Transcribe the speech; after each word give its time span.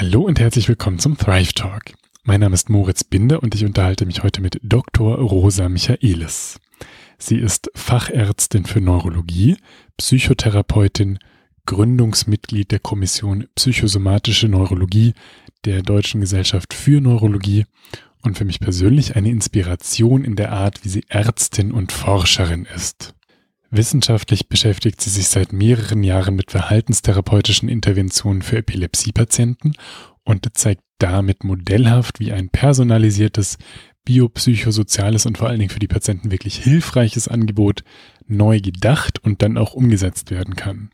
Hallo 0.00 0.22
und 0.22 0.40
herzlich 0.40 0.66
willkommen 0.66 0.98
zum 0.98 1.18
Thrive 1.18 1.52
Talk. 1.52 1.92
Mein 2.22 2.40
Name 2.40 2.54
ist 2.54 2.70
Moritz 2.70 3.04
Binder 3.04 3.42
und 3.42 3.54
ich 3.54 3.66
unterhalte 3.66 4.06
mich 4.06 4.22
heute 4.22 4.40
mit 4.40 4.58
Dr. 4.62 5.18
Rosa 5.18 5.68
Michaelis. 5.68 6.58
Sie 7.18 7.36
ist 7.36 7.70
Fachärztin 7.74 8.64
für 8.64 8.80
Neurologie, 8.80 9.58
Psychotherapeutin, 9.98 11.18
Gründungsmitglied 11.66 12.70
der 12.70 12.78
Kommission 12.78 13.46
Psychosomatische 13.56 14.48
Neurologie 14.48 15.12
der 15.66 15.82
Deutschen 15.82 16.22
Gesellschaft 16.22 16.72
für 16.72 17.02
Neurologie 17.02 17.66
und 18.22 18.38
für 18.38 18.46
mich 18.46 18.58
persönlich 18.58 19.16
eine 19.16 19.28
Inspiration 19.28 20.24
in 20.24 20.34
der 20.34 20.50
Art, 20.50 20.82
wie 20.82 20.88
sie 20.88 21.04
Ärztin 21.10 21.72
und 21.72 21.92
Forscherin 21.92 22.66
ist. 22.74 23.12
Wissenschaftlich 23.70 24.48
beschäftigt 24.48 25.00
sie 25.00 25.10
sich 25.10 25.28
seit 25.28 25.52
mehreren 25.52 26.02
Jahren 26.02 26.34
mit 26.34 26.50
verhaltenstherapeutischen 26.50 27.68
Interventionen 27.68 28.42
für 28.42 28.58
Epilepsiepatienten 28.58 29.76
und 30.24 30.46
zeigt 30.56 30.82
damit 30.98 31.44
modellhaft, 31.44 32.18
wie 32.18 32.32
ein 32.32 32.50
personalisiertes, 32.50 33.58
biopsychosoziales 34.04 35.26
und 35.26 35.38
vor 35.38 35.48
allen 35.48 35.60
Dingen 35.60 35.70
für 35.70 35.78
die 35.78 35.86
Patienten 35.86 36.32
wirklich 36.32 36.56
hilfreiches 36.56 37.28
Angebot 37.28 37.84
neu 38.26 38.60
gedacht 38.60 39.22
und 39.22 39.42
dann 39.42 39.56
auch 39.56 39.74
umgesetzt 39.74 40.30
werden 40.30 40.56
kann. 40.56 40.90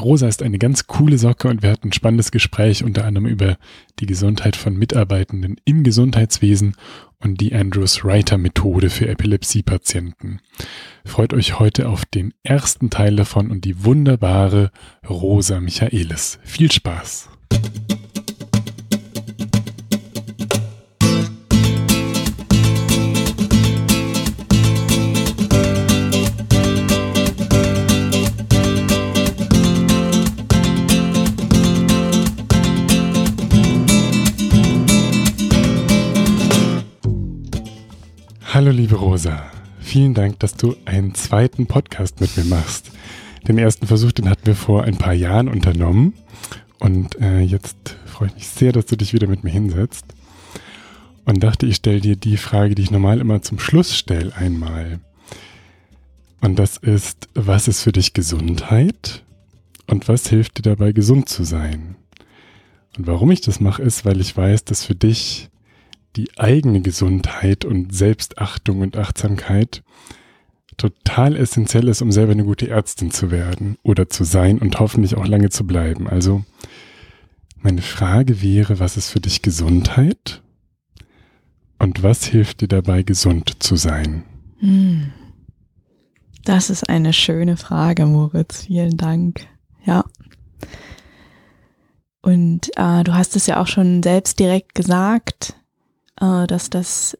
Rosa 0.00 0.28
ist 0.28 0.42
eine 0.42 0.58
ganz 0.58 0.86
coole 0.86 1.18
Socke 1.18 1.48
und 1.48 1.62
wir 1.62 1.70
hatten 1.70 1.88
ein 1.88 1.92
spannendes 1.92 2.30
Gespräch 2.30 2.84
unter 2.84 3.04
anderem 3.04 3.26
über 3.26 3.58
die 3.98 4.06
Gesundheit 4.06 4.54
von 4.56 4.76
Mitarbeitenden 4.76 5.56
im 5.64 5.82
Gesundheitswesen 5.82 6.76
und 7.22 7.40
die 7.40 7.54
Andrews 7.54 8.04
Writer 8.04 8.38
Methode 8.38 8.90
für 8.90 9.08
Epilepsiepatienten. 9.08 10.40
Freut 11.04 11.34
euch 11.34 11.58
heute 11.58 11.88
auf 11.88 12.04
den 12.04 12.34
ersten 12.42 12.90
Teil 12.90 13.16
davon 13.16 13.50
und 13.50 13.64
die 13.64 13.84
wunderbare 13.84 14.70
Rosa 15.08 15.60
Michaelis. 15.60 16.38
Viel 16.44 16.70
Spaß! 16.70 17.28
Hallo 38.58 38.72
liebe 38.72 38.96
Rosa, 38.96 39.52
vielen 39.78 40.14
Dank, 40.14 40.40
dass 40.40 40.56
du 40.56 40.74
einen 40.84 41.14
zweiten 41.14 41.68
Podcast 41.68 42.20
mit 42.20 42.36
mir 42.36 42.42
machst. 42.42 42.90
Den 43.46 43.56
ersten 43.56 43.86
Versuch, 43.86 44.10
den 44.10 44.28
hatten 44.28 44.46
wir 44.46 44.56
vor 44.56 44.82
ein 44.82 44.98
paar 44.98 45.12
Jahren 45.12 45.46
unternommen 45.46 46.14
und 46.80 47.20
äh, 47.20 47.38
jetzt 47.38 47.96
freue 48.04 48.30
ich 48.30 48.34
mich 48.34 48.48
sehr, 48.48 48.72
dass 48.72 48.86
du 48.86 48.96
dich 48.96 49.12
wieder 49.12 49.28
mit 49.28 49.44
mir 49.44 49.50
hinsetzt 49.50 50.06
und 51.24 51.40
dachte, 51.44 51.66
ich 51.66 51.76
stelle 51.76 52.00
dir 52.00 52.16
die 52.16 52.36
Frage, 52.36 52.74
die 52.74 52.82
ich 52.82 52.90
normal 52.90 53.20
immer 53.20 53.42
zum 53.42 53.60
Schluss 53.60 53.96
stelle 53.96 54.34
einmal. 54.34 54.98
Und 56.40 56.58
das 56.58 56.78
ist, 56.78 57.28
was 57.34 57.68
ist 57.68 57.82
für 57.82 57.92
dich 57.92 58.12
Gesundheit 58.12 59.22
und 59.86 60.08
was 60.08 60.26
hilft 60.26 60.58
dir 60.58 60.62
dabei, 60.62 60.90
gesund 60.90 61.28
zu 61.28 61.44
sein? 61.44 61.94
Und 62.96 63.06
warum 63.06 63.30
ich 63.30 63.40
das 63.40 63.60
mache, 63.60 63.84
ist, 63.84 64.04
weil 64.04 64.20
ich 64.20 64.36
weiß, 64.36 64.64
dass 64.64 64.84
für 64.84 64.96
dich 64.96 65.48
die 66.18 66.36
eigene 66.36 66.80
Gesundheit 66.80 67.64
und 67.64 67.94
Selbstachtung 67.94 68.80
und 68.80 68.96
Achtsamkeit 68.96 69.84
total 70.76 71.36
essentiell 71.36 71.86
ist, 71.86 72.02
um 72.02 72.10
selber 72.10 72.32
eine 72.32 72.44
gute 72.44 72.68
Ärztin 72.68 73.12
zu 73.12 73.30
werden 73.30 73.78
oder 73.84 74.10
zu 74.10 74.24
sein 74.24 74.58
und 74.58 74.80
hoffentlich 74.80 75.16
auch 75.16 75.26
lange 75.26 75.50
zu 75.50 75.64
bleiben. 75.64 76.08
Also 76.08 76.44
meine 77.56 77.82
Frage 77.82 78.42
wäre, 78.42 78.80
was 78.80 78.96
ist 78.96 79.10
für 79.10 79.20
dich 79.20 79.42
Gesundheit 79.42 80.42
und 81.78 82.02
was 82.02 82.24
hilft 82.24 82.62
dir 82.62 82.68
dabei, 82.68 83.04
gesund 83.04 83.62
zu 83.62 83.76
sein? 83.76 84.24
Hm. 84.58 85.12
Das 86.44 86.68
ist 86.68 86.88
eine 86.88 87.12
schöne 87.12 87.56
Frage, 87.56 88.06
Moritz. 88.06 88.64
Vielen 88.64 88.96
Dank. 88.96 89.46
Ja. 89.84 90.04
Und 92.22 92.70
äh, 92.76 93.04
du 93.04 93.14
hast 93.14 93.36
es 93.36 93.46
ja 93.46 93.60
auch 93.60 93.68
schon 93.68 94.02
selbst 94.02 94.40
direkt 94.40 94.74
gesagt 94.74 95.57
äh, 96.20 96.46
dass 96.46 96.70
das 96.70 97.18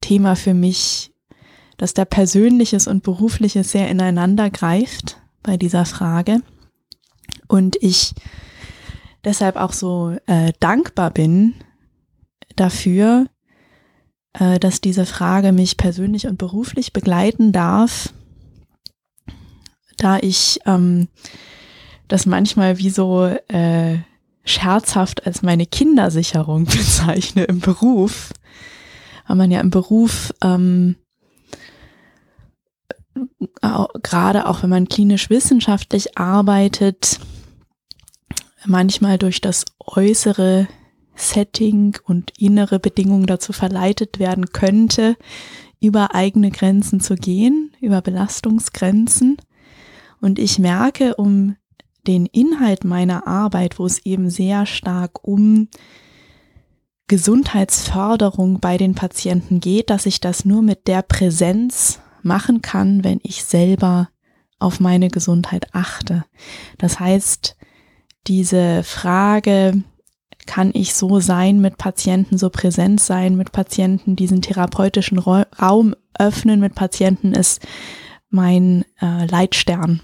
Thema 0.00 0.36
für 0.36 0.54
mich, 0.54 1.12
dass 1.76 1.94
da 1.94 2.04
Persönliches 2.04 2.86
und 2.86 3.02
Berufliches 3.02 3.72
sehr 3.72 3.88
ineinander 3.88 4.50
greift 4.50 5.20
bei 5.42 5.56
dieser 5.56 5.84
Frage. 5.84 6.40
Und 7.46 7.76
ich 7.80 8.14
deshalb 9.24 9.56
auch 9.56 9.72
so 9.72 10.16
äh, 10.26 10.52
dankbar 10.60 11.10
bin 11.10 11.54
dafür, 12.56 13.26
äh, 14.34 14.58
dass 14.58 14.80
diese 14.80 15.06
Frage 15.06 15.52
mich 15.52 15.76
persönlich 15.76 16.26
und 16.26 16.38
beruflich 16.38 16.92
begleiten 16.92 17.52
darf, 17.52 18.12
da 19.96 20.18
ich 20.18 20.60
ähm, 20.66 21.08
das 22.08 22.26
manchmal 22.26 22.78
wie 22.78 22.90
so 22.90 23.26
äh, 23.26 23.98
scherzhaft 24.48 25.26
als 25.26 25.42
meine 25.42 25.66
Kindersicherung 25.66 26.64
bezeichne 26.66 27.44
im 27.44 27.60
Beruf, 27.60 28.32
weil 29.26 29.36
man 29.36 29.50
ja 29.50 29.60
im 29.60 29.70
Beruf 29.70 30.32
ähm, 30.42 30.96
gerade 34.02 34.46
auch 34.46 34.62
wenn 34.62 34.70
man 34.70 34.88
klinisch 34.88 35.30
wissenschaftlich 35.30 36.18
arbeitet, 36.18 37.18
manchmal 38.64 39.18
durch 39.18 39.40
das 39.40 39.64
äußere 39.80 40.68
Setting 41.14 41.96
und 42.04 42.32
innere 42.38 42.78
Bedingungen 42.78 43.26
dazu 43.26 43.52
verleitet 43.52 44.18
werden 44.18 44.46
könnte, 44.52 45.16
über 45.80 46.14
eigene 46.14 46.50
Grenzen 46.50 47.00
zu 47.00 47.16
gehen, 47.16 47.72
über 47.80 48.02
Belastungsgrenzen. 48.02 49.36
Und 50.20 50.38
ich 50.38 50.58
merke, 50.58 51.16
um 51.16 51.56
den 52.08 52.26
Inhalt 52.26 52.84
meiner 52.84 53.26
Arbeit, 53.26 53.78
wo 53.78 53.86
es 53.86 54.04
eben 54.04 54.30
sehr 54.30 54.66
stark 54.66 55.22
um 55.22 55.68
Gesundheitsförderung 57.06 58.60
bei 58.60 58.76
den 58.76 58.94
Patienten 58.94 59.60
geht, 59.60 59.90
dass 59.90 60.06
ich 60.06 60.20
das 60.20 60.44
nur 60.44 60.62
mit 60.62 60.88
der 60.88 61.02
Präsenz 61.02 62.00
machen 62.22 62.62
kann, 62.62 63.04
wenn 63.04 63.20
ich 63.22 63.44
selber 63.44 64.08
auf 64.58 64.80
meine 64.80 65.08
Gesundheit 65.08 65.68
achte. 65.72 66.24
Das 66.78 66.98
heißt, 66.98 67.56
diese 68.26 68.82
Frage, 68.82 69.82
kann 70.46 70.70
ich 70.74 70.94
so 70.94 71.20
sein 71.20 71.60
mit 71.60 71.76
Patienten, 71.76 72.38
so 72.38 72.50
präsent 72.50 73.00
sein 73.00 73.36
mit 73.36 73.52
Patienten, 73.52 74.16
diesen 74.16 74.42
therapeutischen 74.42 75.18
Raum 75.18 75.94
öffnen 76.18 76.58
mit 76.58 76.74
Patienten, 76.74 77.34
ist 77.34 77.64
mein 78.30 78.84
äh, 79.00 79.26
Leitstern. 79.26 80.00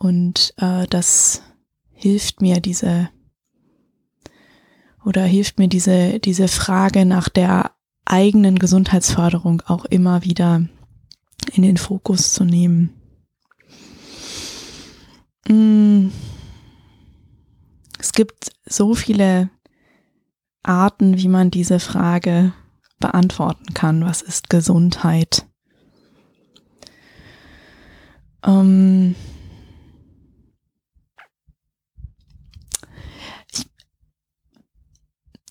Und 0.00 0.54
äh, 0.56 0.86
das 0.88 1.42
hilft 1.92 2.40
mir 2.40 2.60
diese 2.60 3.10
oder 5.04 5.22
hilft 5.24 5.58
mir 5.58 5.68
diese, 5.68 6.18
diese 6.20 6.48
Frage 6.48 7.04
nach 7.04 7.28
der 7.28 7.72
eigenen 8.06 8.58
Gesundheitsförderung 8.58 9.60
auch 9.66 9.84
immer 9.84 10.24
wieder 10.24 10.66
in 11.52 11.62
den 11.62 11.76
Fokus 11.76 12.32
zu 12.32 12.44
nehmen. 12.44 12.94
Mm. 15.46 16.08
Es 17.98 18.12
gibt 18.12 18.52
so 18.64 18.94
viele 18.94 19.50
Arten, 20.62 21.18
wie 21.18 21.28
man 21.28 21.50
diese 21.50 21.78
Frage 21.78 22.54
beantworten 22.98 23.74
kann. 23.74 24.06
Was 24.06 24.22
ist 24.22 24.48
Gesundheit? 24.48 25.46
Ähm, 28.46 29.14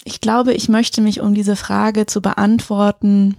ich 0.09 0.21
glaube, 0.21 0.53
ich 0.53 0.69
möchte 0.69 1.01
mich, 1.01 1.21
um 1.21 1.35
diese 1.35 1.55
Frage 1.55 2.07
zu 2.07 2.19
beantworten, 2.19 3.37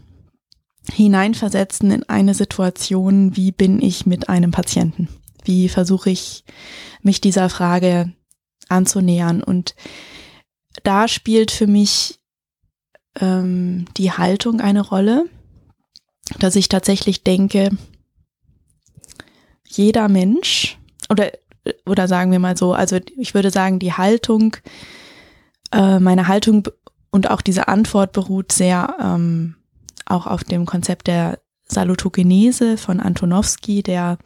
hineinversetzen 0.92 1.90
in 1.90 2.08
eine 2.08 2.32
Situation, 2.32 3.36
wie 3.36 3.50
bin 3.50 3.82
ich 3.82 4.06
mit 4.06 4.28
einem 4.28 4.52
Patienten? 4.52 5.08
Wie 5.42 5.68
versuche 5.68 6.10
ich, 6.10 6.44
mich 7.02 7.20
dieser 7.20 7.48
Frage 7.48 8.12
anzunähern? 8.68 9.42
Und 9.42 9.74
da 10.84 11.08
spielt 11.08 11.50
für 11.50 11.66
mich 11.66 12.20
ähm, 13.20 13.86
die 13.96 14.12
Haltung 14.12 14.60
eine 14.60 14.82
Rolle, 14.82 15.24
dass 16.38 16.54
ich 16.54 16.68
tatsächlich 16.68 17.24
denke, 17.24 17.70
jeder 19.66 20.08
Mensch, 20.08 20.78
oder, 21.08 21.32
oder 21.84 22.06
sagen 22.06 22.30
wir 22.30 22.38
mal 22.38 22.56
so, 22.56 22.74
also 22.74 22.98
ich 23.16 23.34
würde 23.34 23.50
sagen, 23.50 23.80
die 23.80 23.92
Haltung, 23.92 24.56
äh, 25.72 25.98
meine 25.98 26.28
Haltung 26.28 26.68
und 27.10 27.30
auch 27.30 27.40
diese 27.40 27.68
Antwort 27.68 28.12
beruht 28.12 28.52
sehr 28.52 28.96
ähm, 29.02 29.56
auch 30.06 30.26
auf 30.26 30.44
dem 30.44 30.66
Konzept 30.66 31.06
der 31.06 31.38
Salutogenese 31.66 32.76
von 32.76 33.00
Antonowski, 33.00 33.82
der 33.82 34.18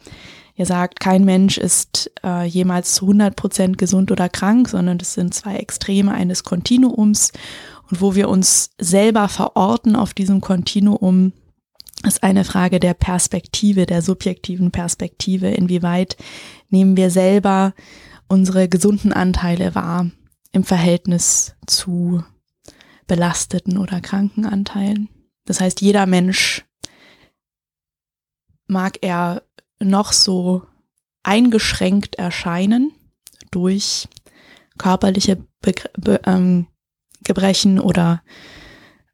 Ihr 0.56 0.66
sagt, 0.66 1.00
kein 1.00 1.24
Mensch 1.24 1.58
ist 1.58 2.12
äh, 2.24 2.44
jemals 2.44 2.94
zu 2.94 3.06
100 3.06 3.34
Prozent 3.34 3.76
gesund 3.76 4.12
oder 4.12 4.28
krank, 4.28 4.68
sondern 4.68 4.98
das 4.98 5.14
sind 5.14 5.34
zwei 5.34 5.56
Extreme 5.56 6.12
eines 6.12 6.44
Kontinuums. 6.44 7.32
Und 7.90 8.00
wo 8.00 8.14
wir 8.14 8.28
uns 8.28 8.70
selber 8.78 9.28
verorten 9.28 9.96
auf 9.96 10.14
diesem 10.14 10.40
Kontinuum, 10.40 11.32
ist 12.06 12.22
eine 12.22 12.44
Frage 12.44 12.78
der 12.78 12.94
Perspektive, 12.94 13.86
der 13.86 14.00
subjektiven 14.00 14.70
Perspektive. 14.70 15.48
Inwieweit 15.48 16.16
nehmen 16.70 16.96
wir 16.96 17.10
selber 17.10 17.74
unsere 18.28 18.68
gesunden 18.68 19.12
Anteile 19.12 19.74
wahr 19.74 20.06
im 20.54 20.64
Verhältnis 20.64 21.54
zu 21.66 22.24
belasteten 23.06 23.76
oder 23.76 24.00
kranken 24.00 24.46
Anteilen? 24.46 25.08
Das 25.44 25.60
heißt, 25.60 25.80
jeder 25.80 26.06
Mensch 26.06 26.64
mag 28.66 28.98
er 29.02 29.42
noch 29.78 30.12
so 30.12 30.62
eingeschränkt 31.22 32.14
erscheinen 32.16 32.92
durch 33.50 34.08
körperliche 34.78 35.36
Be 35.60 35.74
Be 35.98 36.20
ähm, 36.24 36.66
Gebrechen 37.24 37.80
oder 37.80 38.22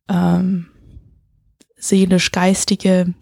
ähm, 0.08 0.68
seelisch-geistige 1.76 3.14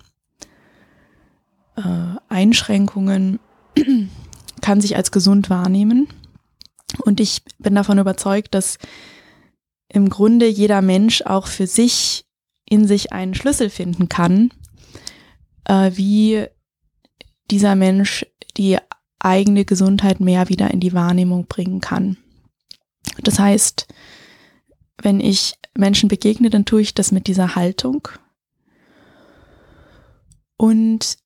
äh, 1.77 2.17
Einschränkungen, 2.29 3.39
kann 4.63 4.81
sich 4.81 4.97
als 4.97 5.13
gesund 5.13 5.51
wahrnehmen. 5.51 6.09
Und 7.03 7.21
ich 7.21 7.43
bin 7.59 7.75
davon 7.75 7.99
überzeugt, 7.99 8.55
dass 8.55 8.79
im 9.89 10.09
Grunde 10.09 10.47
jeder 10.47 10.83
Mensch 10.83 11.23
auch 11.23 11.47
für 11.47 11.67
sich 11.67 12.25
in 12.69 12.87
sich 12.87 13.13
einen 13.13 13.35
Schlüssel 13.35 13.71
finden 13.71 14.09
kann, 14.09 14.51
äh, 15.65 15.93
wie 15.95 16.47
dieser 17.51 17.75
Mensch 17.75 18.27
die 18.57 18.79
eigene 19.19 19.65
Gesundheit 19.65 20.21
mehr 20.21 20.49
wieder 20.49 20.71
in 20.71 20.81
die 20.81 20.93
Wahrnehmung 20.93 21.47
bringen 21.47 21.81
kann. 21.81 22.19
Das 23.23 23.39
heißt, 23.39 23.87
wenn 25.01 25.21
ich 25.21 25.55
Menschen 25.77 26.09
begegne, 26.09 26.51
dann 26.51 26.65
tue 26.65 26.83
ich 26.83 26.95
das 26.95 27.13
mit 27.13 27.27
dieser 27.27 27.55
Haltung 27.55 28.09
und 30.57 31.17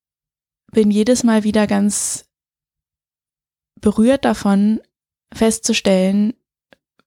bin 0.72 0.90
jedes 0.90 1.24
Mal 1.24 1.44
wieder 1.44 1.66
ganz 1.66 2.26
berührt 3.80 4.24
davon 4.24 4.80
festzustellen, 5.32 6.34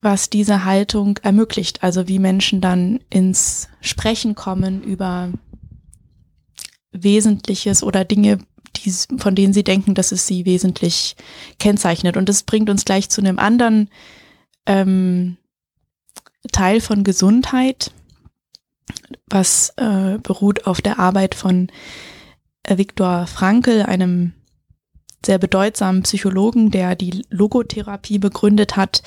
was 0.02 0.30
diese 0.30 0.66
Haltung 0.66 1.18
ermöglicht. 1.24 1.84
Also 1.84 2.08
wie 2.08 2.20
Menschen 2.20 2.62
dann 2.62 3.00
ins 3.10 3.70
Sprechen 3.82 4.36
kommen 4.36 4.84
über 4.84 5.32
Wesentliches 6.92 7.84
oder 7.84 8.06
Dinge, 8.06 8.40
die, 8.78 8.92
von 9.18 9.36
denen 9.36 9.54
sie 9.54 9.64
denken, 9.64 9.96
dass 9.96 10.12
es 10.12 10.28
sie 10.28 10.46
wesentlich 10.46 11.16
kennzeichnet. 11.60 12.18
Und 12.18 12.30
das 12.30 12.44
bringt 12.44 12.70
uns 12.70 12.86
gleich 12.86 13.10
zu 13.10 13.22
einem 13.22 13.40
anderen 13.40 13.90
ähm, 14.66 15.38
Teil 16.52 16.82
von 16.82 17.04
Gesundheit, 17.04 17.92
was 19.28 19.74
äh, 19.78 20.20
beruht 20.22 20.68
auf 20.68 20.82
der 20.82 21.00
Arbeit 21.00 21.36
von 21.36 21.70
äh, 22.64 22.78
Viktor 22.78 23.28
Frankl, 23.28 23.82
einem 23.82 24.34
sehr 25.26 25.38
bedeutsamen 25.38 26.04
Psychologen, 26.04 26.72
der 26.72 26.96
die 26.96 27.24
Logotherapie 27.30 28.20
begründet 28.20 28.76
hat, 28.76 29.04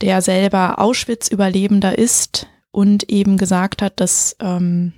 der 0.00 0.22
selber 0.22 0.78
Auschwitz-Überlebender 0.78 1.98
ist 1.98 2.46
und 2.70 3.10
eben 3.10 3.36
gesagt 3.38 3.82
hat, 3.82 4.00
dass 4.00 4.36
ähm, 4.40 4.92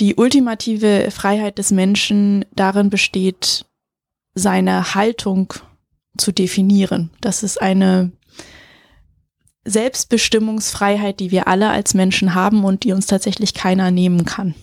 die 0.00 0.14
ultimative 0.14 1.10
Freiheit 1.10 1.58
des 1.58 1.70
Menschen 1.70 2.44
darin 2.52 2.90
besteht, 2.90 3.66
seine 4.34 4.94
Haltung 4.94 5.52
zu 6.16 6.32
definieren. 6.32 7.10
Das 7.20 7.42
ist 7.42 7.60
eine 7.60 8.12
Selbstbestimmungsfreiheit, 9.64 11.20
die 11.20 11.30
wir 11.30 11.46
alle 11.46 11.70
als 11.70 11.94
Menschen 11.94 12.34
haben 12.34 12.64
und 12.64 12.84
die 12.84 12.92
uns 12.92 13.06
tatsächlich 13.06 13.54
keiner 13.54 13.90
nehmen 13.90 14.24
kann. 14.24 14.54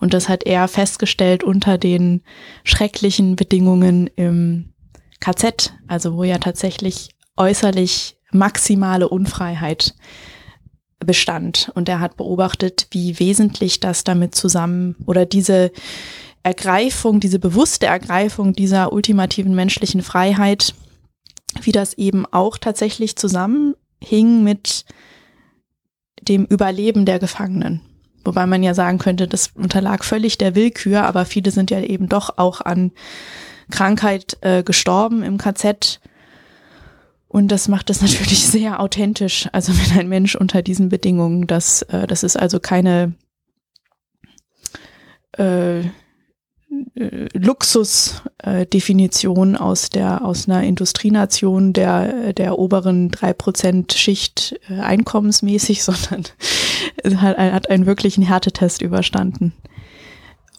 Und 0.00 0.14
das 0.14 0.28
hat 0.28 0.44
er 0.44 0.68
festgestellt 0.68 1.42
unter 1.42 1.78
den 1.78 2.22
schrecklichen 2.64 3.36
Bedingungen 3.36 4.08
im 4.16 4.72
KZ, 5.20 5.74
also 5.88 6.16
wo 6.16 6.24
ja 6.24 6.38
tatsächlich 6.38 7.10
äußerlich 7.36 8.16
maximale 8.30 9.08
Unfreiheit 9.08 9.94
bestand. 11.00 11.70
Und 11.74 11.88
er 11.88 12.00
hat 12.00 12.16
beobachtet, 12.16 12.88
wie 12.90 13.18
wesentlich 13.18 13.80
das 13.80 14.04
damit 14.04 14.34
zusammen 14.34 14.96
oder 15.06 15.26
diese 15.26 15.72
Ergreifung, 16.42 17.20
diese 17.20 17.38
bewusste 17.38 17.86
Ergreifung 17.86 18.52
dieser 18.52 18.92
ultimativen 18.92 19.54
menschlichen 19.54 20.02
Freiheit, 20.02 20.74
wie 21.62 21.72
das 21.72 21.94
eben 21.94 22.26
auch 22.26 22.58
tatsächlich 22.58 23.16
zusammenhing 23.16 24.44
mit 24.44 24.84
dem 26.22 26.44
Überleben 26.44 27.04
der 27.04 27.18
Gefangenen. 27.18 27.80
Wobei 28.24 28.46
man 28.46 28.62
ja 28.62 28.74
sagen 28.74 28.98
könnte, 28.98 29.28
das 29.28 29.52
unterlag 29.54 30.04
völlig 30.04 30.38
der 30.38 30.54
Willkür, 30.54 31.04
aber 31.04 31.24
viele 31.24 31.50
sind 31.50 31.70
ja 31.70 31.80
eben 31.80 32.08
doch 32.08 32.36
auch 32.36 32.60
an 32.60 32.92
Krankheit 33.70 34.36
äh, 34.40 34.62
gestorben 34.62 35.22
im 35.22 35.38
KZ. 35.38 36.00
Und 37.28 37.48
das 37.48 37.68
macht 37.68 37.90
es 37.90 38.00
natürlich 38.02 38.46
sehr 38.46 38.80
authentisch. 38.80 39.48
Also 39.52 39.72
wenn 39.72 39.98
ein 39.98 40.08
Mensch 40.08 40.34
unter 40.34 40.62
diesen 40.62 40.88
Bedingungen, 40.88 41.46
das, 41.46 41.82
äh, 41.82 42.06
das 42.06 42.22
ist 42.22 42.36
also 42.38 42.60
keine 42.60 43.14
äh, 45.32 45.82
Luxusdefinition 47.34 49.54
äh, 49.54 49.58
aus 49.58 49.90
der 49.90 50.24
aus 50.24 50.48
einer 50.48 50.64
Industrienation 50.64 51.72
der 51.72 52.32
der 52.32 52.58
oberen 52.58 53.10
drei 53.10 53.32
Prozent 53.32 53.92
Schicht 53.94 54.58
äh, 54.68 54.80
einkommensmäßig, 54.80 55.84
sondern 55.84 56.24
hat, 57.16 57.38
hat 57.38 57.70
einen 57.70 57.86
wirklichen 57.86 58.22
Härtetest 58.22 58.82
überstanden. 58.82 59.54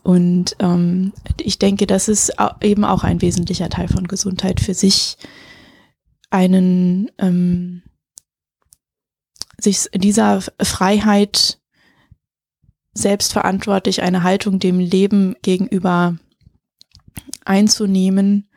Und 0.02 0.56
ähm, 0.60 1.12
ich 1.40 1.60
denke, 1.60 1.86
das 1.86 2.08
ist 2.08 2.34
eben 2.62 2.86
auch 2.86 3.04
ein 3.04 3.22
wesentlicher 3.22 3.70
Teil 3.70 3.90
von 3.90 4.08
Gesundheit 4.08 4.62
für 4.62 4.74
sich, 4.74 5.18
einen 6.32 7.12
ähm, 7.18 7.82
sich 9.60 9.88
dieser 9.94 10.42
Freiheit 10.62 11.59
selbstverantwortlich 13.02 14.02
eine 14.02 14.24
Haltung 14.24 14.60
dem 14.60 14.80
Leben 14.80 15.36
gegenüber 15.42 16.18
einzunehmen 17.46 18.50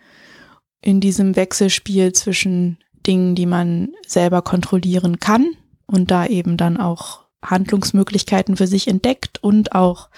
in 0.81 1.01
diesem 1.01 1.37
Wechselspiel 1.37 2.13
zwischen 2.13 2.79
Dingen, 3.07 3.35
die 3.35 3.47
man 3.47 3.93
selber 4.07 4.43
kontrollieren 4.43 5.19
kann 5.21 5.47
und 5.87 6.11
da 6.11 6.27
eben 6.27 6.57
dann 6.57 6.77
auch 6.77 7.23
Handlungsmöglichkeiten 7.43 8.57
für 8.57 8.67
sich 8.67 8.89
entdeckt 8.89 9.43
und 9.43 9.75
auch 9.75 10.09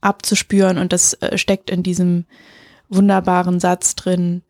abzuspüren. 0.00 0.78
Und 0.78 0.92
das 0.92 1.14
äh, 1.14 1.38
steckt 1.38 1.70
in 1.70 1.82
diesem 1.82 2.26
wunderbaren 2.88 3.60
Satz 3.60 3.94
drin, 3.94 4.42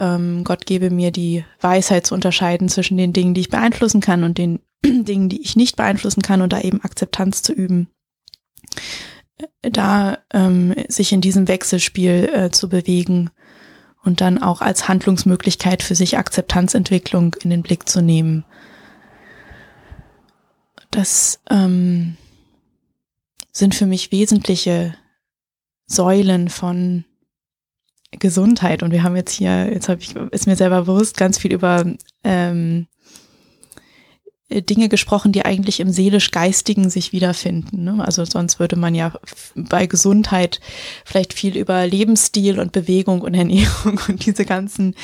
ähm, 0.00 0.44
Gott 0.44 0.66
gebe 0.66 0.90
mir 0.90 1.10
die 1.10 1.44
Weisheit 1.60 2.06
zu 2.06 2.14
unterscheiden 2.14 2.68
zwischen 2.68 2.96
den 2.96 3.12
Dingen, 3.12 3.34
die 3.34 3.40
ich 3.42 3.50
beeinflussen 3.50 4.00
kann 4.00 4.24
und 4.24 4.38
den 4.38 4.60
Dingen, 4.84 5.28
die 5.28 5.42
ich 5.42 5.56
nicht 5.56 5.76
beeinflussen 5.76 6.22
kann 6.22 6.40
und 6.40 6.52
da 6.52 6.60
eben 6.60 6.82
Akzeptanz 6.82 7.42
zu 7.42 7.52
üben. 7.52 7.88
Da 9.62 10.18
ähm, 10.32 10.74
sich 10.88 11.12
in 11.12 11.20
diesem 11.20 11.46
Wechselspiel 11.48 12.30
äh, 12.32 12.50
zu 12.50 12.68
bewegen 12.68 13.30
und 14.02 14.20
dann 14.20 14.42
auch 14.42 14.60
als 14.60 14.88
Handlungsmöglichkeit 14.88 15.82
für 15.82 15.94
sich 15.94 16.18
Akzeptanzentwicklung 16.18 17.34
in 17.42 17.50
den 17.50 17.62
Blick 17.62 17.88
zu 17.88 18.00
nehmen. 18.00 18.44
Das 20.90 21.40
ähm, 21.50 22.16
sind 23.52 23.74
für 23.74 23.86
mich 23.86 24.10
wesentliche 24.10 24.94
Säulen 25.86 26.48
von 26.48 27.04
Gesundheit. 28.12 28.82
Und 28.82 28.92
wir 28.92 29.02
haben 29.02 29.16
jetzt 29.16 29.32
hier, 29.32 29.70
jetzt 29.72 29.88
habe 29.88 30.00
ich, 30.00 30.16
ist 30.16 30.46
mir 30.46 30.56
selber 30.56 30.82
bewusst, 30.82 31.16
ganz 31.16 31.38
viel 31.38 31.52
über 31.52 31.84
ähm, 32.24 32.86
Dinge 34.50 34.88
gesprochen, 34.88 35.32
die 35.32 35.44
eigentlich 35.44 35.80
im 35.80 35.90
seelisch-geistigen 35.90 36.88
sich 36.88 37.12
wiederfinden. 37.12 37.84
Ne? 37.84 38.02
Also 38.02 38.24
sonst 38.24 38.58
würde 38.58 38.76
man 38.76 38.94
ja 38.94 39.12
bei 39.54 39.86
Gesundheit 39.86 40.60
vielleicht 41.04 41.34
viel 41.34 41.56
über 41.56 41.86
Lebensstil 41.86 42.58
und 42.58 42.72
Bewegung 42.72 43.20
und 43.20 43.34
Ernährung 43.34 44.00
und 44.08 44.24
diese 44.24 44.46
ganzen 44.46 44.94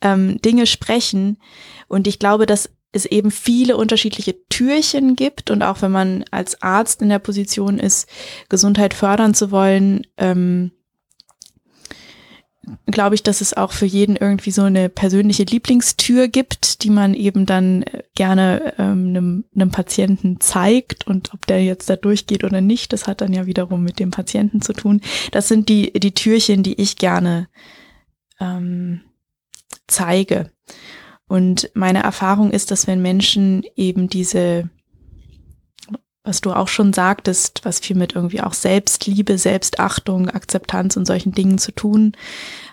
ähm, 0.00 0.40
Dinge 0.42 0.66
sprechen. 0.66 1.38
Und 1.86 2.08
ich 2.08 2.18
glaube, 2.18 2.46
dass 2.46 2.70
es 2.90 3.04
eben 3.04 3.30
viele 3.30 3.76
unterschiedliche 3.76 4.34
Türchen 4.48 5.14
gibt 5.14 5.50
und 5.50 5.62
auch 5.62 5.82
wenn 5.82 5.92
man 5.92 6.24
als 6.30 6.62
Arzt 6.62 7.02
in 7.02 7.10
der 7.10 7.18
Position 7.18 7.78
ist, 7.78 8.08
Gesundheit 8.48 8.94
fördern 8.94 9.34
zu 9.34 9.50
wollen, 9.50 10.06
ähm, 10.16 10.72
glaube 12.86 13.14
ich, 13.14 13.22
dass 13.22 13.40
es 13.40 13.54
auch 13.54 13.72
für 13.72 13.86
jeden 13.86 14.16
irgendwie 14.16 14.50
so 14.50 14.62
eine 14.62 14.88
persönliche 14.88 15.44
Lieblingstür 15.44 16.28
gibt, 16.28 16.82
die 16.82 16.90
man 16.90 17.14
eben 17.14 17.46
dann 17.46 17.82
äh, 17.82 18.02
gerne 18.14 18.74
ähm, 18.78 19.08
einem, 19.08 19.44
einem 19.54 19.70
Patienten 19.70 20.40
zeigt 20.40 21.06
und 21.06 21.32
ob 21.34 21.46
der 21.46 21.62
jetzt 21.64 21.90
da 21.90 21.96
durchgeht 21.96 22.44
oder 22.44 22.60
nicht, 22.60 22.92
das 22.92 23.06
hat 23.06 23.20
dann 23.20 23.32
ja 23.32 23.46
wiederum 23.46 23.82
mit 23.82 23.98
dem 23.98 24.10
Patienten 24.10 24.62
zu 24.62 24.72
tun. 24.72 25.00
Das 25.32 25.48
sind 25.48 25.68
die, 25.68 25.92
die 25.92 26.12
Türchen, 26.12 26.62
die 26.62 26.80
ich 26.80 26.96
gerne 26.96 27.48
ähm, 28.40 29.00
zeige. 29.86 30.50
Und 31.26 31.70
meine 31.74 32.02
Erfahrung 32.02 32.50
ist, 32.50 32.70
dass 32.70 32.86
wenn 32.86 33.02
Menschen 33.02 33.64
eben 33.76 34.08
diese 34.08 34.70
was 36.28 36.42
du 36.42 36.52
auch 36.52 36.68
schon 36.68 36.92
sagtest, 36.92 37.60
was 37.64 37.80
viel 37.80 37.96
mit 37.96 38.14
irgendwie 38.14 38.42
auch 38.42 38.52
Selbstliebe, 38.52 39.38
Selbstachtung, 39.38 40.28
Akzeptanz 40.28 40.98
und 40.98 41.06
solchen 41.06 41.32
Dingen 41.32 41.56
zu 41.56 41.72
tun 41.72 42.12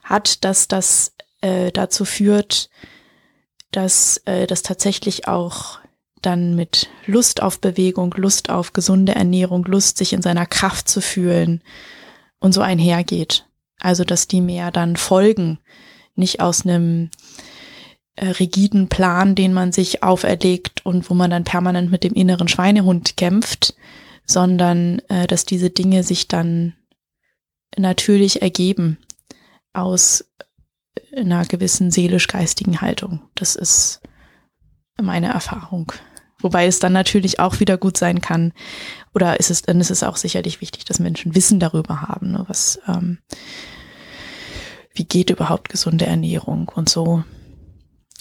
hat, 0.04 0.44
dass 0.44 0.68
das 0.68 1.14
äh, 1.40 1.72
dazu 1.72 2.04
führt, 2.04 2.70
dass 3.72 4.18
äh, 4.26 4.46
das 4.46 4.62
tatsächlich 4.62 5.30
auch 5.30 5.80
dann 6.22 6.56
mit 6.56 6.90
Lust 7.06 7.42
auf 7.42 7.62
Bewegung, 7.62 8.14
Lust 8.18 8.50
auf 8.50 8.74
gesunde 8.74 9.16
Ernährung, 9.16 9.64
Lust, 9.64 9.98
sich 9.98 10.12
in 10.12 10.22
seiner 10.22 10.46
Kraft 10.46 10.90
zu 10.90 11.00
fühlen 11.00 11.64
und 12.40 12.54
so 12.54 12.60
einhergeht. 12.60 13.48
Also, 13.80 14.04
dass 14.04 14.28
die 14.28 14.42
mehr 14.42 14.70
dann 14.70 14.98
folgen, 14.98 15.60
nicht 16.16 16.42
aus 16.42 16.66
einem 16.66 17.10
rigiden 18.24 18.88
Plan, 18.88 19.36
den 19.36 19.54
man 19.54 19.72
sich 19.72 20.04
auferlegt 20.04 20.86
und 20.86 21.10
wo 21.10 21.14
man 21.14 21.32
dann 21.32 21.44
permanent 21.44 21.92
mit 21.92 22.04
dem 22.04 22.14
inneren 22.14 22.48
Schweinehund 22.48 23.18
kämpft, 23.18 23.76
sondern 24.26 25.00
äh, 25.10 25.28
dass 25.28 25.46
diese 25.46 25.70
Dinge 25.70 26.04
sich 26.04 26.28
dann 26.28 26.74
natürlich 27.78 28.42
ergeben 28.42 28.98
aus 29.74 30.26
einer 31.16 31.46
gewissen 31.46 31.92
seelisch-geistigen 31.92 32.82
Haltung. 32.82 33.22
Das 33.36 33.56
ist 33.56 34.02
meine 35.02 35.28
Erfahrung. 35.28 35.92
Wobei 36.40 36.68
es 36.68 36.80
dann 36.80 36.94
natürlich 36.94 37.40
auch 37.40 37.60
wieder 37.60 37.78
gut 37.78 37.98
sein 37.98 38.22
kann, 38.22 38.54
oder 39.14 39.40
ist 39.40 39.50
es, 39.50 39.62
dann 39.62 39.80
ist 39.80 39.90
es 39.90 40.04
auch 40.04 40.18
sicherlich 40.18 40.62
wichtig, 40.62 40.86
dass 40.86 41.00
Menschen 41.00 41.36
Wissen 41.36 41.60
darüber 41.60 42.02
haben, 42.02 42.32
ne, 42.32 42.46
was, 42.48 42.80
ähm, 42.88 43.20
wie 44.94 45.06
geht 45.06 45.30
überhaupt 45.30 45.70
gesunde 45.70 46.06
Ernährung 46.06 46.70
und 46.74 46.90
so. 46.90 47.24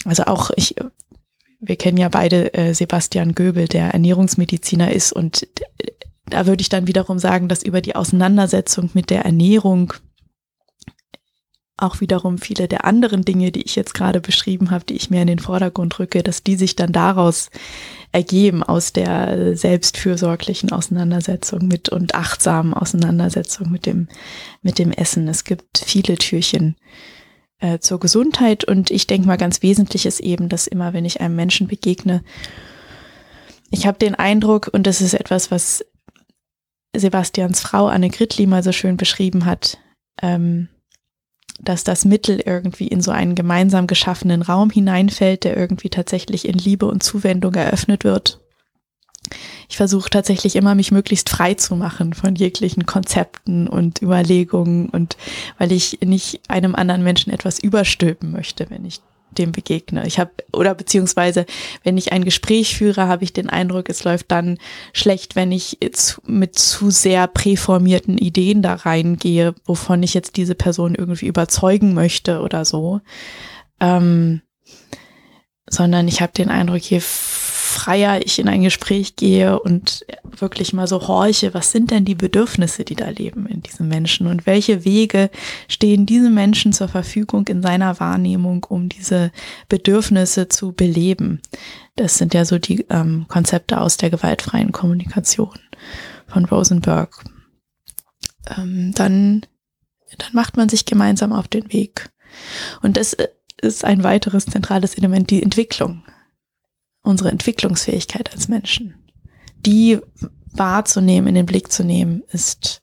Also 0.05 0.23
auch 0.23 0.51
ich, 0.55 0.75
wir 1.59 1.75
kennen 1.75 1.97
ja 1.97 2.09
beide 2.09 2.53
äh, 2.53 2.73
Sebastian 2.73 3.35
Göbel, 3.35 3.67
der 3.67 3.89
Ernährungsmediziner 3.89 4.91
ist 4.91 5.11
und 5.11 5.47
da 6.27 6.47
würde 6.47 6.61
ich 6.61 6.69
dann 6.69 6.87
wiederum 6.87 7.19
sagen, 7.19 7.47
dass 7.49 7.63
über 7.63 7.81
die 7.81 7.95
Auseinandersetzung 7.95 8.89
mit 8.93 9.09
der 9.09 9.25
Ernährung 9.25 9.93
auch 11.77 11.99
wiederum 11.99 12.37
viele 12.37 12.67
der 12.67 12.85
anderen 12.85 13.23
Dinge, 13.23 13.51
die 13.51 13.63
ich 13.63 13.75
jetzt 13.75 13.93
gerade 13.93 14.21
beschrieben 14.21 14.71
habe, 14.71 14.85
die 14.85 14.95
ich 14.95 15.09
mir 15.09 15.21
in 15.21 15.27
den 15.27 15.39
Vordergrund 15.39 15.99
rücke, 15.99 16.23
dass 16.23 16.41
die 16.41 16.55
sich 16.55 16.75
dann 16.75 16.93
daraus 16.93 17.49
ergeben 18.13 18.63
aus 18.63 18.93
der 18.93 19.57
selbstfürsorglichen 19.57 20.71
Auseinandersetzung 20.71 21.67
mit 21.67 21.89
und 21.89 22.15
achtsamen 22.15 22.73
Auseinandersetzung 22.73 23.69
mit 23.69 23.85
dem, 23.85 24.07
mit 24.61 24.79
dem 24.79 24.91
Essen. 24.91 25.27
Es 25.27 25.43
gibt 25.43 25.79
viele 25.79 26.17
Türchen, 26.17 26.77
äh, 27.59 27.79
zur 27.79 27.99
Gesundheit. 27.99 28.63
Und 28.63 28.91
ich 28.91 29.07
denke 29.07 29.27
mal, 29.27 29.37
ganz 29.37 29.61
wesentlich 29.61 30.05
ist 30.05 30.19
eben, 30.19 30.49
dass 30.49 30.67
immer, 30.67 30.93
wenn 30.93 31.05
ich 31.05 31.21
einem 31.21 31.35
Menschen 31.35 31.67
begegne, 31.67 32.23
ich 33.71 33.87
habe 33.87 33.97
den 33.97 34.15
Eindruck, 34.15 34.69
und 34.71 34.87
das 34.87 35.01
ist 35.01 35.13
etwas, 35.13 35.51
was 35.51 35.83
Sebastians 36.95 37.59
Frau 37.61 37.87
Anne 37.87 38.09
Gritli 38.09 38.45
mal 38.45 38.63
so 38.63 38.71
schön 38.71 38.95
beschrieben 38.95 39.45
hat, 39.45 39.79
ähm, 40.21 40.69
dass 41.59 41.83
das 41.83 42.05
Mittel 42.05 42.41
irgendwie 42.45 42.87
in 42.87 43.01
so 43.01 43.11
einen 43.11 43.35
gemeinsam 43.35 43.87
geschaffenen 43.87 44.41
Raum 44.41 44.69
hineinfällt, 44.69 45.43
der 45.43 45.57
irgendwie 45.57 45.89
tatsächlich 45.89 46.47
in 46.47 46.57
Liebe 46.57 46.85
und 46.85 47.03
Zuwendung 47.03 47.55
eröffnet 47.55 48.03
wird 48.03 48.44
ich 49.69 49.77
versuche 49.77 50.09
tatsächlich 50.09 50.55
immer, 50.55 50.75
mich 50.75 50.91
möglichst 50.91 51.29
frei 51.29 51.53
zu 51.53 51.75
machen 51.75 52.13
von 52.13 52.35
jeglichen 52.35 52.85
Konzepten 52.85 53.67
und 53.67 54.01
Überlegungen 54.01 54.89
und 54.89 55.17
weil 55.57 55.71
ich 55.71 55.99
nicht 56.03 56.41
einem 56.47 56.75
anderen 56.75 57.03
Menschen 57.03 57.31
etwas 57.31 57.59
überstülpen 57.59 58.31
möchte, 58.31 58.69
wenn 58.69 58.85
ich 58.85 59.01
dem 59.37 59.51
begegne. 59.51 60.05
Ich 60.07 60.19
habe 60.19 60.31
oder 60.53 60.73
beziehungsweise 60.73 61.45
wenn 61.83 61.97
ich 61.97 62.11
ein 62.11 62.25
Gespräch 62.25 62.77
führe, 62.77 63.07
habe 63.07 63.23
ich 63.23 63.33
den 63.33 63.49
Eindruck, 63.49 63.89
es 63.89 64.03
läuft 64.03 64.31
dann 64.31 64.57
schlecht, 64.93 65.35
wenn 65.35 65.51
ich 65.51 65.77
jetzt 65.81 66.25
mit 66.27 66.57
zu 66.57 66.89
sehr 66.89 67.27
präformierten 67.27 68.17
Ideen 68.17 68.61
da 68.61 68.75
reingehe, 68.75 69.53
wovon 69.65 70.03
ich 70.03 70.13
jetzt 70.13 70.37
diese 70.37 70.55
Person 70.55 70.95
irgendwie 70.95 71.27
überzeugen 71.27 71.93
möchte 71.93 72.41
oder 72.41 72.65
so. 72.65 73.01
Ähm, 73.79 74.41
sondern 75.67 76.07
ich 76.07 76.21
habe 76.21 76.31
den 76.33 76.49
Eindruck, 76.49 76.81
je 76.81 76.99
freier 77.01 78.25
ich 78.25 78.39
in 78.39 78.47
ein 78.47 78.61
Gespräch 78.61 79.15
gehe 79.15 79.59
und 79.59 80.05
wirklich 80.23 80.73
mal 80.73 80.87
so 80.87 81.07
horche, 81.07 81.53
was 81.53 81.71
sind 81.71 81.91
denn 81.91 82.05
die 82.05 82.15
Bedürfnisse, 82.15 82.85
die 82.85 82.95
da 82.95 83.09
leben 83.09 83.47
in 83.47 83.61
diesem 83.61 83.87
Menschen 83.87 84.27
und 84.27 84.45
welche 84.45 84.85
Wege 84.85 85.29
stehen 85.67 86.05
diesem 86.05 86.33
Menschen 86.33 86.73
zur 86.73 86.87
Verfügung 86.87 87.47
in 87.47 87.61
seiner 87.61 87.99
Wahrnehmung, 87.99 88.63
um 88.65 88.87
diese 88.89 89.31
Bedürfnisse 89.67 90.47
zu 90.47 90.73
beleben. 90.73 91.41
Das 91.95 92.17
sind 92.17 92.33
ja 92.33 92.45
so 92.45 92.59
die 92.59 92.85
ähm, 92.89 93.25
Konzepte 93.27 93.81
aus 93.81 93.97
der 93.97 94.09
gewaltfreien 94.09 94.71
Kommunikation 94.71 95.59
von 96.27 96.45
Rosenberg. 96.45 97.23
Ähm, 98.57 98.93
dann, 98.95 99.41
dann 100.17 100.33
macht 100.33 100.55
man 100.55 100.69
sich 100.69 100.85
gemeinsam 100.85 101.33
auf 101.33 101.47
den 101.47 101.73
Weg. 101.73 102.09
Und 102.81 102.97
das 102.97 103.15
ist 103.61 103.85
ein 103.85 104.03
weiteres 104.03 104.45
zentrales 104.45 104.95
Element, 104.95 105.29
die 105.29 105.41
Entwicklung 105.41 106.03
unsere 107.05 107.29
Entwicklungsfähigkeit 107.29 108.33
als 108.33 108.47
Menschen. 108.47 108.95
Die 109.65 109.99
wahrzunehmen, 110.51 111.27
in 111.27 111.35
den 111.35 111.45
Blick 111.45 111.71
zu 111.71 111.83
nehmen, 111.83 112.23
ist 112.31 112.81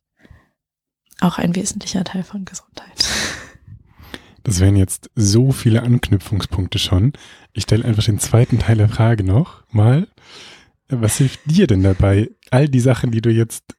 auch 1.20 1.38
ein 1.38 1.54
wesentlicher 1.54 2.04
Teil 2.04 2.22
von 2.22 2.44
Gesundheit. 2.44 3.08
Das 4.44 4.60
wären 4.60 4.76
jetzt 4.76 5.10
so 5.14 5.52
viele 5.52 5.82
Anknüpfungspunkte 5.82 6.78
schon. 6.78 7.12
Ich 7.52 7.64
stelle 7.64 7.84
einfach 7.84 8.04
den 8.04 8.18
zweiten 8.18 8.58
Teil 8.58 8.76
der 8.76 8.88
Frage 8.88 9.22
noch 9.22 9.62
mal. 9.70 10.08
Was 10.88 11.18
hilft 11.18 11.40
dir 11.44 11.66
denn 11.66 11.82
dabei, 11.82 12.30
all 12.50 12.68
die 12.68 12.80
Sachen, 12.80 13.12
die 13.12 13.20
du 13.20 13.30
jetzt 13.30 13.76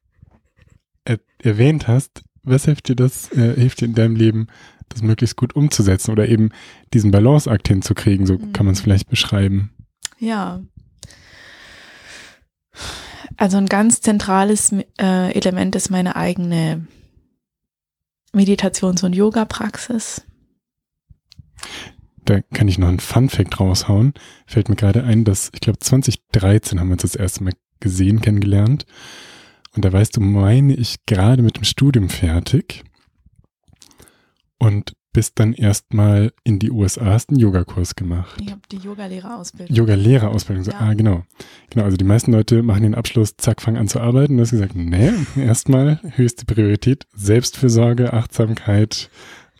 er 1.05 1.19
erwähnt 1.39 1.89
hast, 1.89 2.23
was 2.43 2.65
hilft 2.65 2.87
dir 2.87 2.95
das, 2.95 3.29
äh, 3.33 3.55
hilft 3.55 3.81
dir 3.81 3.85
in 3.85 3.93
deinem 3.93 4.15
Leben, 4.15 4.47
das 4.89 5.01
möglichst 5.01 5.35
gut 5.35 5.55
umzusetzen 5.55 6.11
oder 6.11 6.27
eben 6.27 6.49
diesen 6.93 7.11
Balanceakt 7.11 7.67
hinzukriegen, 7.67 8.25
so 8.25 8.37
mhm. 8.37 8.53
kann 8.53 8.65
man 8.65 8.73
es 8.73 8.81
vielleicht 8.81 9.09
beschreiben? 9.09 9.71
Ja. 10.19 10.61
Also 13.37 13.57
ein 13.57 13.65
ganz 13.65 14.01
zentrales 14.01 14.73
äh, 14.99 15.31
Element 15.33 15.75
ist 15.75 15.89
meine 15.89 16.15
eigene 16.15 16.87
Meditations- 18.33 19.03
und 19.03 19.13
Yoga-Praxis. 19.13 20.23
Da 22.25 22.41
kann 22.41 22.67
ich 22.67 22.77
noch 22.77 22.87
einen 22.87 22.99
Fun-Fact 22.99 23.59
raushauen. 23.59 24.13
Fällt 24.45 24.69
mir 24.69 24.75
gerade 24.75 25.03
ein, 25.03 25.23
dass 25.23 25.49
ich 25.53 25.61
glaube 25.61 25.79
2013 25.79 26.79
haben 26.79 26.87
wir 26.87 26.93
uns 26.93 27.01
das 27.01 27.15
erste 27.15 27.43
Mal 27.43 27.53
gesehen, 27.79 28.21
kennengelernt. 28.21 28.85
Und 29.75 29.83
da 29.83 29.91
weißt 29.91 30.17
du, 30.17 30.21
meine 30.21 30.73
ich 30.75 31.05
gerade 31.05 31.41
mit 31.41 31.57
dem 31.57 31.63
Studium 31.63 32.09
fertig. 32.09 32.83
Und 34.63 34.93
bist 35.11 35.39
dann 35.39 35.53
erstmal 35.53 36.31
in 36.43 36.57
die 36.57 36.71
USA, 36.71 37.05
hast 37.05 37.29
einen 37.29 37.39
Yogakurs 37.39 37.95
gemacht. 37.95 38.41
Ich 38.41 38.49
habe 38.49 38.61
die 38.71 38.77
Yogalehrerausbildung. 38.77 39.75
Yogalehrerausbildung, 39.75 40.65
ja. 40.65 40.79
ah 40.79 40.93
genau. 40.93 41.23
Genau, 41.69 41.85
also 41.85 41.97
die 41.97 42.03
meisten 42.03 42.31
Leute 42.31 42.63
machen 42.63 42.83
den 42.83 42.95
Abschluss, 42.95 43.35
zack, 43.37 43.61
fangen 43.61 43.77
an 43.77 43.87
zu 43.87 43.99
arbeiten. 43.99 44.37
Du 44.37 44.41
hast 44.41 44.51
gesagt, 44.51 44.75
nee, 44.75 45.11
erstmal 45.37 45.99
höchste 46.15 46.45
Priorität, 46.45 47.05
Selbstfürsorge, 47.13 48.13
Achtsamkeit, 48.13 49.09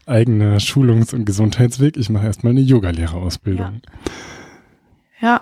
eigener 0.05 0.59
Schulungs- 0.59 1.13
und 1.13 1.25
Gesundheitsweg. 1.25 1.97
Ich 1.97 2.09
mache 2.09 2.25
erstmal 2.25 2.51
eine 2.51 2.61
Yogalehrerausbildung. 2.61 3.81
Ja. 5.21 5.27
ja. 5.27 5.41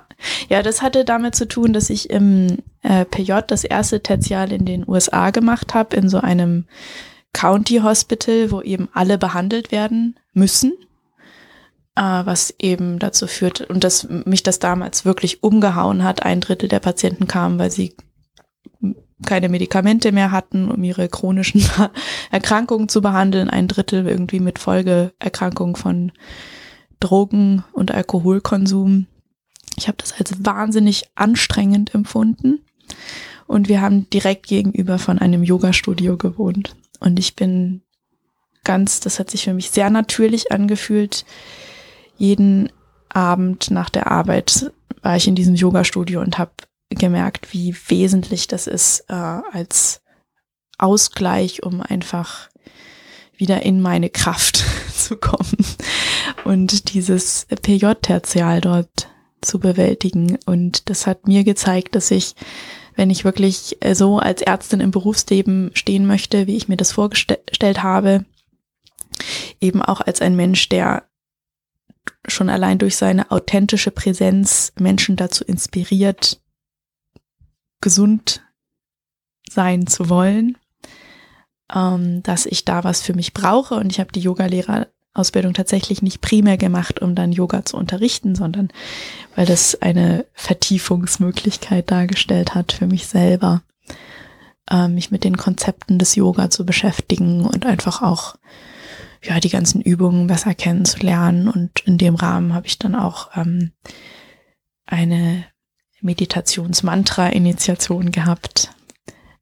ja, 0.50 0.64
das 0.64 0.82
hatte 0.82 1.06
damit 1.06 1.36
zu 1.36 1.48
tun, 1.48 1.72
dass 1.72 1.90
ich 1.90 2.10
im 2.10 2.58
äh, 2.82 3.06
PJ 3.06 3.34
das 3.48 3.64
erste 3.64 4.02
Tertial 4.02 4.52
in 4.52 4.66
den 4.66 4.88
USA 4.90 5.30
gemacht 5.30 5.74
habe, 5.74 5.96
in 5.96 6.10
so 6.10 6.18
einem 6.18 6.66
County 7.34 7.78
Hospital, 7.78 8.52
wo 8.52 8.62
eben 8.62 8.90
alle 8.94 9.18
behandelt 9.18 9.72
werden 9.72 10.20
müssen, 10.34 10.74
äh, 11.96 12.02
was 12.02 12.54
eben 12.60 13.00
dazu 13.00 13.28
führt 13.28 13.62
und 13.62 13.84
dass 13.84 14.08
mich 14.10 14.44
das 14.44 14.60
damals 14.60 15.06
wirklich 15.06 15.44
umgehauen 15.44 16.04
hat. 16.04 16.24
Ein 16.24 16.42
Drittel 16.42 16.70
der 16.70 16.80
Patienten 16.80 17.28
kamen, 17.28 17.58
weil 17.60 17.72
sie 17.72 17.96
keine 19.26 19.50
Medikamente 19.50 20.12
mehr 20.12 20.32
hatten, 20.32 20.70
um 20.70 20.84
ihre 20.84 21.08
chronischen 21.08 21.64
Erkrankungen 22.32 22.90
zu 22.90 23.02
behandeln. 23.02 23.50
Ein 23.50 23.68
Drittel 23.68 24.08
irgendwie 24.08 24.40
mit 24.40 24.60
Folgeerkrankungen 24.60 25.76
von 25.76 26.12
Drogen 27.00 27.64
und 27.74 27.92
Alkoholkonsum. 27.92 29.08
Ich 29.78 29.88
habe 29.88 29.98
das 29.98 30.14
als 30.14 30.46
wahnsinnig 30.46 31.06
anstrengend 31.16 31.94
empfunden. 31.94 32.62
Und 33.48 33.68
wir 33.68 33.82
haben 33.82 34.10
direkt 34.10 34.48
gegenüber 34.48 34.98
von 34.98 35.20
einem 35.20 35.44
Yoga-Studio 35.44 36.18
gewohnt. 36.18 36.76
Und 37.02 37.20
ich 37.20 37.36
bin 37.36 37.82
ganz, 38.64 39.02
das 39.02 39.20
hat 39.20 39.30
sich 39.30 39.44
für 39.44 39.54
mich 39.54 39.72
sehr 39.72 39.90
natürlich 39.90 40.52
angefühlt. 40.52 41.26
Jeden 42.18 42.72
Abend 43.10 43.72
nach 43.72 43.90
der 43.90 44.10
Arbeit 44.10 44.72
war 45.02 45.18
ich 45.18 45.28
in 45.28 45.36
diesem 45.36 45.56
Yoga-Studio 45.56 46.22
und 46.22 46.38
habe 46.38 46.52
gemerkt, 46.90 47.54
wie 47.54 47.76
wesentlich 47.88 48.48
das 48.48 48.68
ist 48.68 49.06
äh, 49.10 49.14
als 49.14 50.02
Ausgleich, 50.78 51.64
um 51.64 51.82
einfach 51.82 52.50
wieder 53.36 53.64
in 53.64 53.82
meine 53.82 54.10
Kraft 54.10 54.64
zu 54.96 55.18
kommen 55.18 55.66
und 56.44 56.94
dieses 56.94 57.48
PJ-Tertial 57.62 58.62
dort 58.62 59.10
zu 59.42 59.60
bewältigen. 59.60 60.38
Und 60.46 60.90
das 60.90 61.08
hat 61.08 61.28
mir 61.28 61.44
gezeigt, 61.44 61.96
dass 61.96 62.12
ich, 62.12 62.36
wenn 62.96 63.10
ich 63.10 63.24
wirklich 63.24 63.78
äh, 63.82 63.96
so 63.96 64.20
als 64.20 64.42
Ärztin 64.42 64.80
im 64.80 64.92
Berufsleben 64.92 65.72
stehen 65.74 66.06
möchte, 66.06 66.48
wie 66.48 66.58
ich 66.58 66.68
mir 66.68 66.78
das 66.78 66.92
vorgestellt 66.92 67.84
habe, 67.84 68.26
eben 69.60 69.82
auch 69.82 70.02
als 70.02 70.22
ein 70.22 70.36
Mensch, 70.36 70.70
der 70.70 71.04
schon 72.28 72.50
allein 72.50 72.78
durch 72.78 72.96
seine 72.96 73.32
authentische 73.32 73.92
Präsenz 73.92 74.74
Menschen 74.80 75.16
dazu 75.16 75.44
inspiriert, 75.44 76.42
gesund 77.80 78.44
sein 79.50 79.88
zu 79.88 80.10
wollen, 80.10 80.58
ähm, 81.74 82.24
dass 82.24 82.46
ich 82.46 82.66
da 82.66 82.84
was 82.84 83.02
für 83.02 83.14
mich 83.14 83.34
brauche. 83.34 83.76
Und 83.76 83.92
ich 83.92 84.00
habe 84.00 84.12
die 84.12 84.22
Yogalehrerausbildung 85.12 85.54
tatsächlich 85.54 86.02
nicht 86.02 86.22
primär 86.22 86.58
gemacht, 86.58 87.02
um 87.02 87.14
dann 87.16 87.34
Yoga 87.34 87.66
zu 87.66 87.76
unterrichten, 87.78 88.36
sondern 88.36 88.70
weil 89.36 89.46
das 89.46 89.82
eine 89.82 90.26
Vertiefungsmöglichkeit 90.34 91.92
dargestellt 91.92 92.56
hat 92.56 92.72
für 92.72 92.88
mich 92.88 93.08
selber, 93.08 93.62
äh, 94.70 94.88
mich 94.88 95.12
mit 95.12 95.26
den 95.26 95.36
Konzepten 95.38 96.00
des 96.00 96.16
Yoga 96.16 96.50
zu 96.50 96.66
beschäftigen 96.66 97.46
und 97.46 97.66
einfach 97.66 98.02
auch 98.02 98.36
ja, 99.24 99.40
die 99.40 99.50
ganzen 99.50 99.82
Übungen 99.82 100.26
besser 100.28 100.54
kennenzulernen. 100.56 101.50
Und 101.50 101.82
in 101.86 101.98
dem 101.98 102.16
Rahmen 102.16 102.54
habe 102.54 102.68
ich 102.68 102.80
dann 102.80 102.96
auch 102.96 103.32
ähm, 103.36 103.74
eine 104.86 105.44
Meditationsmantra-Initiation 106.00 108.12
gehabt, 108.12 108.70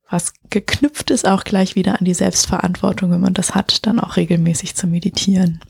was 0.10 0.34
geknüpft 0.50 1.12
ist 1.12 1.28
auch 1.28 1.44
gleich 1.44 1.76
wieder 1.76 2.00
an 2.00 2.06
die 2.06 2.14
Selbstverantwortung, 2.14 3.12
wenn 3.12 3.22
man 3.22 3.34
das 3.34 3.54
hat, 3.54 3.86
dann 3.86 4.00
auch 4.00 4.18
regelmäßig 4.18 4.76
zu 4.76 4.88
meditieren. 4.88 5.62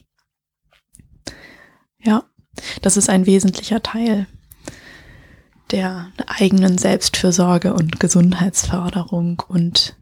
Ja, 2.02 2.24
das 2.82 2.98
ist 2.98 3.10
ein 3.10 3.26
wesentlicher 3.26 3.84
Teil 3.84 4.28
der 5.72 6.12
eigenen 6.26 6.78
Selbstfürsorge 6.78 7.74
und 7.74 8.00
Gesundheitsförderung 8.00 9.44
und 9.48 9.98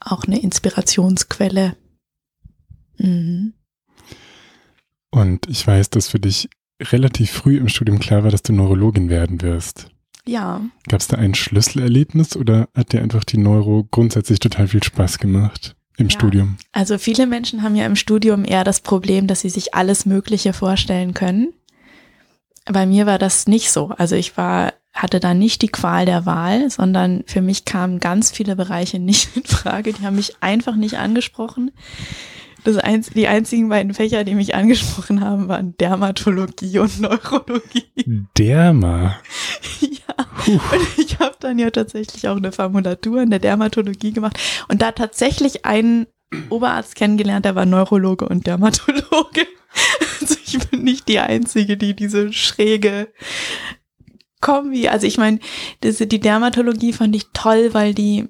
auch 0.00 0.24
eine 0.24 0.40
Inspirationsquelle. 0.40 1.76
Mhm. 2.98 3.54
Und 5.10 5.48
ich 5.48 5.66
weiß, 5.66 5.90
dass 5.90 6.08
für 6.08 6.18
dich 6.18 6.50
relativ 6.82 7.30
früh 7.30 7.56
im 7.56 7.68
Studium 7.68 8.00
klar 8.00 8.24
war, 8.24 8.30
dass 8.30 8.42
du 8.42 8.52
Neurologin 8.52 9.08
werden 9.08 9.40
wirst. 9.40 9.93
Ja. 10.26 10.62
Gab 10.88 11.00
es 11.00 11.08
da 11.08 11.16
ein 11.16 11.34
Schlüsselerlebnis 11.34 12.36
oder 12.36 12.68
hat 12.74 12.92
dir 12.92 13.02
einfach 13.02 13.24
die 13.24 13.38
Neuro 13.38 13.86
grundsätzlich 13.90 14.38
total 14.38 14.68
viel 14.68 14.82
Spaß 14.82 15.18
gemacht 15.18 15.76
im 15.96 16.06
ja. 16.06 16.10
Studium? 16.10 16.56
Also 16.72 16.98
viele 16.98 17.26
Menschen 17.26 17.62
haben 17.62 17.76
ja 17.76 17.86
im 17.86 17.96
Studium 17.96 18.44
eher 18.44 18.64
das 18.64 18.80
Problem, 18.80 19.26
dass 19.26 19.40
sie 19.40 19.50
sich 19.50 19.74
alles 19.74 20.06
Mögliche 20.06 20.52
vorstellen 20.52 21.14
können. 21.14 21.52
Bei 22.64 22.86
mir 22.86 23.06
war 23.06 23.18
das 23.18 23.46
nicht 23.46 23.70
so. 23.70 23.88
Also 23.98 24.16
ich 24.16 24.36
war, 24.38 24.72
hatte 24.94 25.20
da 25.20 25.34
nicht 25.34 25.60
die 25.60 25.68
Qual 25.68 26.06
der 26.06 26.24
Wahl, 26.24 26.70
sondern 26.70 27.22
für 27.26 27.42
mich 27.42 27.66
kamen 27.66 28.00
ganz 28.00 28.30
viele 28.30 28.56
Bereiche 28.56 28.98
nicht 28.98 29.28
in 29.36 29.44
Frage. 29.44 29.92
Die 29.92 30.04
haben 30.04 30.16
mich 30.16 30.36
einfach 30.40 30.76
nicht 30.76 30.96
angesprochen. 30.96 31.70
Das 32.64 32.78
einz 32.78 33.10
die 33.10 33.28
einzigen 33.28 33.68
beiden 33.68 33.92
Fächer, 33.92 34.24
die 34.24 34.34
mich 34.34 34.54
angesprochen 34.54 35.20
haben, 35.20 35.48
waren 35.48 35.76
Dermatologie 35.76 36.78
und 36.78 37.00
Neurologie. 37.00 37.84
Derma. 38.36 39.16
ja. 39.80 40.24
Puh. 40.38 40.52
Und 40.52 40.98
ich 40.98 41.18
habe 41.18 41.36
dann 41.40 41.58
ja 41.58 41.70
tatsächlich 41.70 42.26
auch 42.28 42.36
eine 42.36 42.52
Formulatur 42.52 43.22
in 43.22 43.30
der 43.30 43.38
Dermatologie 43.38 44.12
gemacht 44.12 44.38
und 44.68 44.82
da 44.82 44.92
tatsächlich 44.92 45.64
einen 45.64 46.06
Oberarzt 46.50 46.96
kennengelernt, 46.96 47.44
der 47.44 47.54
war 47.54 47.66
Neurologe 47.66 48.28
und 48.28 48.46
Dermatologe. 48.46 49.46
Also 50.20 50.36
ich 50.46 50.70
bin 50.70 50.84
nicht 50.84 51.08
die 51.08 51.18
Einzige, 51.18 51.76
die 51.76 51.94
diese 51.94 52.32
schräge 52.32 53.08
Kombi, 54.40 54.86
also 54.86 55.04
ich 55.04 55.18
meine, 55.18 55.40
die 55.82 56.20
Dermatologie 56.20 56.92
fand 56.92 57.16
ich 57.16 57.26
toll, 57.32 57.74
weil 57.74 57.92
die, 57.92 58.28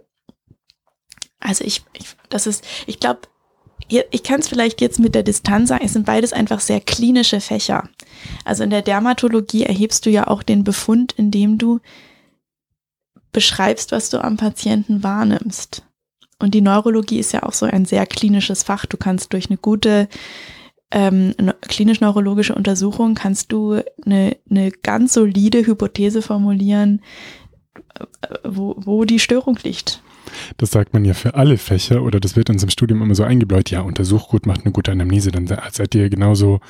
also 1.39 1.65
ich, 1.65 1.83
ich 1.93 2.17
das 2.31 2.47
ist, 2.47 2.65
ich 2.87 2.99
glaube, 2.99 3.21
ich 4.11 4.23
kann 4.23 4.41
es 4.41 4.49
vielleicht 4.49 4.81
jetzt 4.81 4.99
mit 4.99 5.15
der 5.15 5.23
Distanz 5.23 5.69
sagen, 5.69 5.85
es 5.85 5.93
sind 5.93 6.07
beides 6.07 6.33
einfach 6.33 6.61
sehr 6.61 6.81
klinische 6.81 7.41
Fächer. 7.41 7.89
Also 8.45 8.65
in 8.65 8.71
der 8.71 8.83
Dermatologie 8.83 9.65
erhebst 9.65 10.07
du 10.07 10.11
ja 10.11 10.27
auch 10.27 10.43
den 10.43 10.65
Befund, 10.65 11.13
indem 11.17 11.59
du 11.59 11.81
beschreibst, 13.33 13.93
was 13.93 14.11
du 14.11 14.23
am 14.23 14.37
Patienten 14.37 15.03
wahrnimmst. 15.03 15.85
Und 16.39 16.55
die 16.55 16.61
Neurologie 16.61 17.19
ist 17.19 17.33
ja 17.33 17.43
auch 17.43 17.53
so 17.53 17.67
ein 17.67 17.85
sehr 17.85 18.07
klinisches 18.07 18.63
Fach. 18.63 18.87
Du 18.87 18.97
kannst 18.97 19.33
durch 19.33 19.49
eine 19.51 19.59
gute 19.59 20.09
ähm, 20.91 21.35
klinisch-neurologische 21.61 22.55
Untersuchung 22.55 23.15
kannst 23.15 23.51
du 23.51 23.81
eine, 24.07 24.37
eine 24.49 24.71
ganz 24.71 25.15
solide 25.15 25.67
Hypothese 25.67 26.23
formulieren, 26.23 27.03
äh, 27.95 28.05
wo, 28.45 28.77
wo 28.79 29.05
die 29.05 29.19
Störung 29.19 29.59
liegt. 29.63 30.03
Das 30.57 30.71
sagt 30.71 30.93
man 30.93 31.05
ja 31.05 31.15
für 31.15 31.35
alle 31.35 31.59
Fächer 31.59 32.03
oder 32.03 32.21
das 32.21 32.37
wird 32.37 32.51
uns 32.51 32.63
im 32.63 32.71
Studium 32.71 33.03
immer 33.03 33.15
so 33.15 33.25
eingebläut. 33.25 33.71
Ja, 33.71 33.81
untersucht 33.81 34.29
gut, 34.29 34.47
macht 34.47 34.63
eine 34.63 34.73
gute 34.73 34.93
Anamnese, 34.93 35.31
dann 35.31 35.47
seid 35.47 35.95
ihr 35.95 36.09
genauso 36.11 36.61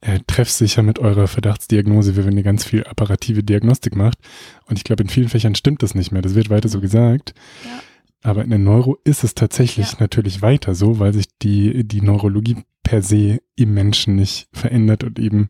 äh, 0.00 0.20
treffsicher 0.26 0.82
mit 0.82 0.98
eurer 0.98 1.26
Verdachtsdiagnose, 1.26 2.16
wie 2.16 2.24
wenn 2.24 2.36
ihr 2.36 2.42
ganz 2.42 2.64
viel 2.64 2.84
apparative 2.84 3.42
Diagnostik 3.42 3.96
macht. 3.96 4.18
Und 4.66 4.78
ich 4.78 4.84
glaube, 4.84 5.02
in 5.02 5.08
vielen 5.08 5.28
Fächern 5.28 5.54
stimmt 5.54 5.82
das 5.82 5.94
nicht 5.94 6.12
mehr. 6.12 6.22
Das 6.22 6.34
wird 6.34 6.50
weiter 6.50 6.68
so 6.68 6.80
gesagt. 6.80 7.34
Ja. 7.64 7.80
Aber 8.22 8.42
in 8.44 8.50
der 8.50 8.58
Neuro 8.58 8.98
ist 9.04 9.24
es 9.24 9.34
tatsächlich 9.34 9.92
ja. 9.92 9.98
natürlich 10.00 10.42
weiter 10.42 10.74
so, 10.74 10.98
weil 10.98 11.14
sich 11.14 11.26
die, 11.42 11.86
die 11.86 12.00
Neurologie 12.00 12.56
per 12.82 13.02
se 13.02 13.40
im 13.56 13.74
Menschen 13.74 14.16
nicht 14.16 14.48
verändert 14.52 15.04
und 15.04 15.18
eben 15.18 15.48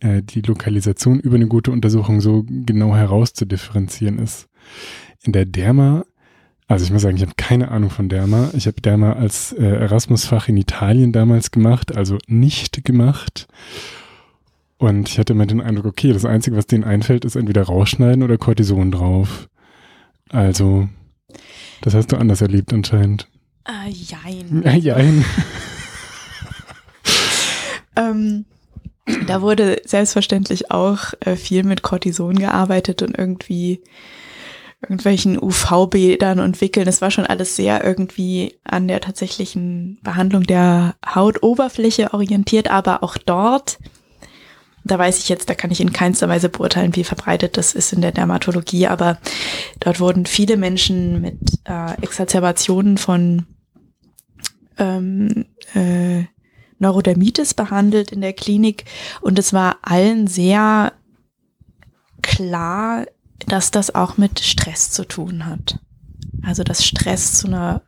äh, 0.00 0.22
die 0.22 0.42
Lokalisation 0.42 1.20
über 1.20 1.36
eine 1.36 1.48
gute 1.48 1.70
Untersuchung 1.70 2.20
so 2.20 2.44
genau 2.46 2.94
herauszudifferenzieren 2.94 4.18
ist. 4.18 4.48
In 5.22 5.32
der 5.32 5.44
Derma 5.44 6.04
also 6.68 6.84
ich 6.84 6.90
muss 6.90 7.02
sagen, 7.02 7.16
ich 7.16 7.22
habe 7.22 7.34
keine 7.36 7.70
Ahnung 7.70 7.90
von 7.90 8.08
Derma. 8.08 8.50
Ich 8.54 8.66
habe 8.66 8.80
Derma 8.80 9.12
als 9.12 9.52
äh, 9.52 9.64
Erasmus-Fach 9.64 10.48
in 10.48 10.56
Italien 10.56 11.12
damals 11.12 11.52
gemacht, 11.52 11.96
also 11.96 12.18
nicht 12.26 12.84
gemacht. 12.84 13.46
Und 14.78 15.08
ich 15.08 15.18
hatte 15.18 15.32
immer 15.32 15.46
den 15.46 15.60
Eindruck, 15.60 15.86
okay, 15.86 16.12
das 16.12 16.24
Einzige, 16.24 16.56
was 16.56 16.66
denen 16.66 16.84
einfällt, 16.84 17.24
ist 17.24 17.36
entweder 17.36 17.62
rausschneiden 17.62 18.22
oder 18.22 18.36
Cortison 18.36 18.90
drauf. 18.90 19.48
Also, 20.28 20.88
das 21.82 21.94
hast 21.94 22.10
du 22.12 22.16
anders 22.16 22.42
erlebt 22.42 22.72
anscheinend. 22.72 23.28
Äh, 23.64 23.90
jein. 23.90 24.62
Äh, 24.64 24.76
jein. 24.76 25.24
ähm, 27.96 28.44
da 29.28 29.40
wurde 29.40 29.80
selbstverständlich 29.84 30.72
auch 30.72 31.14
äh, 31.20 31.36
viel 31.36 31.62
mit 31.62 31.82
Cortison 31.82 32.34
gearbeitet 32.34 33.02
und 33.02 33.16
irgendwie 33.16 33.80
irgendwelchen 34.82 35.40
UV-Bädern 35.40 36.38
und 36.38 36.60
Wickeln. 36.60 36.86
Es 36.86 37.00
war 37.00 37.10
schon 37.10 37.26
alles 37.26 37.56
sehr 37.56 37.82
irgendwie 37.84 38.58
an 38.64 38.88
der 38.88 39.00
tatsächlichen 39.00 39.98
Behandlung 40.02 40.44
der 40.44 40.94
Hautoberfläche 41.04 42.12
orientiert, 42.12 42.70
aber 42.70 43.02
auch 43.02 43.16
dort, 43.16 43.78
da 44.84 44.98
weiß 44.98 45.18
ich 45.18 45.28
jetzt, 45.28 45.48
da 45.48 45.54
kann 45.54 45.70
ich 45.70 45.80
in 45.80 45.92
keinster 45.92 46.28
Weise 46.28 46.48
beurteilen, 46.48 46.94
wie 46.94 47.04
verbreitet 47.04 47.56
das 47.56 47.74
ist 47.74 47.92
in 47.92 48.02
der 48.02 48.12
Dermatologie, 48.12 48.86
aber 48.86 49.18
dort 49.80 49.98
wurden 49.98 50.26
viele 50.26 50.56
Menschen 50.56 51.20
mit 51.22 51.38
äh, 51.64 51.94
Exazerbationen 52.02 52.98
von 52.98 53.46
ähm, 54.78 55.46
äh, 55.74 56.24
Neurodermitis 56.78 57.54
behandelt 57.54 58.12
in 58.12 58.20
der 58.20 58.34
Klinik 58.34 58.84
und 59.22 59.38
es 59.38 59.54
war 59.54 59.78
allen 59.80 60.26
sehr 60.26 60.92
klar, 62.22 63.06
dass 63.46 63.70
das 63.70 63.94
auch 63.94 64.16
mit 64.16 64.40
Stress 64.40 64.90
zu 64.90 65.04
tun 65.04 65.46
hat. 65.46 65.78
Also 66.42 66.62
dass 66.64 66.84
Stress 66.84 67.34
zu 67.34 67.46
einer 67.46 67.82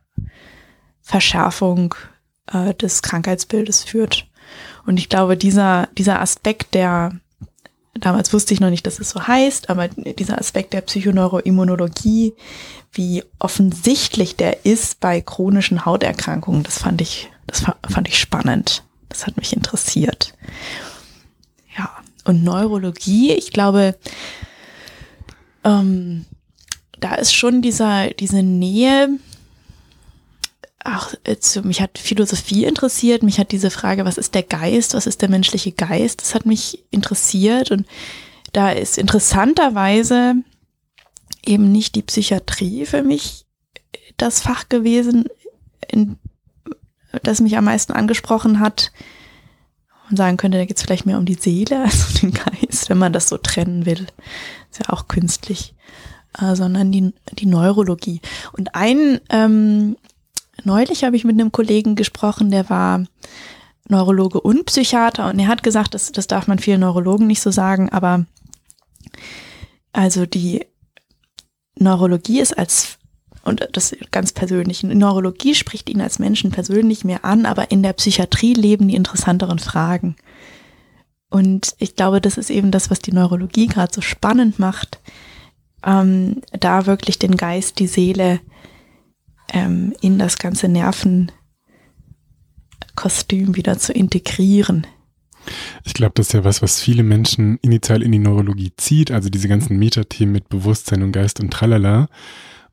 Verschärfung 1.01 1.95
äh, 2.47 2.73
des 2.73 3.01
Krankheitsbildes 3.01 3.83
führt. 3.83 4.27
Und 4.85 4.97
ich 4.97 5.09
glaube, 5.09 5.37
dieser, 5.37 5.87
dieser 5.97 6.21
Aspekt 6.21 6.73
der, 6.73 7.13
damals 7.93 8.33
wusste 8.33 8.53
ich 8.53 8.59
noch 8.59 8.69
nicht, 8.69 8.87
dass 8.87 8.99
es 8.99 9.09
so 9.11 9.27
heißt, 9.27 9.69
aber 9.69 9.87
dieser 9.87 10.39
Aspekt 10.39 10.73
der 10.73 10.81
Psychoneuroimmunologie, 10.81 12.33
wie 12.91 13.23
offensichtlich 13.37 14.35
der 14.35 14.65
ist 14.65 14.99
bei 14.99 15.21
chronischen 15.21 15.85
Hauterkrankungen, 15.85 16.63
das 16.63 16.79
fand 16.79 17.01
ich, 17.01 17.29
das 17.47 17.61
fand 17.61 18.07
ich 18.07 18.17
spannend. 18.17 18.83
Das 19.09 19.25
hat 19.25 19.37
mich 19.37 19.53
interessiert. 19.53 20.33
Ja. 21.77 21.89
Und 22.25 22.43
Neurologie, 22.43 23.31
ich 23.31 23.51
glaube, 23.51 23.95
ähm, 25.69 26.25
da 26.99 27.15
ist 27.15 27.33
schon 27.33 27.61
dieser, 27.61 28.09
diese 28.09 28.43
Nähe 28.43 29.19
auch 30.83 31.13
zu, 31.39 31.61
mich 31.61 31.81
hat 31.81 31.97
Philosophie 31.97 32.63
interessiert, 32.63 33.21
mich 33.21 33.39
hat 33.39 33.51
diese 33.51 33.69
Frage, 33.69 34.05
was 34.05 34.17
ist 34.17 34.33
der 34.33 34.43
Geist, 34.43 34.93
was 34.93 35.07
ist 35.07 35.21
der 35.21 35.29
menschliche 35.29 35.71
Geist, 35.71 36.21
das 36.21 36.35
hat 36.35 36.45
mich 36.45 36.83
interessiert 36.89 37.71
und 37.71 37.85
da 38.53 38.71
ist 38.71 38.97
interessanterweise 38.97 40.35
eben 41.45 41.71
nicht 41.71 41.95
die 41.95 42.01
Psychiatrie 42.01 42.85
für 42.85 43.03
mich 43.03 43.45
das 44.17 44.41
Fach 44.41 44.69
gewesen, 44.69 45.25
in, 45.87 46.17
das 47.23 47.41
mich 47.41 47.57
am 47.57 47.65
meisten 47.65 47.93
angesprochen 47.93 48.59
hat. 48.59 48.91
Man 50.09 50.17
sagen 50.17 50.37
könnte, 50.37 50.57
da 50.57 50.65
geht 50.65 50.77
es 50.77 50.83
vielleicht 50.83 51.05
mehr 51.05 51.17
um 51.17 51.25
die 51.25 51.35
Seele 51.35 51.83
als 51.83 52.07
um 52.07 52.13
den 52.21 52.31
Geist, 52.33 52.89
wenn 52.89 52.97
man 52.97 53.13
das 53.13 53.29
so 53.29 53.37
trennen 53.37 53.85
will. 53.85 54.07
Ist 54.71 54.79
ja 54.79 54.93
auch 54.93 55.07
künstlich. 55.07 55.73
Äh, 56.37 56.55
sondern 56.55 56.91
die, 56.91 57.13
die 57.33 57.47
Neurologie. 57.47 58.21
Und 58.51 58.75
ein, 58.75 59.19
ähm, 59.29 59.97
neulich 60.63 61.03
habe 61.03 61.15
ich 61.15 61.23
mit 61.23 61.33
einem 61.33 61.51
Kollegen 61.51 61.95
gesprochen, 61.95 62.51
der 62.51 62.69
war 62.69 63.03
Neurologe 63.87 64.39
und 64.39 64.65
Psychiater 64.65 65.29
und 65.29 65.39
er 65.39 65.47
hat 65.47 65.63
gesagt, 65.63 65.95
das, 65.95 66.11
das 66.11 66.27
darf 66.27 66.45
man 66.47 66.59
vielen 66.59 66.81
Neurologen 66.81 67.25
nicht 67.25 67.41
so 67.41 67.49
sagen, 67.49 67.89
aber 67.89 68.25
also 69.91 70.27
die 70.27 70.67
Neurologie 71.75 72.39
ist 72.39 72.55
als 72.55 72.98
und 73.43 73.67
das 73.73 73.95
ganz 74.11 74.31
persönlich. 74.33 74.83
Neurologie 74.83 75.55
spricht 75.55 75.89
ihn 75.89 76.01
als 76.01 76.19
Menschen 76.19 76.51
persönlich 76.51 77.03
mehr 77.05 77.25
an, 77.25 77.45
aber 77.45 77.71
in 77.71 77.83
der 77.83 77.93
Psychiatrie 77.93 78.53
leben 78.53 78.87
die 78.87 78.95
interessanteren 78.95 79.59
Fragen. 79.59 80.15
Und 81.29 81.75
ich 81.77 81.95
glaube, 81.95 82.21
das 82.21 82.37
ist 82.37 82.49
eben 82.49 82.71
das, 82.71 82.89
was 82.89 82.99
die 82.99 83.11
Neurologie 83.11 83.67
gerade 83.67 83.93
so 83.93 84.01
spannend 84.01 84.59
macht, 84.59 84.99
ähm, 85.85 86.41
da 86.51 86.85
wirklich 86.85 87.19
den 87.19 87.37
Geist, 87.37 87.79
die 87.79 87.87
Seele 87.87 88.39
ähm, 89.53 89.93
in 90.01 90.19
das 90.19 90.37
ganze 90.37 90.67
Nervenkostüm 90.67 91.35
wieder 93.55 93.77
zu 93.77 93.93
integrieren. 93.93 94.87
Ich 95.83 95.93
glaube, 95.93 96.13
das 96.15 96.27
ist 96.27 96.33
ja 96.33 96.43
was, 96.43 96.61
was 96.61 96.81
viele 96.81 97.03
Menschen 97.03 97.57
initial 97.61 98.03
in 98.03 98.11
die 98.11 98.19
Neurologie 98.19 98.73
zieht, 98.75 99.11
also 99.11 99.29
diese 99.29 99.47
ganzen 99.47 99.77
Metathemen 99.77 100.33
mit 100.33 100.49
Bewusstsein 100.49 101.01
und 101.03 101.11
Geist 101.11 101.39
und 101.39 101.51
tralala. 101.51 102.09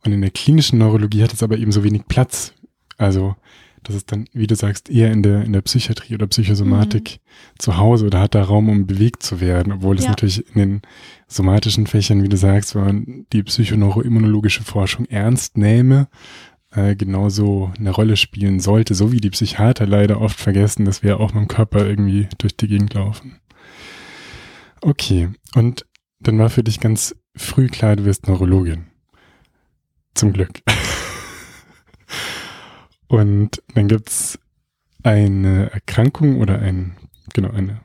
Und 0.07 0.13
in 0.13 0.21
der 0.21 0.31
klinischen 0.31 0.79
Neurologie 0.79 1.23
hat 1.23 1.33
es 1.33 1.43
aber 1.43 1.59
eben 1.59 1.73
so 1.73 1.83
wenig 1.85 2.07
Platz. 2.07 2.55
Also 2.97 3.35
das 3.83 3.95
ist 3.95 4.11
dann, 4.11 4.27
wie 4.33 4.47
du 4.47 4.57
sagst, 4.57 4.91
eher 4.91 5.13
in 5.13 5.23
der, 5.23 5.43
in 5.43 5.53
der 5.53 5.61
Psychiatrie 5.61 6.15
oder 6.15 6.27
Psychosomatik 6.27 7.21
mhm. 7.21 7.59
zu 7.59 7.77
Hause 7.77 8.07
oder 8.07 8.21
hat 8.21 8.35
da 8.35 8.43
Raum, 8.43 8.69
um 8.69 8.87
bewegt 8.87 9.23
zu 9.23 9.41
werden, 9.41 9.73
obwohl 9.73 9.97
es 9.97 10.05
ja. 10.05 10.11
natürlich 10.11 10.45
in 10.55 10.59
den 10.59 10.83
somatischen 11.29 11.87
Fächern, 11.87 12.23
wie 12.23 12.29
du 12.29 12.37
sagst, 12.37 12.75
wenn 12.75 12.85
man 12.85 13.27
die 13.33 13.45
psychoneuroimmunologische 13.45 14.65
Forschung 14.65 15.07
ernst 15.07 15.57
nähme, 15.57 16.09
äh, 16.73 16.97
genauso 16.97 17.73
eine 17.79 17.91
Rolle 17.91 18.17
spielen 18.17 18.59
sollte, 18.59 18.95
so 18.95 19.13
wie 19.13 19.21
die 19.21 19.31
Psychiater 19.31 19.87
leider 19.87 20.21
oft 20.21 20.39
vergessen, 20.39 20.85
dass 20.85 21.05
wir 21.05 21.21
auch 21.21 21.33
mit 21.33 21.43
dem 21.43 21.49
Körper 21.49 21.87
irgendwie 21.87 22.29
durch 22.39 22.57
die 22.57 22.67
Gegend 22.67 22.95
laufen. 22.95 23.41
Okay, 24.81 25.31
und 25.55 25.87
dann 26.19 26.39
war 26.39 26.51
für 26.51 26.65
dich 26.65 26.81
ganz 26.81 27.15
früh 27.37 27.69
klar, 27.69 27.95
du 27.95 28.05
wirst 28.05 28.27
Neurologin. 28.27 28.87
Zum 30.17 30.33
Glück. 30.33 30.63
Und 33.09 33.63
dann 33.75 33.87
gibt's 33.87 34.39
eine 35.03 35.71
Erkrankung 35.71 36.41
oder 36.41 36.59
ein, 36.59 36.97
genau, 37.35 37.51
eine, 37.51 37.83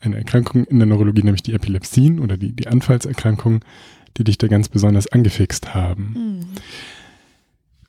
eine 0.00 0.16
Erkrankung 0.16 0.64
in 0.64 0.78
der 0.78 0.86
Neurologie, 0.86 1.22
nämlich 1.22 1.42
die 1.42 1.52
Epilepsien 1.52 2.18
oder 2.18 2.36
die, 2.36 2.56
die 2.56 2.66
Anfallserkrankungen, 2.66 3.60
die 4.16 4.24
dich 4.24 4.38
da 4.38 4.48
ganz 4.48 4.70
besonders 4.70 5.06
angefixt 5.06 5.74
haben. 5.74 6.14
Mhm. 6.16 6.46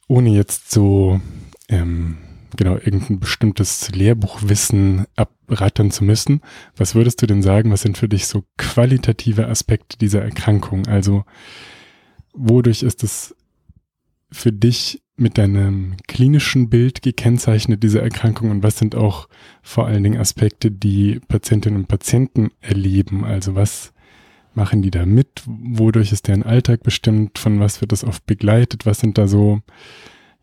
Ohne 0.10 0.30
jetzt 0.32 0.70
so, 0.72 1.22
ähm, 1.70 2.18
genau, 2.58 2.76
irgendein 2.76 3.20
bestimmtes 3.20 3.90
Lehrbuchwissen 3.92 5.06
abrattern 5.16 5.92
zu 5.92 6.04
müssen, 6.04 6.42
was 6.76 6.94
würdest 6.94 7.22
du 7.22 7.26
denn 7.26 7.42
sagen, 7.42 7.72
was 7.72 7.82
sind 7.82 7.98
für 7.98 8.10
dich 8.10 8.28
so 8.28 8.44
qualitative 8.58 9.48
Aspekte 9.48 9.98
dieser 9.98 10.22
Erkrankung? 10.22 10.88
Also, 10.88 11.24
wodurch 12.34 12.84
ist 12.84 13.04
es 13.04 13.34
für 14.32 14.52
dich 14.52 15.02
mit 15.16 15.38
deinem 15.38 15.96
klinischen 16.08 16.70
Bild 16.70 17.02
gekennzeichnet, 17.02 17.82
diese 17.84 18.02
Erkrankung? 18.02 18.52
Und 18.52 18.64
was 18.64 18.78
sind 18.78 18.96
auch 18.96 19.28
vor 19.62 19.88
allen 19.88 20.04
Dingen 20.04 20.20
Aspekte, 20.20 20.72
die 20.72 21.20
Patientinnen 21.28 21.80
und 21.80 21.88
Patienten 21.88 22.52
erleben? 22.62 23.26
Also 23.26 23.56
was 23.56 23.94
machen 24.54 24.82
die 24.82 24.92
da 24.92 25.06
mit? 25.06 25.44
Wodurch 25.46 26.12
ist 26.12 26.28
deren 26.28 26.44
Alltag 26.44 26.84
bestimmt? 26.84 27.40
Von 27.40 27.60
was 27.60 27.82
wird 27.82 27.92
das 27.92 28.04
oft 28.04 28.26
begleitet? 28.26 28.86
Was 28.86 29.00
sind 29.00 29.18
da 29.18 29.28
so 29.28 29.62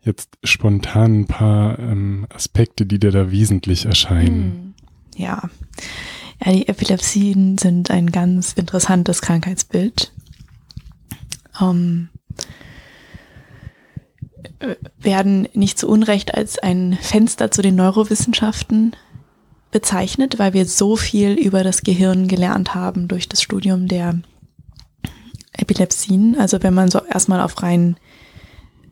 jetzt 0.01 0.37
spontan 0.43 1.21
ein 1.21 1.25
paar 1.25 1.79
ähm, 1.79 2.27
Aspekte, 2.33 2.85
die 2.85 2.99
dir 2.99 3.11
da 3.11 3.31
wesentlich 3.31 3.85
erscheinen? 3.85 4.43
Hm. 4.43 4.73
Ja. 5.15 5.49
ja, 6.43 6.51
die 6.51 6.67
Epilepsien 6.67 7.57
sind 7.57 7.91
ein 7.91 8.11
ganz 8.11 8.53
interessantes 8.53 9.21
Krankheitsbild. 9.21 10.11
Ähm, 11.61 12.09
werden 14.97 15.47
nicht 15.53 15.77
zu 15.79 15.87
Unrecht 15.87 16.35
als 16.35 16.59
ein 16.59 16.97
Fenster 17.01 17.51
zu 17.51 17.61
den 17.61 17.75
Neurowissenschaften 17.75 18.95
bezeichnet, 19.71 20.39
weil 20.39 20.53
wir 20.53 20.65
so 20.65 20.95
viel 20.95 21.33
über 21.33 21.63
das 21.63 21.83
Gehirn 21.83 22.27
gelernt 22.27 22.75
haben 22.75 23.07
durch 23.07 23.27
das 23.27 23.41
Studium 23.41 23.87
der 23.87 24.19
Epilepsien. 25.53 26.37
Also 26.39 26.63
wenn 26.63 26.73
man 26.73 26.89
so 26.89 27.01
erstmal 27.03 27.41
auf 27.41 27.61
rein 27.61 27.97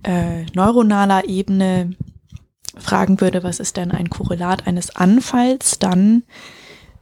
äh, 0.03 0.43
neuronaler 0.53 1.27
Ebene 1.27 1.95
fragen 2.77 3.21
würde, 3.21 3.43
was 3.43 3.59
ist 3.59 3.77
denn 3.77 3.91
ein 3.91 4.09
Korrelat 4.09 4.67
eines 4.67 4.95
Anfalls, 4.95 5.79
dann 5.79 6.23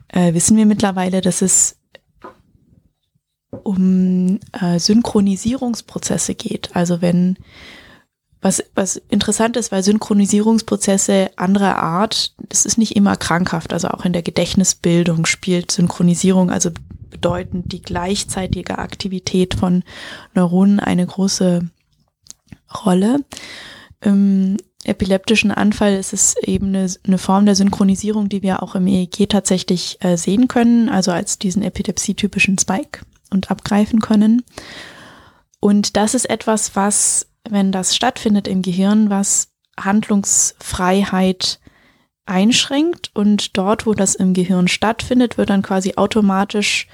äh, 0.10 0.34
wissen 0.34 0.58
wir 0.58 0.66
mittlerweile, 0.66 1.22
dass 1.22 1.42
es 1.42 1.78
um 3.64 4.40
äh, 4.54 4.80
Synchronisierungsprozesse 4.80 6.36
geht. 6.36 6.76
Also 6.76 7.02
wenn 7.02 7.38
was, 8.42 8.64
was 8.74 9.02
interessant 9.10 9.56
ist, 9.56 9.72
weil 9.72 9.84
Synchronisierungsprozesse 9.84 11.30
anderer 11.36 11.78
Art, 11.78 12.34
das 12.50 12.66
ist 12.66 12.78
nicht 12.78 12.96
immer 12.96 13.16
krankhaft. 13.16 13.72
Also 13.72 13.90
auch 13.90 14.04
in 14.04 14.14
der 14.14 14.24
Gedächtnisbildung 14.24 15.26
spielt 15.26 15.72
Synchronisierung, 15.72 16.50
also 16.50 16.72
bedeutend 17.10 17.72
die 17.72 17.82
gleichzeitige 17.82 18.80
Aktivität 18.80 19.54
von 19.54 19.84
Neuronen 20.34 20.80
eine 20.80 21.06
große 21.06 21.70
Rolle. 22.84 23.20
Im 24.02 24.58
epileptischen 24.86 25.52
Anfall 25.52 25.94
ist 25.94 26.14
es 26.14 26.36
eben 26.38 26.68
eine, 26.68 26.88
eine 27.06 27.18
Form 27.20 27.46
der 27.46 27.56
Synchronisierung, 27.56 28.30
die 28.30 28.42
wir 28.42 28.64
auch 28.64 28.74
im 28.74 28.88
EEG 28.88 29.30
tatsächlich 29.30 29.98
äh, 30.02 30.18
sehen 30.18 30.48
können, 30.48 30.90
also 30.90 31.12
als 31.12 31.38
diesen 31.38 31.62
epilepsietypischen 31.62 32.58
Spike 32.58 33.02
und 33.30 33.52
abgreifen 33.52 34.00
können. 34.00 34.42
Und 35.60 35.96
das 35.96 36.16
ist 36.16 36.28
etwas, 36.28 36.76
was 36.76 37.28
wenn 37.50 37.72
das 37.72 37.96
stattfindet 37.96 38.48
im 38.48 38.62
Gehirn, 38.62 39.10
was 39.10 39.50
Handlungsfreiheit 39.80 41.60
einschränkt 42.26 43.12
und 43.14 43.58
dort, 43.58 43.86
wo 43.86 43.94
das 43.94 44.16
im 44.16 44.34
Gehirn 44.34 44.68
stattfindet, 44.68 45.38
wird 45.38 45.50
dann 45.50 45.64
quasi 45.64 45.94
automatisch 45.96 46.88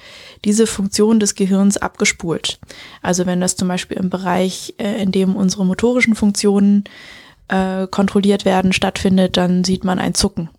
diese 0.45 0.67
Funktion 0.67 1.19
des 1.19 1.36
Gehirns 1.36 1.77
abgespult. 1.77 2.60
Also 3.01 3.25
wenn 3.25 3.41
das 3.41 3.55
zum 3.55 3.67
Beispiel 3.67 3.97
im 3.97 4.10
Bereich, 4.10 4.73
äh, 4.77 5.01
in 5.01 5.12
dem 5.12 5.36
unsere 5.36 5.65
motorischen 5.65 6.15
Funktionen 6.15 6.86
äh, 7.49 7.88
kontrolliert 7.88 8.45
werden, 8.45 8.73
stattfindet, 8.73 9.38
dann 9.38 9.63
sieht 9.63 9.83
man 9.83 9.99
ein 9.99 10.13
Zucken. 10.13 10.49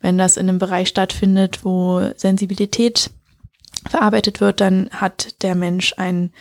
Wenn 0.00 0.18
das 0.18 0.36
in 0.36 0.48
einem 0.48 0.58
Bereich 0.58 0.88
stattfindet, 0.88 1.64
wo 1.64 2.00
Sensibilität 2.16 3.10
verarbeitet 3.88 4.40
wird, 4.40 4.60
dann 4.60 4.88
hat 4.90 5.42
der 5.42 5.54
Mensch 5.54 5.94
ein 5.96 6.32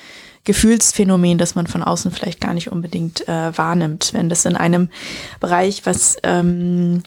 Gefühlsphänomen, 0.44 1.38
das 1.38 1.56
man 1.56 1.68
von 1.68 1.84
außen 1.84 2.12
vielleicht 2.12 2.42
gar 2.42 2.54
nicht 2.54 2.72
unbedingt 2.72 3.28
äh, 3.28 3.58
wahrnimmt. 3.58 4.14
Wenn 4.14 4.30
das 4.30 4.46
in 4.46 4.56
einem 4.56 4.90
Bereich, 5.40 5.86
was 5.86 6.18
ähm, 6.24 7.04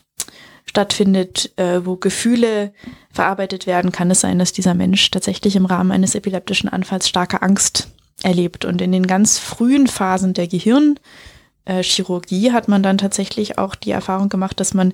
stattfindet, 0.65 1.53
äh, 1.57 1.85
wo 1.85 1.97
Gefühle 1.97 2.73
verarbeitet 3.11 3.67
werden, 3.67 3.91
kann 3.93 4.11
es 4.11 4.21
sein, 4.21 4.39
dass 4.39 4.53
dieser 4.53 4.75
Mensch 4.75 5.11
tatsächlich 5.11 5.57
im 5.57 5.67
Rahmen 5.67 5.93
eines 5.93 6.15
epileptischen 6.15 6.69
Anfalls 6.69 7.09
starke 7.09 7.43
Angst 7.43 7.89
erlebt. 8.23 8.65
Und 8.65 8.81
in 8.83 8.93
den 8.93 9.07
ganz 9.07 9.39
frühen 9.39 9.87
Phasen 9.87 10.35
der 10.35 10.49
Gehirnchirurgie 10.49 12.53
hat 12.53 12.69
man 12.69 12.83
dann 12.83 12.99
tatsächlich 12.99 13.57
auch 13.59 13.75
die 13.75 13.93
Erfahrung 13.93 14.29
gemacht, 14.29 14.61
dass 14.61 14.75
man 14.75 14.93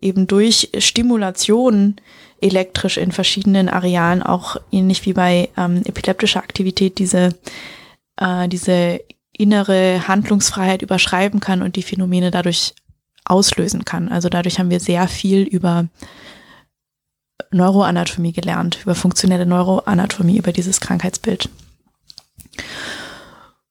eben 0.00 0.26
durch 0.26 0.70
Stimulation 0.78 1.96
elektrisch 2.40 2.96
in 2.96 3.12
verschiedenen 3.12 3.68
Arealen 3.68 4.22
auch 4.22 4.56
ähnlich 4.72 5.06
wie 5.06 5.12
bei 5.12 5.50
ähm, 5.56 5.82
epileptischer 5.84 6.40
Aktivität 6.40 6.98
diese 6.98 7.36
äh, 8.20 8.48
diese 8.48 9.00
innere 9.32 10.06
Handlungsfreiheit 10.06 10.82
überschreiben 10.82 11.40
kann 11.40 11.62
und 11.62 11.76
die 11.76 11.82
Phänomene 11.82 12.30
dadurch 12.30 12.74
auslösen 13.24 13.84
kann. 13.84 14.08
Also 14.08 14.28
dadurch 14.28 14.58
haben 14.58 14.70
wir 14.70 14.80
sehr 14.80 15.08
viel 15.08 15.42
über 15.42 15.88
Neuroanatomie 17.50 18.32
gelernt, 18.32 18.78
über 18.82 18.94
funktionelle 18.94 19.46
Neuroanatomie, 19.46 20.38
über 20.38 20.52
dieses 20.52 20.80
Krankheitsbild. 20.80 21.48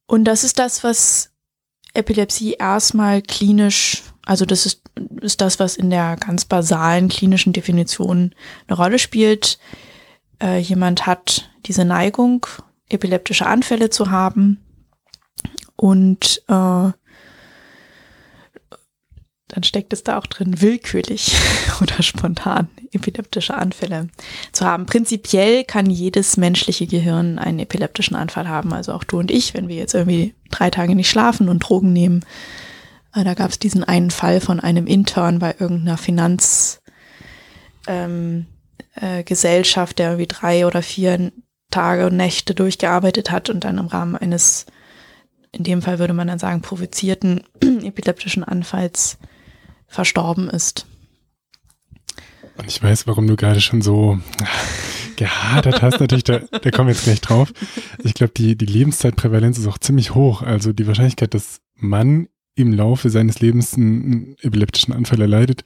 Und 0.05 0.25
das 0.25 0.43
ist 0.43 0.59
das, 0.59 0.83
was 0.83 1.31
Epilepsie 1.93 2.53
erstmal 2.53 3.21
klinisch 3.21 4.03
also 4.29 4.45
das 4.45 4.67
ist, 4.67 4.83
ist 5.21 5.41
das, 5.41 5.59
was 5.59 5.75
in 5.75 5.89
der 5.89 6.15
ganz 6.15 6.45
basalen 6.45 7.09
klinischen 7.09 7.51
Definition 7.51 8.35
eine 8.67 8.77
Rolle 8.77 8.99
spielt. 8.99 9.57
Äh, 10.39 10.59
jemand 10.59 11.07
hat 11.07 11.49
diese 11.65 11.83
Neigung, 11.83 12.45
epileptische 12.89 13.45
Anfälle 13.45 13.89
zu 13.89 14.11
haben 14.11 14.59
und 15.75 16.43
äh, 16.47 16.91
dann 19.49 19.63
steckt 19.63 19.93
es 19.93 20.03
da 20.03 20.17
auch 20.17 20.27
drin, 20.27 20.61
willkürlich 20.61 21.35
oder 21.81 22.03
spontan 22.03 22.69
epileptische 22.91 23.55
Anfälle 23.55 24.09
zu 24.51 24.65
haben. 24.65 24.85
Prinzipiell 24.85 25.63
kann 25.63 25.89
jedes 25.89 26.37
menschliche 26.37 26.85
Gehirn 26.85 27.39
einen 27.39 27.59
epileptischen 27.59 28.15
Anfall 28.15 28.47
haben. 28.47 28.73
Also 28.73 28.93
auch 28.93 29.03
du 29.03 29.19
und 29.19 29.31
ich, 29.31 29.53
wenn 29.55 29.67
wir 29.67 29.75
jetzt 29.75 29.95
irgendwie 29.95 30.35
drei 30.51 30.69
Tage 30.69 30.95
nicht 30.95 31.09
schlafen 31.09 31.49
und 31.49 31.59
Drogen 31.59 31.91
nehmen. 31.93 32.23
Äh, 33.13 33.23
da 33.23 33.33
gab 33.33 33.49
es 33.49 33.59
diesen 33.59 33.83
einen 33.83 34.11
Fall 34.11 34.39
von 34.39 34.59
einem 34.59 34.85
Intern 34.85 35.39
bei 35.39 35.55
irgendeiner 35.57 35.97
Finanzgesellschaft, 35.97 36.79
ähm, 37.87 38.45
äh, 38.95 39.23
der 39.95 40.07
irgendwie 40.09 40.27
drei 40.27 40.67
oder 40.67 40.83
vier 40.83 41.31
Tage 41.69 42.07
und 42.07 42.17
Nächte 42.17 42.55
durchgearbeitet 42.55 43.31
hat 43.31 43.49
und 43.49 43.63
dann 43.63 43.77
im 43.77 43.87
Rahmen 43.87 44.15
eines, 44.15 44.65
in 45.51 45.63
dem 45.63 45.81
Fall 45.81 45.99
würde 45.99 46.13
man 46.13 46.27
dann 46.27 46.39
sagen, 46.39 46.61
provozierten 46.61 47.43
epileptischen 47.61 48.43
Anfalls 48.43 49.17
verstorben 49.87 50.49
ist. 50.49 50.85
Und 52.57 52.67
ich 52.67 52.81
weiß, 52.81 53.07
warum 53.07 53.27
du 53.27 53.35
gerade 53.35 53.61
schon 53.61 53.81
so 53.81 54.19
gehadert 55.15 55.81
hast. 55.81 55.99
Natürlich, 55.99 56.23
da, 56.23 56.39
da 56.39 56.71
kommen 56.71 56.87
wir 56.87 56.93
jetzt 56.93 57.03
gleich 57.03 57.21
drauf. 57.21 57.53
Ich 58.03 58.13
glaube, 58.13 58.33
die, 58.35 58.55
die 58.57 58.65
Lebenszeitprävalenz 58.65 59.57
ist 59.57 59.67
auch 59.67 59.77
ziemlich 59.77 60.15
hoch. 60.15 60.41
Also 60.41 60.73
die 60.73 60.87
Wahrscheinlichkeit, 60.87 61.33
dass 61.33 61.61
man 61.75 62.27
im 62.55 62.73
Laufe 62.73 63.09
seines 63.09 63.39
Lebens 63.39 63.75
einen 63.75 64.35
epileptischen 64.41 64.93
Anfall 64.93 65.21
erleidet, 65.21 65.63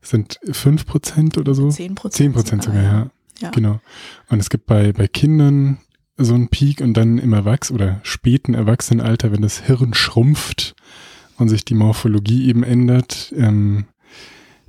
sind 0.00 0.38
5% 0.44 1.38
oder 1.38 1.54
so? 1.54 1.68
10%. 1.68 1.96
10% 2.14 2.62
sogar, 2.62 2.82
ja. 2.82 3.10
Ja. 3.40 3.50
Genau. 3.50 3.80
Und 4.28 4.40
es 4.40 4.50
gibt 4.50 4.66
bei, 4.66 4.92
bei 4.92 5.08
Kindern 5.08 5.78
so 6.16 6.34
einen 6.34 6.48
Peak 6.48 6.80
und 6.80 6.94
dann 6.94 7.18
im 7.18 7.32
Erwachs- 7.32 7.70
oder 7.70 8.00
späten 8.02 8.54
Erwachsenenalter, 8.54 9.32
wenn 9.32 9.42
das 9.42 9.60
Hirn 9.60 9.94
schrumpft 9.94 10.74
und 11.36 11.48
sich 11.48 11.64
die 11.64 11.74
Morphologie 11.74 12.48
eben 12.48 12.64
ändert, 12.64 13.32
ähm, 13.36 13.86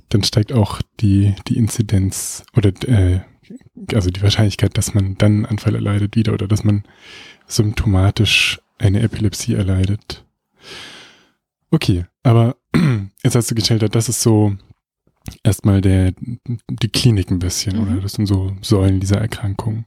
dann 0.08 0.22
steigt 0.22 0.52
auch 0.52 0.80
die, 1.00 1.34
die 1.48 1.56
Inzidenz 1.56 2.44
oder 2.56 2.70
äh, 2.86 3.20
also 3.92 4.10
die 4.10 4.22
Wahrscheinlichkeit, 4.22 4.76
dass 4.78 4.94
man 4.94 5.16
dann 5.18 5.32
einen 5.32 5.46
Anfall 5.46 5.74
erleidet 5.74 6.14
wieder 6.14 6.32
oder 6.32 6.46
dass 6.46 6.62
man 6.62 6.84
symptomatisch 7.46 8.60
eine 8.78 9.00
Epilepsie 9.02 9.54
erleidet. 9.54 10.24
Okay, 11.70 12.06
aber 12.22 12.56
jetzt 13.22 13.34
hast 13.34 13.50
du 13.50 13.54
geschildert, 13.54 13.94
das 13.94 14.08
ist 14.08 14.22
so 14.22 14.56
erstmal 15.42 15.80
der, 15.80 16.12
die 16.16 16.88
Klinik 16.88 17.30
ein 17.30 17.38
bisschen, 17.38 17.76
mhm. 17.76 17.82
oder? 17.82 18.00
Das 18.02 18.12
sind 18.12 18.26
so 18.26 18.56
Säulen 18.62 19.00
dieser 19.00 19.18
Erkrankung. 19.18 19.86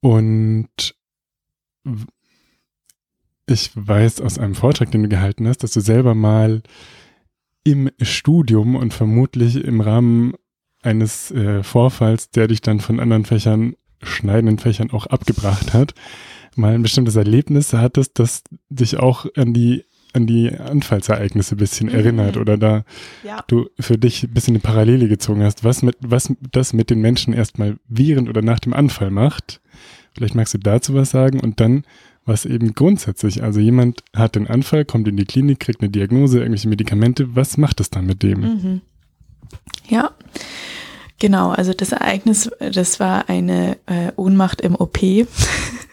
Und 0.00 0.94
ich 3.46 3.70
weiß 3.74 4.20
aus 4.20 4.38
einem 4.38 4.54
Vortrag, 4.54 4.90
den 4.90 5.02
du 5.02 5.08
gehalten 5.08 5.46
hast, 5.46 5.62
dass 5.62 5.72
du 5.72 5.80
selber 5.80 6.14
mal 6.14 6.62
im 7.62 7.90
Studium 8.00 8.76
und 8.76 8.92
vermutlich 8.92 9.56
im 9.56 9.80
Rahmen 9.80 10.34
eines 10.82 11.30
äh, 11.30 11.62
Vorfalls, 11.62 12.30
der 12.30 12.48
dich 12.48 12.60
dann 12.60 12.80
von 12.80 13.00
anderen 13.00 13.24
Fächern, 13.24 13.74
schneidenden 14.02 14.58
Fächern 14.58 14.90
auch 14.90 15.06
abgebracht 15.06 15.72
hat, 15.72 15.94
mal 16.56 16.74
ein 16.74 16.82
bestimmtes 16.82 17.16
Erlebnis 17.16 17.72
hattest, 17.72 18.18
das 18.18 18.42
dich 18.68 18.98
auch 18.98 19.26
an 19.36 19.54
die 19.54 19.84
an 20.14 20.26
die 20.26 20.50
Anfallsereignisse 20.50 21.56
ein 21.56 21.58
bisschen 21.58 21.88
mhm. 21.88 21.94
erinnert 21.94 22.36
oder 22.36 22.56
da 22.56 22.84
ja. 23.22 23.44
du 23.48 23.68
für 23.78 23.98
dich 23.98 24.24
ein 24.24 24.30
bisschen 24.30 24.54
eine 24.54 24.60
Parallele 24.60 25.08
gezogen 25.08 25.42
hast, 25.42 25.64
was 25.64 25.82
mit 25.82 25.96
was 26.00 26.32
das 26.52 26.72
mit 26.72 26.90
den 26.90 27.00
Menschen 27.00 27.34
erstmal 27.34 27.76
während 27.88 28.28
oder 28.28 28.42
nach 28.42 28.60
dem 28.60 28.72
Anfall 28.72 29.10
macht. 29.10 29.60
Vielleicht 30.14 30.34
magst 30.34 30.54
du 30.54 30.58
dazu 30.58 30.94
was 30.94 31.10
sagen 31.10 31.40
und 31.40 31.60
dann 31.60 31.84
was 32.26 32.46
eben 32.46 32.74
grundsätzlich, 32.74 33.42
also 33.42 33.60
jemand 33.60 34.02
hat 34.14 34.36
den 34.36 34.46
Anfall, 34.46 34.84
kommt 34.84 35.08
in 35.08 35.16
die 35.16 35.26
Klinik, 35.26 35.60
kriegt 35.60 35.82
eine 35.82 35.90
Diagnose, 35.90 36.38
irgendwelche 36.38 36.68
Medikamente, 36.68 37.36
was 37.36 37.58
macht 37.58 37.80
es 37.80 37.90
dann 37.90 38.06
mit 38.06 38.22
dem? 38.22 38.40
Mhm. 38.40 38.80
Ja, 39.88 40.12
genau, 41.18 41.50
also 41.50 41.74
das 41.74 41.92
Ereignis, 41.92 42.50
das 42.58 42.98
war 42.98 43.28
eine 43.28 43.76
äh, 43.86 44.12
Ohnmacht 44.16 44.62
im 44.62 44.74
OP, 44.74 44.98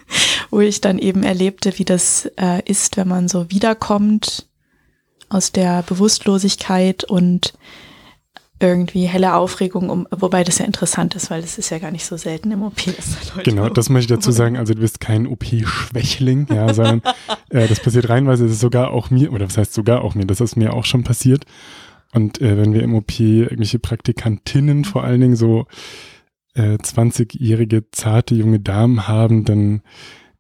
wo 0.52 0.60
ich 0.60 0.82
dann 0.82 1.00
eben 1.00 1.24
erlebte, 1.24 1.78
wie 1.80 1.86
das 1.86 2.30
äh, 2.40 2.62
ist, 2.66 2.98
wenn 2.98 3.08
man 3.08 3.28
so 3.28 3.50
wiederkommt 3.50 4.48
aus 5.30 5.52
der 5.52 5.82
Bewusstlosigkeit 5.84 7.06
und 7.06 7.54
irgendwie 8.60 9.06
helle 9.08 9.34
Aufregung, 9.34 9.90
um, 9.90 10.08
wobei 10.12 10.44
das 10.44 10.60
ja 10.60 10.66
interessant 10.66 11.16
ist, 11.16 11.32
weil 11.32 11.44
es 11.44 11.58
ist 11.58 11.72
ja 11.72 11.80
gar 11.80 11.90
nicht 11.90 12.06
so 12.06 12.16
selten 12.16 12.52
im 12.52 12.62
OP. 12.62 12.76
Da 12.86 13.42
genau, 13.42 13.70
das 13.70 13.90
möchte 13.90 14.14
ich 14.14 14.20
dazu 14.20 14.32
sagen. 14.32 14.58
Also 14.58 14.74
du 14.74 14.82
bist 14.82 15.00
kein 15.00 15.26
OP-Schwächling, 15.26 16.48
ja, 16.54 16.72
sondern 16.74 17.02
äh, 17.50 17.68
das 17.68 17.80
passiert 17.80 18.10
reinweise, 18.10 18.44
das 18.44 18.54
ist 18.54 18.60
sogar 18.60 18.92
auch 18.92 19.10
mir, 19.10 19.34
oder 19.34 19.48
was 19.48 19.58
heißt 19.58 19.74
sogar 19.74 20.04
auch 20.04 20.14
mir, 20.14 20.26
das 20.26 20.42
ist 20.42 20.58
mir 20.58 20.74
auch 20.74 20.86
schon 20.86 21.04
passiert. 21.04 21.46
Und 22.14 22.40
äh, 22.42 22.58
wenn 22.58 22.74
wir 22.74 22.84
im 22.84 22.94
OP 22.94 23.20
irgendwelche 23.20 23.80
Praktikantinnen 23.80 24.86
vor 24.86 25.04
allen 25.04 25.22
Dingen 25.22 25.36
so 25.36 25.66
äh, 26.54 26.76
20-jährige 26.76 27.90
zarte 27.92 28.36
junge 28.36 28.60
Damen 28.60 29.08
haben, 29.08 29.46
dann 29.46 29.82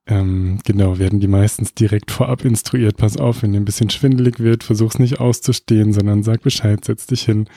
ähm, 0.07 0.59
genau, 0.65 0.97
werden 0.97 1.19
die 1.19 1.27
meistens 1.27 1.73
direkt 1.73 2.11
vorab 2.11 2.43
instruiert, 2.43 2.97
pass 2.97 3.17
auf, 3.17 3.43
wenn 3.43 3.53
dir 3.53 3.59
ein 3.59 3.65
bisschen 3.65 3.89
schwindelig 3.89 4.39
wird, 4.39 4.63
versuch's 4.63 4.99
nicht 4.99 5.19
auszustehen, 5.19 5.93
sondern 5.93 6.23
sag 6.23 6.41
Bescheid, 6.41 6.83
setz 6.83 7.05
dich 7.07 7.23
hin. 7.23 7.47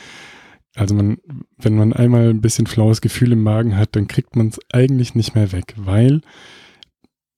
Also 0.74 0.94
man, 0.94 1.18
wenn 1.56 1.76
man 1.76 1.92
einmal 1.92 2.28
ein 2.28 2.40
bisschen 2.40 2.66
flaues 2.66 3.00
Gefühl 3.00 3.32
im 3.32 3.42
Magen 3.42 3.76
hat, 3.76 3.96
dann 3.96 4.08
kriegt 4.08 4.36
man 4.36 4.48
es 4.48 4.58
eigentlich 4.72 5.14
nicht 5.14 5.34
mehr 5.34 5.52
weg, 5.52 5.74
weil 5.76 6.20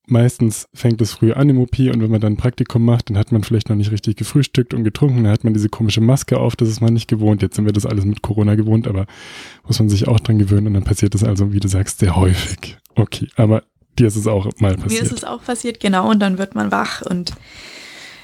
meistens 0.07 0.69
fängt 0.73 1.01
es 1.01 1.13
früh 1.13 1.33
an 1.33 1.51
im 1.51 1.59
OP 1.59 1.79
und 1.79 2.01
wenn 2.01 2.11
man 2.11 2.21
dann 2.21 2.35
ein 2.35 2.39
Praktikum 2.39 2.85
macht, 2.85 3.11
dann 3.11 3.19
hat 3.19 3.33
man 3.33 3.43
vielleicht 3.43 3.69
noch 3.69 3.77
nicht 3.77 3.91
richtig 3.91 4.17
gefrühstückt 4.17 4.73
und 4.73 4.85
getrunken, 4.85 5.25
dann 5.25 5.33
hat 5.33 5.45
man 5.45 5.53
diese 5.53 5.69
komische 5.69 6.01
Maske 6.01 6.39
auf, 6.39 6.57
das 6.57 6.69
ist 6.69 6.81
man 6.81 6.95
nicht 6.95 7.09
gewohnt. 7.09 7.43
Jetzt 7.43 7.57
sind 7.57 7.67
wir 7.67 7.73
das 7.73 7.87
alles 7.87 8.05
mit 8.05 8.23
Corona 8.23 8.55
gewohnt, 8.55 8.89
aber 8.89 9.07
muss 9.67 9.79
man 9.79 9.89
sich 9.89 10.09
auch 10.09 10.21
dran 10.21 10.39
gewöhnen 10.39 10.69
und 10.69 10.75
dann 10.75 10.85
passiert 10.85 11.15
das 11.15 11.25
also, 11.25 11.53
wie 11.53 11.61
du 11.61 11.69
sagst, 11.69 11.99
sehr 11.99 12.17
häufig. 12.17 12.79
Okay, 12.95 13.29
aber 13.37 13.65
dir 13.99 14.07
ist 14.07 14.17
es 14.17 14.27
auch 14.27 14.49
mal 14.59 14.77
passiert. 14.77 15.03
Mir 15.03 15.03
ist 15.03 15.13
es 15.13 15.25
auch 15.25 15.43
passiert, 15.43 15.81
genau, 15.81 16.11
und 16.11 16.21
dann 16.21 16.39
wird 16.39 16.55
man 16.55 16.71
wach 16.71 17.03
und 17.03 17.33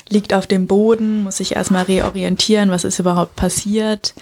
liegt 0.09 0.35
auf 0.35 0.47
dem 0.47 0.67
Boden, 0.67 1.23
muss 1.23 1.39
sich 1.39 1.57
erstmal 1.57 1.85
reorientieren, 1.85 2.71
was 2.71 2.85
ist 2.85 2.99
überhaupt 2.99 3.37
passiert 3.37 4.15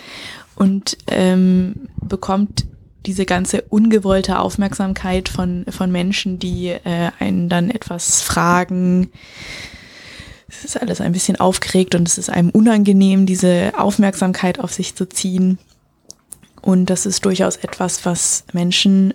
und 0.54 0.96
ähm, 1.08 1.88
bekommt 2.00 2.66
diese 3.06 3.24
ganze 3.24 3.62
ungewollte 3.62 4.38
Aufmerksamkeit 4.38 5.28
von, 5.28 5.64
von 5.68 5.90
Menschen, 5.90 6.38
die 6.38 6.68
äh, 6.68 7.10
einen 7.18 7.48
dann 7.48 7.70
etwas 7.70 8.20
fragen. 8.20 9.10
Es 10.48 10.64
ist 10.64 10.80
alles 10.80 11.00
ein 11.00 11.12
bisschen 11.12 11.40
aufgeregt 11.40 11.94
und 11.94 12.06
es 12.06 12.18
ist 12.18 12.28
einem 12.28 12.50
unangenehm, 12.50 13.24
diese 13.24 13.72
Aufmerksamkeit 13.76 14.60
auf 14.60 14.72
sich 14.72 14.94
zu 14.94 15.08
ziehen. 15.08 15.58
Und 16.60 16.90
das 16.90 17.06
ist 17.06 17.24
durchaus 17.24 17.56
etwas, 17.56 18.04
was 18.04 18.44
Menschen 18.52 19.14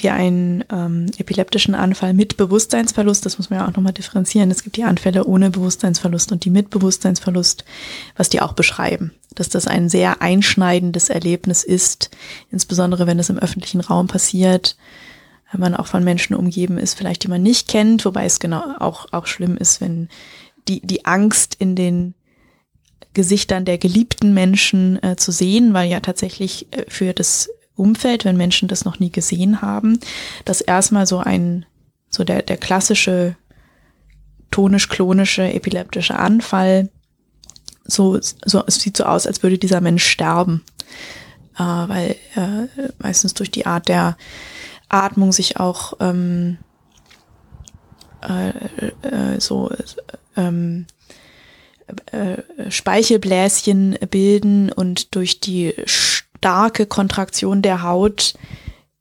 die 0.00 0.10
einen 0.10 0.64
ähm, 0.70 1.06
epileptischen 1.18 1.74
Anfall 1.74 2.14
mit 2.14 2.36
Bewusstseinsverlust, 2.36 3.24
das 3.24 3.38
muss 3.38 3.50
man 3.50 3.60
ja 3.60 3.68
auch 3.68 3.74
nochmal 3.74 3.92
differenzieren, 3.92 4.50
es 4.50 4.62
gibt 4.62 4.76
die 4.76 4.84
Anfälle 4.84 5.24
ohne 5.24 5.50
Bewusstseinsverlust 5.50 6.32
und 6.32 6.44
die 6.44 6.50
mit 6.50 6.70
Bewusstseinsverlust, 6.70 7.64
was 8.16 8.28
die 8.28 8.40
auch 8.40 8.52
beschreiben, 8.52 9.12
dass 9.34 9.48
das 9.48 9.66
ein 9.66 9.88
sehr 9.88 10.22
einschneidendes 10.22 11.08
Erlebnis 11.08 11.64
ist, 11.64 12.10
insbesondere 12.50 13.06
wenn 13.06 13.18
es 13.18 13.30
im 13.30 13.38
öffentlichen 13.38 13.80
Raum 13.80 14.06
passiert, 14.06 14.76
wenn 15.52 15.60
man 15.60 15.74
auch 15.74 15.86
von 15.86 16.04
Menschen 16.04 16.34
umgeben 16.34 16.78
ist, 16.78 16.94
vielleicht 16.94 17.24
die 17.24 17.28
man 17.28 17.42
nicht 17.42 17.68
kennt, 17.68 18.04
wobei 18.04 18.24
es 18.24 18.40
genau 18.40 18.62
auch, 18.78 19.06
auch 19.12 19.26
schlimm 19.26 19.56
ist, 19.56 19.80
wenn 19.80 20.08
die, 20.68 20.80
die 20.80 21.04
Angst 21.04 21.56
in 21.58 21.74
den 21.74 22.14
Gesichtern 23.12 23.64
der 23.64 23.78
geliebten 23.78 24.34
Menschen 24.34 25.02
äh, 25.02 25.16
zu 25.16 25.32
sehen, 25.32 25.74
weil 25.74 25.90
ja 25.90 26.00
tatsächlich 26.00 26.68
äh, 26.70 26.84
für 26.88 27.12
das 27.12 27.50
Umfeld, 27.80 28.24
wenn 28.24 28.36
Menschen 28.36 28.68
das 28.68 28.84
noch 28.84 29.00
nie 29.00 29.10
gesehen 29.10 29.62
haben, 29.62 29.98
dass 30.44 30.60
erstmal 30.60 31.06
so 31.06 31.18
ein, 31.18 31.66
so 32.08 32.24
der, 32.24 32.42
der 32.42 32.56
klassische 32.56 33.36
tonisch-klonische 34.50 35.52
epileptische 35.52 36.18
Anfall, 36.18 36.90
so, 37.84 38.18
so, 38.20 38.64
es 38.66 38.76
sieht 38.76 38.96
so 38.96 39.04
aus, 39.04 39.26
als 39.26 39.42
würde 39.42 39.58
dieser 39.58 39.80
Mensch 39.80 40.04
sterben, 40.04 40.62
äh, 41.56 41.62
weil 41.62 42.16
äh, 42.36 42.88
meistens 42.98 43.34
durch 43.34 43.50
die 43.50 43.66
Art 43.66 43.88
der 43.88 44.16
Atmung 44.88 45.32
sich 45.32 45.58
auch 45.58 45.94
ähm, 46.00 46.58
äh, 48.22 48.50
äh, 49.08 49.40
so 49.40 49.70
ähm, 50.36 50.86
äh, 52.12 52.70
Speichelbläschen 52.70 53.98
bilden 54.10 54.70
und 54.70 55.14
durch 55.14 55.40
die 55.40 55.74
starke 56.40 56.86
Kontraktion 56.86 57.60
der 57.60 57.82
Haut 57.82 58.34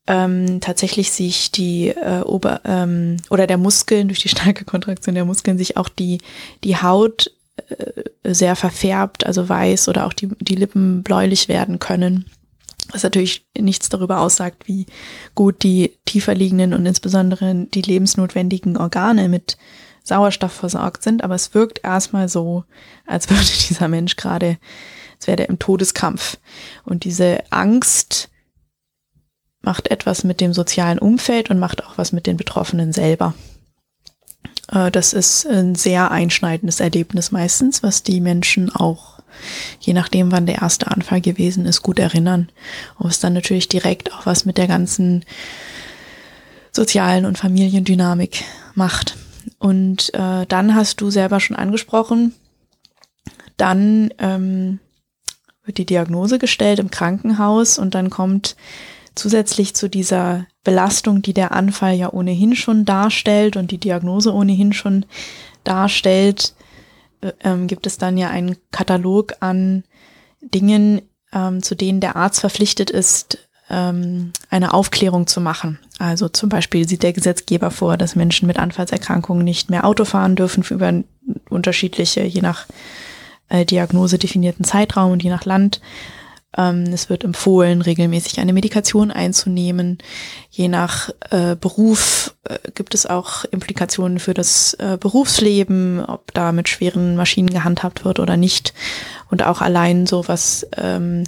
ähm, 0.07 0.59
tatsächlich 0.59 1.11
sich 1.11 1.51
die 1.51 1.89
äh, 1.89 2.21
Ober 2.21 2.61
ähm, 2.65 3.17
oder 3.29 3.47
der 3.47 3.57
Muskeln 3.57 4.09
durch 4.09 4.19
die 4.19 4.29
starke 4.29 4.65
Kontraktion 4.65 5.15
der 5.15 5.23
Muskeln 5.23 5.57
sich 5.57 5.77
auch 5.77 5.87
die 5.87 6.19
die 6.65 6.75
Haut 6.77 7.31
äh, 7.69 8.33
sehr 8.33 8.57
verfärbt, 8.57 9.25
also 9.25 9.47
weiß 9.47 9.87
oder 9.87 10.05
auch 10.05 10.13
die, 10.13 10.27
die 10.41 10.55
Lippen 10.55 11.01
bläulich 11.01 11.47
werden 11.47 11.79
können. 11.79 12.25
Was 12.91 13.03
natürlich 13.03 13.45
nichts 13.57 13.87
darüber 13.87 14.19
aussagt, 14.19 14.67
wie 14.67 14.85
gut 15.33 15.63
die 15.63 15.93
tiefer 16.05 16.35
liegenden 16.35 16.73
und 16.73 16.85
insbesondere 16.85 17.67
die 17.73 17.81
lebensnotwendigen 17.81 18.75
Organe 18.75 19.29
mit 19.29 19.57
Sauerstoff 20.03 20.51
versorgt 20.51 21.03
sind, 21.03 21.23
aber 21.23 21.35
es 21.35 21.53
wirkt 21.53 21.81
erstmal 21.83 22.27
so, 22.27 22.65
als 23.05 23.29
würde 23.29 23.45
dieser 23.69 23.87
Mensch 23.87 24.17
gerade, 24.17 24.57
als 25.19 25.27
wäre 25.27 25.43
er 25.43 25.49
im 25.49 25.59
Todeskampf. 25.59 26.37
Und 26.85 27.03
diese 27.03 27.43
Angst 27.49 28.29
macht 29.61 29.91
etwas 29.91 30.23
mit 30.23 30.39
dem 30.39 30.53
sozialen 30.53 30.99
Umfeld 30.99 31.49
und 31.49 31.59
macht 31.59 31.83
auch 31.83 31.97
was 31.97 32.11
mit 32.11 32.25
den 32.25 32.37
Betroffenen 32.37 32.93
selber. 32.93 33.33
Äh, 34.71 34.91
das 34.91 35.13
ist 35.13 35.45
ein 35.45 35.75
sehr 35.75 36.11
einschneidendes 36.11 36.79
Erlebnis 36.79 37.31
meistens, 37.31 37.83
was 37.83 38.03
die 38.03 38.21
Menschen 38.21 38.73
auch, 38.73 39.19
je 39.79 39.93
nachdem 39.93 40.31
wann 40.31 40.45
der 40.45 40.61
erste 40.61 40.87
Anfall 40.87 41.21
gewesen 41.21 41.65
ist, 41.65 41.83
gut 41.83 41.99
erinnern. 41.99 42.49
Und 42.97 43.09
es 43.09 43.19
dann 43.19 43.33
natürlich 43.33 43.67
direkt 43.67 44.13
auch 44.13 44.25
was 44.25 44.45
mit 44.45 44.57
der 44.57 44.67
ganzen 44.67 45.25
sozialen 46.71 47.25
und 47.25 47.37
Familiendynamik 47.37 48.43
macht. 48.73 49.17
Und 49.57 50.13
äh, 50.13 50.45
dann 50.45 50.75
hast 50.75 51.01
du 51.01 51.09
selber 51.09 51.39
schon 51.39 51.57
angesprochen, 51.57 52.33
dann 53.57 54.13
ähm, 54.19 54.79
wird 55.69 55.77
die 55.77 55.85
Diagnose 55.85 56.39
gestellt 56.39 56.79
im 56.79 56.89
Krankenhaus 56.89 57.77
und 57.77 57.93
dann 57.93 58.09
kommt 58.09 58.55
zusätzlich 59.13 59.75
zu 59.75 59.87
dieser 59.87 60.47
Belastung, 60.63 61.21
die 61.21 61.33
der 61.33 61.51
Anfall 61.51 61.93
ja 61.93 62.11
ohnehin 62.11 62.55
schon 62.55 62.85
darstellt 62.85 63.55
und 63.55 63.69
die 63.69 63.77
Diagnose 63.77 64.33
ohnehin 64.33 64.73
schon 64.73 65.05
darstellt, 65.63 66.55
äh, 67.21 67.33
ähm, 67.43 67.67
gibt 67.67 67.85
es 67.85 67.99
dann 67.99 68.17
ja 68.17 68.31
einen 68.31 68.57
Katalog 68.71 69.35
an 69.41 69.83
Dingen, 70.41 71.03
ähm, 71.33 71.61
zu 71.61 71.75
denen 71.75 71.99
der 71.99 72.15
Arzt 72.15 72.39
verpflichtet 72.39 72.89
ist, 72.89 73.37
ähm, 73.69 74.31
eine 74.49 74.73
Aufklärung 74.73 75.27
zu 75.27 75.39
machen. 75.39 75.77
Also 75.99 76.29
zum 76.29 76.49
Beispiel 76.49 76.89
sieht 76.89 77.03
der 77.03 77.13
Gesetzgeber 77.13 77.69
vor, 77.69 77.95
dass 77.95 78.15
Menschen 78.15 78.47
mit 78.47 78.57
Anfallserkrankungen 78.57 79.43
nicht 79.43 79.69
mehr 79.69 79.85
Auto 79.85 80.03
fahren 80.03 80.35
dürfen 80.35 80.63
für 80.63 80.73
über 80.73 81.03
unterschiedliche, 81.47 82.23
je 82.23 82.41
nach 82.41 82.65
äh, 83.49 83.65
Diagnose 83.65 84.17
definierten 84.17 84.63
Zeitraum 84.63 85.11
und 85.11 85.23
je 85.23 85.29
nach 85.29 85.45
Land. 85.45 85.81
Ähm, 86.57 86.85
es 86.91 87.09
wird 87.09 87.23
empfohlen, 87.23 87.81
regelmäßig 87.81 88.39
eine 88.39 88.53
Medikation 88.53 89.11
einzunehmen. 89.11 89.99
Je 90.49 90.67
nach 90.67 91.09
äh, 91.29 91.55
Beruf 91.55 92.35
äh, 92.43 92.57
gibt 92.73 92.95
es 92.95 93.05
auch 93.05 93.45
Implikationen 93.45 94.19
für 94.19 94.33
das 94.33 94.73
äh, 94.75 94.97
Berufsleben, 94.99 96.03
ob 96.03 96.33
da 96.33 96.51
mit 96.51 96.67
schweren 96.67 97.15
Maschinen 97.15 97.49
gehandhabt 97.49 98.03
wird 98.03 98.19
oder 98.19 98.35
nicht. 98.35 98.73
Und 99.29 99.43
auch 99.43 99.61
allein 99.61 100.07
so 100.07 100.27
was 100.27 100.67
ähm, 100.75 101.25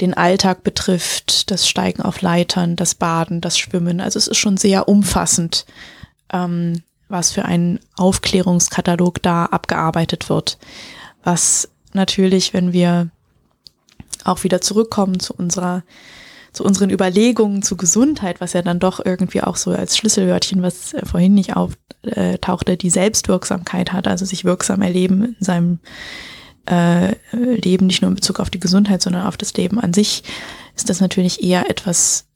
den 0.00 0.14
Alltag 0.14 0.64
betrifft, 0.64 1.50
das 1.50 1.68
Steigen 1.68 2.02
auf 2.02 2.20
Leitern, 2.22 2.74
das 2.74 2.94
Baden, 2.94 3.40
das 3.40 3.58
Schwimmen. 3.58 4.00
Also 4.00 4.18
es 4.18 4.28
ist 4.28 4.38
schon 4.38 4.56
sehr 4.56 4.88
umfassend, 4.88 5.66
ähm, 6.32 6.82
was 7.08 7.32
für 7.32 7.44
ein 7.44 7.80
Aufklärungskatalog 7.96 9.22
da 9.22 9.44
abgearbeitet 9.44 10.30
wird. 10.30 10.58
Was 11.24 11.68
natürlich, 11.92 12.54
wenn 12.54 12.72
wir 12.72 13.10
auch 14.24 14.44
wieder 14.44 14.60
zurückkommen 14.60 15.18
zu 15.20 15.34
unserer 15.34 15.82
zu 16.52 16.62
unseren 16.62 16.90
Überlegungen 16.90 17.62
zu 17.62 17.76
Gesundheit, 17.76 18.40
was 18.40 18.52
ja 18.52 18.62
dann 18.62 18.78
doch 18.78 19.04
irgendwie 19.04 19.42
auch 19.42 19.56
so 19.56 19.72
als 19.72 19.96
Schlüsselwörtchen, 19.96 20.62
was 20.62 20.94
vorhin 21.02 21.34
nicht 21.34 21.56
auftauchte, 21.56 22.76
die 22.76 22.90
Selbstwirksamkeit 22.90 23.92
hat, 23.92 24.06
also 24.06 24.24
sich 24.24 24.44
wirksam 24.44 24.80
erleben 24.80 25.34
in 25.36 25.44
seinem 25.44 25.78
äh, 26.70 27.16
Leben, 27.32 27.88
nicht 27.88 28.02
nur 28.02 28.08
in 28.08 28.14
Bezug 28.14 28.38
auf 28.38 28.50
die 28.50 28.60
Gesundheit, 28.60 29.02
sondern 29.02 29.26
auf 29.26 29.36
das 29.36 29.52
Leben 29.54 29.80
an 29.80 29.92
sich, 29.92 30.22
ist 30.76 30.88
das 30.88 31.00
natürlich 31.00 31.42
eher 31.42 31.68
etwas 31.68 32.26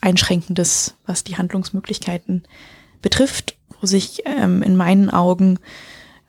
Einschränkendes, 0.00 0.96
was 1.06 1.22
die 1.22 1.36
Handlungsmöglichkeiten 1.36 2.42
betrifft, 3.02 3.56
wo 3.80 3.86
sich 3.86 4.22
ähm, 4.26 4.62
in 4.62 4.76
meinen 4.76 5.10
Augen 5.10 5.60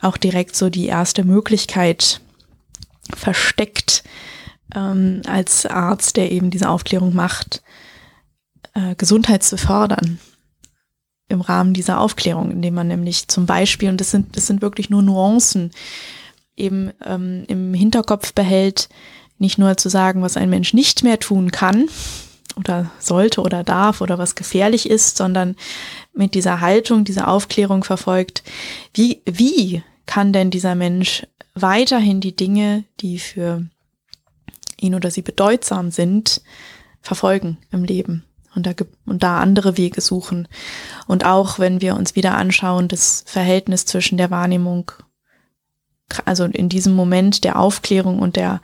auch 0.04 0.18
direkt 0.18 0.56
so 0.56 0.70
die 0.70 0.88
erste 0.88 1.24
Möglichkeit 1.24 2.22
versteckt, 3.14 4.04
ähm, 4.76 5.22
als 5.28 5.66
Arzt, 5.66 6.18
der 6.18 6.32
eben 6.32 6.50
diese 6.50 6.70
Aufklärung 6.70 7.14
macht, 7.14 7.62
äh, 8.74 8.96
Gesundheit 8.96 9.44
zu 9.44 9.58
fördern 9.58 10.20
im 11.30 11.42
Rahmen 11.42 11.74
dieser 11.74 12.00
Aufklärung, 12.00 12.52
indem 12.52 12.76
man 12.76 12.88
nämlich 12.88 13.28
zum 13.28 13.46
Beispiel, 13.46 13.90
und 13.90 14.00
das 14.00 14.12
sind, 14.12 14.36
das 14.38 14.48
sind 14.48 14.62
wirklich 14.62 14.90
nur 14.90 15.02
Nuancen, 15.02 15.72
eben 16.56 16.92
ähm, 17.06 17.46
im 17.48 17.74
Hinterkopf 17.74 18.34
behält, 18.34 18.90
nicht 19.40 19.58
nur 19.58 19.76
zu 19.78 19.90
sagen, 19.90 20.22
was 20.22 20.38
ein 20.38 20.50
Mensch 20.50 20.74
nicht 20.74 21.04
mehr 21.04 21.20
tun 21.20 21.52
kann 21.52 21.90
oder 22.56 22.92
sollte 23.00 23.42
oder 23.42 23.64
darf 23.64 24.02
oder 24.02 24.18
was 24.18 24.36
gefährlich 24.36 24.90
ist, 24.90 25.18
sondern 25.18 25.56
mit 26.14 26.36
dieser 26.36 26.62
Haltung, 26.62 27.04
dieser 27.04 27.28
Aufklärung 27.28 27.84
verfolgt, 27.84 28.44
wie, 28.94 29.22
wie 29.26 29.84
kann 30.06 30.34
denn 30.34 30.52
dieser 30.52 30.76
Mensch 30.76 31.26
weiterhin 31.56 32.20
die 32.20 32.36
Dinge, 32.36 32.84
die 33.00 33.20
für 33.20 33.66
ihn 34.80 34.96
oder 34.96 35.12
sie 35.12 35.22
bedeutsam 35.22 35.92
sind, 35.92 36.42
verfolgen 37.02 37.58
im 37.72 37.84
Leben 37.84 38.24
und 38.56 38.66
da, 38.66 38.74
und 39.06 39.24
da 39.24 39.40
andere 39.40 39.78
Wege 39.78 40.02
suchen. 40.02 40.48
Und 41.08 41.26
auch 41.26 41.60
wenn 41.60 41.82
wir 41.82 41.96
uns 41.96 42.16
wieder 42.16 42.36
anschauen, 42.36 42.88
das 42.88 43.24
Verhältnis 43.26 43.86
zwischen 43.86 44.18
der 44.18 44.32
Wahrnehmung 44.32 44.92
also 46.26 46.46
in 46.46 46.70
diesem 46.70 46.94
Moment 46.94 47.44
der 47.44 47.60
Aufklärung 47.60 48.20
und 48.20 48.36
der 48.36 48.62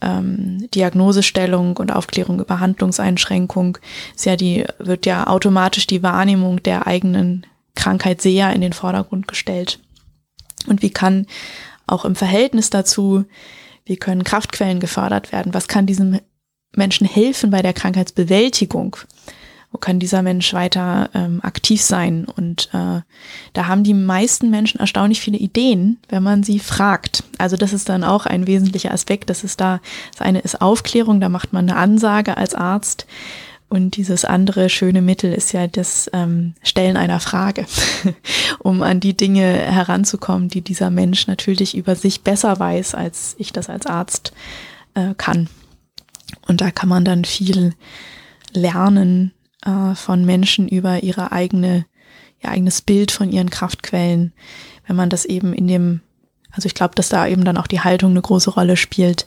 ähm, 0.00 0.68
Diagnosestellung 0.74 1.76
und 1.76 1.92
Aufklärung 1.92 2.40
über 2.40 2.60
Handlungseinschränkung 2.60 3.78
ist 4.14 4.26
ja 4.26 4.36
die, 4.36 4.64
wird 4.78 5.06
ja 5.06 5.26
automatisch 5.26 5.86
die 5.86 6.02
Wahrnehmung 6.02 6.62
der 6.62 6.86
eigenen 6.86 7.46
Krankheit 7.74 8.20
sehr 8.20 8.52
in 8.52 8.60
den 8.60 8.72
Vordergrund 8.72 9.28
gestellt. 9.28 9.80
Und 10.68 10.82
wie 10.82 10.90
kann 10.90 11.26
auch 11.86 12.04
im 12.04 12.14
Verhältnis 12.14 12.70
dazu, 12.70 13.24
wie 13.84 13.96
können 13.96 14.24
Kraftquellen 14.24 14.80
gefördert 14.80 15.32
werden? 15.32 15.54
Was 15.54 15.68
kann 15.68 15.86
diesem 15.86 16.20
Menschen 16.74 17.06
helfen 17.06 17.50
bei 17.50 17.62
der 17.62 17.72
Krankheitsbewältigung? 17.72 18.96
wo 19.72 19.78
kann 19.78 19.98
dieser 19.98 20.22
Mensch 20.22 20.52
weiter 20.52 21.08
ähm, 21.14 21.40
aktiv 21.42 21.82
sein? 21.82 22.26
Und 22.26 22.68
äh, 22.74 23.00
da 23.54 23.66
haben 23.66 23.82
die 23.82 23.94
meisten 23.94 24.50
Menschen 24.50 24.78
erstaunlich 24.78 25.20
viele 25.20 25.38
Ideen, 25.38 25.98
wenn 26.10 26.22
man 26.22 26.42
sie 26.42 26.58
fragt. 26.58 27.24
Also 27.38 27.56
das 27.56 27.72
ist 27.72 27.88
dann 27.88 28.04
auch 28.04 28.26
ein 28.26 28.46
wesentlicher 28.46 28.92
Aspekt. 28.92 29.30
Das 29.30 29.42
ist 29.42 29.60
da, 29.60 29.80
das 30.12 30.20
eine 30.20 30.40
ist 30.40 30.60
Aufklärung, 30.60 31.20
da 31.20 31.30
macht 31.30 31.54
man 31.54 31.68
eine 31.68 31.78
Ansage 31.78 32.36
als 32.36 32.54
Arzt. 32.54 33.06
Und 33.72 33.96
dieses 33.96 34.26
andere 34.26 34.68
schöne 34.68 35.00
Mittel 35.00 35.32
ist 35.32 35.52
ja 35.52 35.66
das 35.66 36.10
ähm, 36.12 36.52
Stellen 36.62 36.98
einer 36.98 37.20
Frage, 37.20 37.64
um 38.58 38.82
an 38.82 39.00
die 39.00 39.16
Dinge 39.16 39.46
heranzukommen, 39.46 40.50
die 40.50 40.60
dieser 40.60 40.90
Mensch 40.90 41.26
natürlich 41.26 41.74
über 41.74 41.96
sich 41.96 42.20
besser 42.20 42.58
weiß, 42.58 42.94
als 42.94 43.34
ich 43.38 43.50
das 43.50 43.70
als 43.70 43.86
Arzt 43.86 44.34
äh, 44.92 45.14
kann. 45.16 45.48
Und 46.46 46.60
da 46.60 46.70
kann 46.70 46.90
man 46.90 47.06
dann 47.06 47.24
viel 47.24 47.72
lernen, 48.52 49.32
äh, 49.64 49.94
von 49.94 50.26
Menschen 50.26 50.68
über 50.68 51.02
ihre 51.02 51.32
eigene, 51.32 51.86
ihr 52.42 52.50
eigenes 52.50 52.82
Bild 52.82 53.10
von 53.10 53.32
ihren 53.32 53.48
Kraftquellen, 53.48 54.34
wenn 54.86 54.96
man 54.96 55.08
das 55.08 55.24
eben 55.24 55.54
in 55.54 55.66
dem, 55.66 56.02
also 56.50 56.66
ich 56.66 56.74
glaube, 56.74 56.94
dass 56.94 57.08
da 57.08 57.26
eben 57.26 57.46
dann 57.46 57.56
auch 57.56 57.68
die 57.68 57.80
Haltung 57.80 58.10
eine 58.10 58.20
große 58.20 58.50
Rolle 58.50 58.76
spielt, 58.76 59.26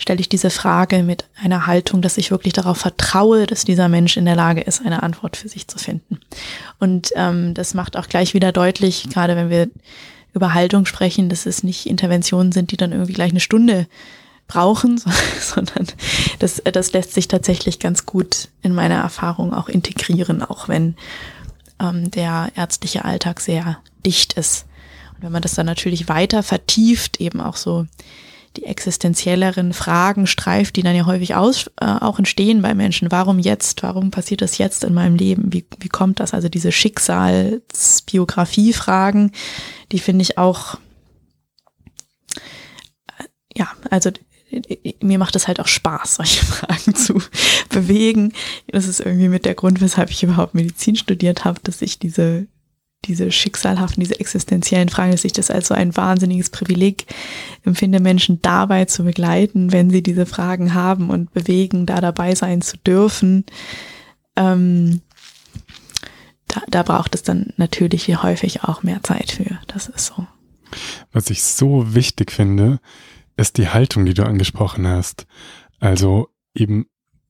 stelle 0.00 0.20
ich 0.20 0.28
diese 0.28 0.50
Frage 0.50 1.02
mit 1.02 1.26
einer 1.40 1.66
Haltung, 1.66 2.00
dass 2.00 2.16
ich 2.16 2.30
wirklich 2.30 2.54
darauf 2.54 2.78
vertraue, 2.78 3.46
dass 3.46 3.64
dieser 3.64 3.88
Mensch 3.88 4.16
in 4.16 4.24
der 4.24 4.34
Lage 4.34 4.62
ist, 4.62 4.84
eine 4.84 5.02
Antwort 5.02 5.36
für 5.36 5.48
sich 5.48 5.68
zu 5.68 5.78
finden. 5.78 6.18
Und 6.78 7.10
ähm, 7.16 7.54
das 7.54 7.74
macht 7.74 7.96
auch 7.96 8.08
gleich 8.08 8.32
wieder 8.32 8.50
deutlich, 8.50 9.08
gerade 9.10 9.36
wenn 9.36 9.50
wir 9.50 9.68
über 10.32 10.54
Haltung 10.54 10.86
sprechen, 10.86 11.28
dass 11.28 11.44
es 11.44 11.62
nicht 11.62 11.86
Interventionen 11.86 12.52
sind, 12.52 12.70
die 12.70 12.76
dann 12.76 12.92
irgendwie 12.92 13.12
gleich 13.12 13.30
eine 13.30 13.40
Stunde 13.40 13.86
brauchen, 14.48 15.00
sondern 15.40 15.86
das, 16.38 16.62
das 16.64 16.92
lässt 16.92 17.12
sich 17.12 17.28
tatsächlich 17.28 17.78
ganz 17.78 18.06
gut 18.06 18.48
in 18.62 18.74
meiner 18.74 18.96
Erfahrung 18.96 19.52
auch 19.52 19.68
integrieren, 19.68 20.42
auch 20.42 20.68
wenn 20.68 20.96
ähm, 21.78 22.10
der 22.10 22.50
ärztliche 22.56 23.04
Alltag 23.04 23.40
sehr 23.40 23.78
dicht 24.06 24.32
ist. 24.34 24.64
Und 25.14 25.24
wenn 25.24 25.32
man 25.32 25.42
das 25.42 25.54
dann 25.54 25.66
natürlich 25.66 26.08
weiter 26.08 26.42
vertieft, 26.42 27.20
eben 27.20 27.40
auch 27.40 27.56
so 27.56 27.86
die 28.56 28.64
existenzielleren 28.64 29.72
Fragen 29.72 30.26
streift, 30.26 30.74
die 30.76 30.82
dann 30.82 30.96
ja 30.96 31.06
häufig 31.06 31.36
aus, 31.36 31.70
äh, 31.80 31.86
auch 31.86 32.18
entstehen 32.18 32.62
bei 32.62 32.74
Menschen. 32.74 33.12
Warum 33.12 33.38
jetzt? 33.38 33.82
Warum 33.82 34.10
passiert 34.10 34.42
das 34.42 34.58
jetzt 34.58 34.84
in 34.84 34.92
meinem 34.92 35.14
Leben? 35.14 35.50
Wie, 35.52 35.64
wie 35.78 35.88
kommt 35.88 36.20
das? 36.20 36.34
Also 36.34 36.48
diese 36.48 36.72
Schicksalsbiografie-Fragen, 36.72 39.30
die 39.92 40.00
finde 40.00 40.22
ich 40.22 40.36
auch, 40.36 40.74
äh, 43.18 43.24
ja, 43.54 43.68
also 43.88 44.10
mir 45.00 45.18
macht 45.18 45.36
es 45.36 45.46
halt 45.46 45.60
auch 45.60 45.68
Spaß, 45.68 46.16
solche 46.16 46.44
Fragen 46.44 46.94
zu 46.94 47.22
bewegen. 47.68 48.32
Das 48.66 48.88
ist 48.88 49.00
irgendwie 49.00 49.28
mit 49.28 49.44
der 49.44 49.54
Grund, 49.54 49.80
weshalb 49.80 50.10
ich 50.10 50.22
überhaupt 50.22 50.54
Medizin 50.54 50.96
studiert 50.96 51.44
habe, 51.44 51.60
dass 51.62 51.82
ich 51.82 51.98
diese, 51.98 52.46
diese 53.04 53.32
schicksalhaften, 53.32 54.02
diese 54.02 54.20
existenziellen 54.20 54.88
Fragen, 54.88 55.12
dass 55.12 55.24
ich 55.24 55.32
das 55.32 55.50
als 55.50 55.68
so 55.68 55.74
ein 55.74 55.96
wahnsinniges 55.96 56.50
Privileg 56.50 57.06
empfinde, 57.64 58.00
Menschen 58.00 58.42
dabei 58.42 58.84
zu 58.84 59.04
begleiten, 59.04 59.72
wenn 59.72 59.90
sie 59.90 60.02
diese 60.02 60.26
Fragen 60.26 60.74
haben 60.74 61.10
und 61.10 61.32
bewegen, 61.32 61.86
da 61.86 62.00
dabei 62.00 62.34
sein 62.34 62.60
zu 62.60 62.76
dürfen. 62.76 63.44
Ähm, 64.36 65.00
da, 66.48 66.62
da 66.68 66.82
braucht 66.82 67.14
es 67.14 67.22
dann 67.22 67.52
natürlich 67.56 68.06
wie 68.08 68.16
häufig 68.16 68.64
auch 68.64 68.82
mehr 68.82 69.02
Zeit 69.02 69.30
für. 69.30 69.58
Das 69.66 69.88
ist 69.88 70.06
so. 70.06 70.26
Was 71.12 71.30
ich 71.30 71.42
so 71.42 71.94
wichtig 71.94 72.32
finde, 72.32 72.80
ist 73.36 73.56
die 73.56 73.68
Haltung, 73.68 74.04
die 74.04 74.14
du 74.14 74.24
angesprochen 74.24 74.86
hast. 74.86 75.26
Also 75.78 76.28
eben 76.54 76.86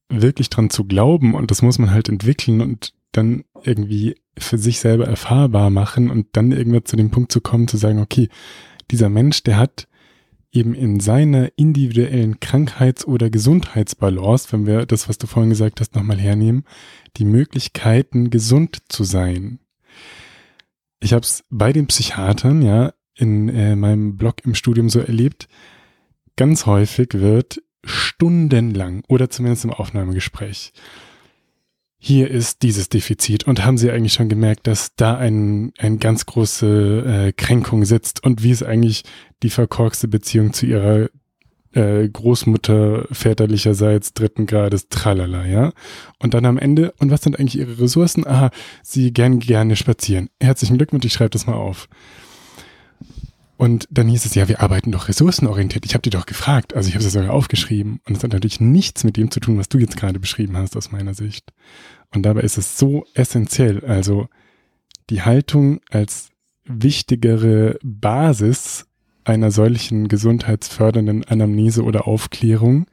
wirklich 0.08 0.50
dran 0.50 0.70
zu 0.70 0.84
glauben 0.84 1.34
und 1.34 1.50
das 1.50 1.62
muss 1.62 1.78
man 1.78 1.92
halt 1.92 2.08
entwickeln 2.08 2.60
und 2.60 2.92
dann 3.12 3.44
irgendwie 3.62 4.16
für 4.38 4.58
sich 4.58 4.80
selber 4.80 5.06
erfahrbar 5.06 5.70
machen 5.70 6.11
und 6.11 6.28
dann 6.32 6.52
irgendwann 6.52 6.84
zu 6.84 6.96
dem 6.96 7.11
Punkt 7.11 7.32
zu 7.32 7.40
kommen, 7.40 7.68
zu 7.68 7.76
sagen, 7.76 7.98
okay, 7.98 8.28
dieser 8.90 9.08
Mensch, 9.08 9.42
der 9.42 9.56
hat 9.56 9.88
eben 10.52 10.74
in 10.74 10.98
seiner 10.98 11.50
individuellen 11.56 12.40
Krankheits- 12.40 13.06
oder 13.06 13.30
Gesundheitsbalance, 13.30 14.52
wenn 14.52 14.66
wir 14.66 14.86
das, 14.86 15.08
was 15.08 15.18
du 15.18 15.26
vorhin 15.26 15.50
gesagt 15.50 15.80
hast, 15.80 15.94
nochmal 15.94 16.18
hernehmen, 16.18 16.64
die 17.16 17.24
Möglichkeiten, 17.24 18.30
gesund 18.30 18.82
zu 18.88 19.04
sein. 19.04 19.61
Ich 20.98 21.12
habe 21.12 21.24
es 21.24 21.44
bei 21.50 21.72
den 21.72 21.86
Psychiatern, 21.86 22.62
ja, 22.62 22.92
in 23.14 23.48
äh, 23.48 23.76
meinem 23.76 24.16
Blog 24.16 24.44
im 24.44 24.54
Studium 24.54 24.88
so 24.88 25.00
erlebt, 25.00 25.48
ganz 26.36 26.66
häufig 26.66 27.14
wird 27.14 27.62
stundenlang 27.84 29.02
oder 29.08 29.30
zumindest 29.30 29.64
im 29.64 29.72
Aufnahmegespräch 29.72 30.72
hier 32.03 32.30
ist 32.30 32.62
dieses 32.62 32.88
Defizit 32.88 33.46
und 33.46 33.62
haben 33.64 33.76
Sie 33.76 33.90
eigentlich 33.90 34.14
schon 34.14 34.30
gemerkt, 34.30 34.66
dass 34.66 34.94
da 34.96 35.18
ein, 35.18 35.72
ein 35.78 35.98
ganz 35.98 36.24
große 36.24 37.26
äh, 37.28 37.32
Kränkung 37.32 37.84
sitzt 37.84 38.24
und 38.24 38.42
wie 38.42 38.51
ist 38.51 38.62
eigentlich 38.62 39.05
die 39.42 39.51
verkorkste 39.51 40.09
Beziehung 40.09 40.55
zu 40.55 40.64
Ihrer 40.64 41.11
äh, 41.72 42.09
Großmutter 42.09 43.07
väterlicherseits 43.12 44.14
dritten 44.14 44.46
Grades, 44.46 44.88
tralala, 44.88 45.44
ja. 45.44 45.72
Und 46.18 46.32
dann 46.32 46.46
am 46.46 46.57
Ende, 46.57 46.92
und 46.98 47.11
was 47.11 47.20
sind 47.20 47.38
eigentlich 47.38 47.59
Ihre 47.59 47.78
Ressourcen? 47.78 48.26
Aha, 48.26 48.51
Sie 48.82 49.12
gern 49.12 49.38
gerne 49.38 49.76
spazieren. 49.76 50.30
Herzlichen 50.40 50.78
Glückwunsch, 50.78 51.05
ich 51.05 51.12
schreibe 51.12 51.30
das 51.30 51.46
mal 51.46 51.55
auf. 51.55 51.86
Und 53.61 53.86
dann 53.90 54.08
hieß 54.08 54.24
es, 54.24 54.34
ja, 54.34 54.48
wir 54.48 54.62
arbeiten 54.62 54.90
doch 54.90 55.08
ressourcenorientiert. 55.08 55.84
Ich 55.84 55.92
habe 55.92 56.00
dir 56.00 56.08
doch 56.08 56.24
gefragt. 56.24 56.74
Also 56.74 56.88
ich 56.88 56.94
habe 56.94 57.04
es 57.04 57.12
sogar 57.12 57.34
aufgeschrieben. 57.34 58.00
Und 58.06 58.16
es 58.16 58.24
hat 58.24 58.32
natürlich 58.32 58.58
nichts 58.58 59.04
mit 59.04 59.18
dem 59.18 59.30
zu 59.30 59.38
tun, 59.38 59.58
was 59.58 59.68
du 59.68 59.76
jetzt 59.76 59.98
gerade 59.98 60.18
beschrieben 60.18 60.56
hast, 60.56 60.78
aus 60.78 60.92
meiner 60.92 61.12
Sicht. 61.12 61.52
Und 62.14 62.22
dabei 62.22 62.40
ist 62.40 62.56
es 62.56 62.78
so 62.78 63.04
essentiell. 63.12 63.84
Also 63.84 64.28
die 65.11 65.20
Haltung 65.20 65.80
als 65.90 66.30
wichtigere 66.64 67.78
Basis 67.82 68.86
einer 69.24 69.50
solchen 69.50 70.08
gesundheitsfördernden 70.08 71.24
Anamnese 71.24 71.84
oder 71.84 72.08
Aufklärung 72.08 72.86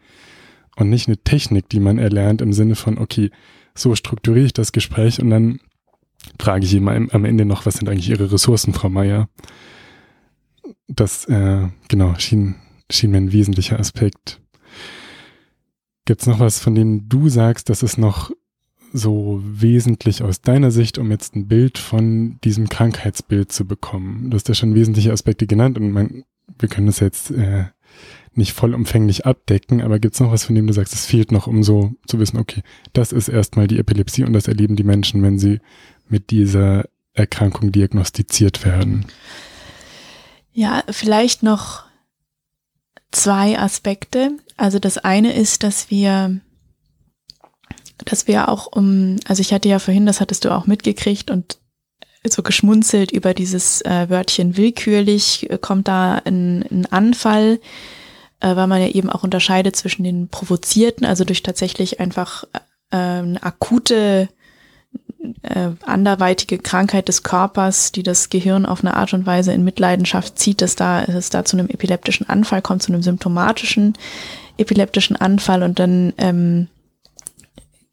und 0.75 0.89
nicht 0.89 1.07
eine 1.07 1.15
Technik, 1.15 1.69
die 1.69 1.79
man 1.79 1.97
erlernt 1.97 2.41
im 2.41 2.51
Sinne 2.51 2.75
von, 2.75 2.97
okay, 2.97 3.31
so 3.73 3.95
strukturiere 3.95 4.47
ich 4.47 4.53
das 4.53 4.73
Gespräch 4.73 5.21
und 5.21 5.29
dann 5.29 5.61
frage 6.37 6.65
ich 6.65 6.73
ihm 6.73 6.89
am 6.89 7.23
Ende 7.23 7.45
noch, 7.45 7.65
was 7.65 7.75
sind 7.75 7.87
eigentlich 7.87 8.09
Ihre 8.09 8.33
Ressourcen, 8.33 8.73
Frau 8.73 8.89
Meier? 8.89 9.29
Das, 10.87 11.25
äh, 11.25 11.67
genau, 11.87 12.15
schien, 12.17 12.55
schien 12.89 13.11
mir 13.11 13.17
ein 13.17 13.31
wesentlicher 13.31 13.79
Aspekt. 13.79 14.41
Gibt 16.05 16.21
es 16.21 16.27
noch 16.27 16.39
was, 16.39 16.59
von 16.59 16.73
dem 16.75 17.09
du 17.09 17.29
sagst, 17.29 17.69
dass 17.69 17.83
es 17.83 17.97
noch 17.97 18.31
so 18.93 19.41
wesentlich 19.43 20.23
aus 20.23 20.41
deiner 20.41 20.71
Sicht, 20.71 20.97
um 20.97 21.11
jetzt 21.11 21.35
ein 21.35 21.47
Bild 21.47 21.77
von 21.77 22.39
diesem 22.43 22.69
Krankheitsbild 22.69 23.51
zu 23.51 23.65
bekommen? 23.65 24.29
Du 24.29 24.35
hast 24.35 24.47
ja 24.47 24.55
schon 24.55 24.75
wesentliche 24.75 25.11
Aspekte 25.11 25.47
genannt 25.47 25.77
und 25.77 25.91
man, 25.91 26.23
wir 26.57 26.69
können 26.69 26.87
das 26.87 27.01
jetzt 27.01 27.31
äh, 27.31 27.65
nicht 28.33 28.53
vollumfänglich 28.53 29.25
abdecken, 29.25 29.81
aber 29.81 29.99
gibt 29.99 30.13
es 30.13 30.19
noch 30.21 30.31
was, 30.31 30.45
von 30.45 30.55
dem 30.55 30.67
du 30.67 30.73
sagst, 30.73 30.93
es 30.93 31.05
fehlt 31.05 31.31
noch, 31.31 31.47
um 31.47 31.63
so 31.63 31.93
zu 32.05 32.19
wissen, 32.19 32.37
okay, 32.37 32.61
das 32.93 33.11
ist 33.11 33.27
erstmal 33.27 33.67
die 33.67 33.79
Epilepsie 33.79 34.23
und 34.23 34.33
das 34.33 34.47
erleben 34.47 34.75
die 34.75 34.83
Menschen, 34.83 35.23
wenn 35.23 35.39
sie 35.39 35.59
mit 36.07 36.29
dieser 36.29 36.85
Erkrankung 37.13 37.71
diagnostiziert 37.71 38.63
werden? 38.63 39.05
Ja, 40.57 40.83
vielleicht 40.89 41.43
noch 41.43 41.83
zwei 43.11 43.59
Aspekte. 43.59 44.31
Also 44.57 44.79
das 44.79 44.97
eine 44.97 45.33
ist, 45.33 45.61
dass 45.61 45.91
wir, 45.91 46.41
dass 48.03 48.25
wir 48.25 48.49
auch 48.49 48.65
um, 48.65 49.17
also 49.27 49.41
ich 49.41 49.53
hatte 49.53 49.69
ja 49.69 49.77
vorhin, 49.77 50.07
das 50.07 50.19
hattest 50.19 50.45
du 50.45 50.49
auch 50.49 50.65
mitgekriegt 50.65 51.29
und 51.29 51.59
so 52.27 52.41
geschmunzelt 52.41 53.11
über 53.11 53.35
dieses 53.35 53.81
äh, 53.83 54.09
Wörtchen 54.09 54.57
willkürlich, 54.57 55.47
äh, 55.47 55.59
kommt 55.59 55.87
da 55.87 56.23
ein, 56.25 56.63
ein 56.71 56.87
Anfall, 56.87 57.59
äh, 58.39 58.55
weil 58.55 58.65
man 58.65 58.81
ja 58.81 58.87
eben 58.87 59.11
auch 59.11 59.23
unterscheidet 59.23 59.75
zwischen 59.75 60.03
den 60.03 60.27
provozierten, 60.27 61.05
also 61.05 61.23
durch 61.23 61.43
tatsächlich 61.43 61.99
einfach 61.99 62.45
äh, 62.89 62.97
eine 62.97 63.43
akute 63.43 64.27
äh, 65.41 65.69
anderweitige 65.85 66.57
Krankheit 66.57 67.07
des 67.07 67.23
Körpers, 67.23 67.91
die 67.91 68.03
das 68.03 68.29
Gehirn 68.29 68.65
auf 68.65 68.81
eine 68.81 68.95
Art 68.95 69.13
und 69.13 69.25
Weise 69.25 69.53
in 69.53 69.63
Mitleidenschaft 69.63 70.37
zieht, 70.39 70.61
dass 70.61 70.75
da 70.75 71.03
es 71.03 71.29
da 71.29 71.45
zu 71.45 71.57
einem 71.57 71.69
epileptischen 71.69 72.27
Anfall 72.29 72.61
kommt, 72.61 72.83
zu 72.83 72.91
einem 72.91 73.03
symptomatischen 73.03 73.93
epileptischen 74.57 75.15
Anfall 75.15 75.63
und 75.63 75.79
dann 75.79 76.13
ähm, 76.17 76.67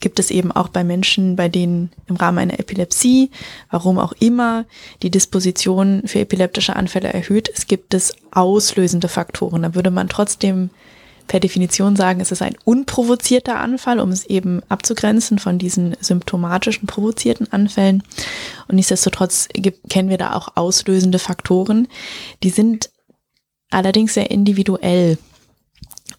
gibt 0.00 0.18
es 0.18 0.30
eben 0.30 0.52
auch 0.52 0.68
bei 0.68 0.84
Menschen, 0.84 1.36
bei 1.36 1.48
denen 1.48 1.90
im 2.06 2.16
Rahmen 2.16 2.38
einer 2.38 2.58
Epilepsie, 2.58 3.30
warum 3.70 3.98
auch 3.98 4.12
immer, 4.12 4.66
die 5.02 5.10
Disposition 5.10 6.02
für 6.04 6.20
epileptische 6.20 6.76
Anfälle 6.76 7.12
erhöht 7.12 7.48
ist, 7.48 7.68
gibt 7.68 7.94
es 7.94 8.14
auslösende 8.30 9.08
Faktoren. 9.08 9.62
Da 9.62 9.74
würde 9.74 9.90
man 9.90 10.10
trotzdem 10.10 10.68
per 11.26 11.40
Definition 11.40 11.96
sagen, 11.96 12.20
es 12.20 12.32
ist 12.32 12.42
ein 12.42 12.56
unprovozierter 12.64 13.58
Anfall, 13.58 14.00
um 14.00 14.10
es 14.10 14.24
eben 14.24 14.62
abzugrenzen 14.68 15.38
von 15.38 15.58
diesen 15.58 15.96
symptomatischen 16.00 16.86
provozierten 16.86 17.52
Anfällen. 17.52 18.02
Und 18.68 18.76
nichtsdestotrotz 18.76 19.48
kennen 19.88 20.10
wir 20.10 20.18
da 20.18 20.34
auch 20.34 20.50
auslösende 20.54 21.18
Faktoren. 21.18 21.88
Die 22.42 22.50
sind 22.50 22.90
allerdings 23.70 24.14
sehr 24.14 24.30
individuell. 24.30 25.18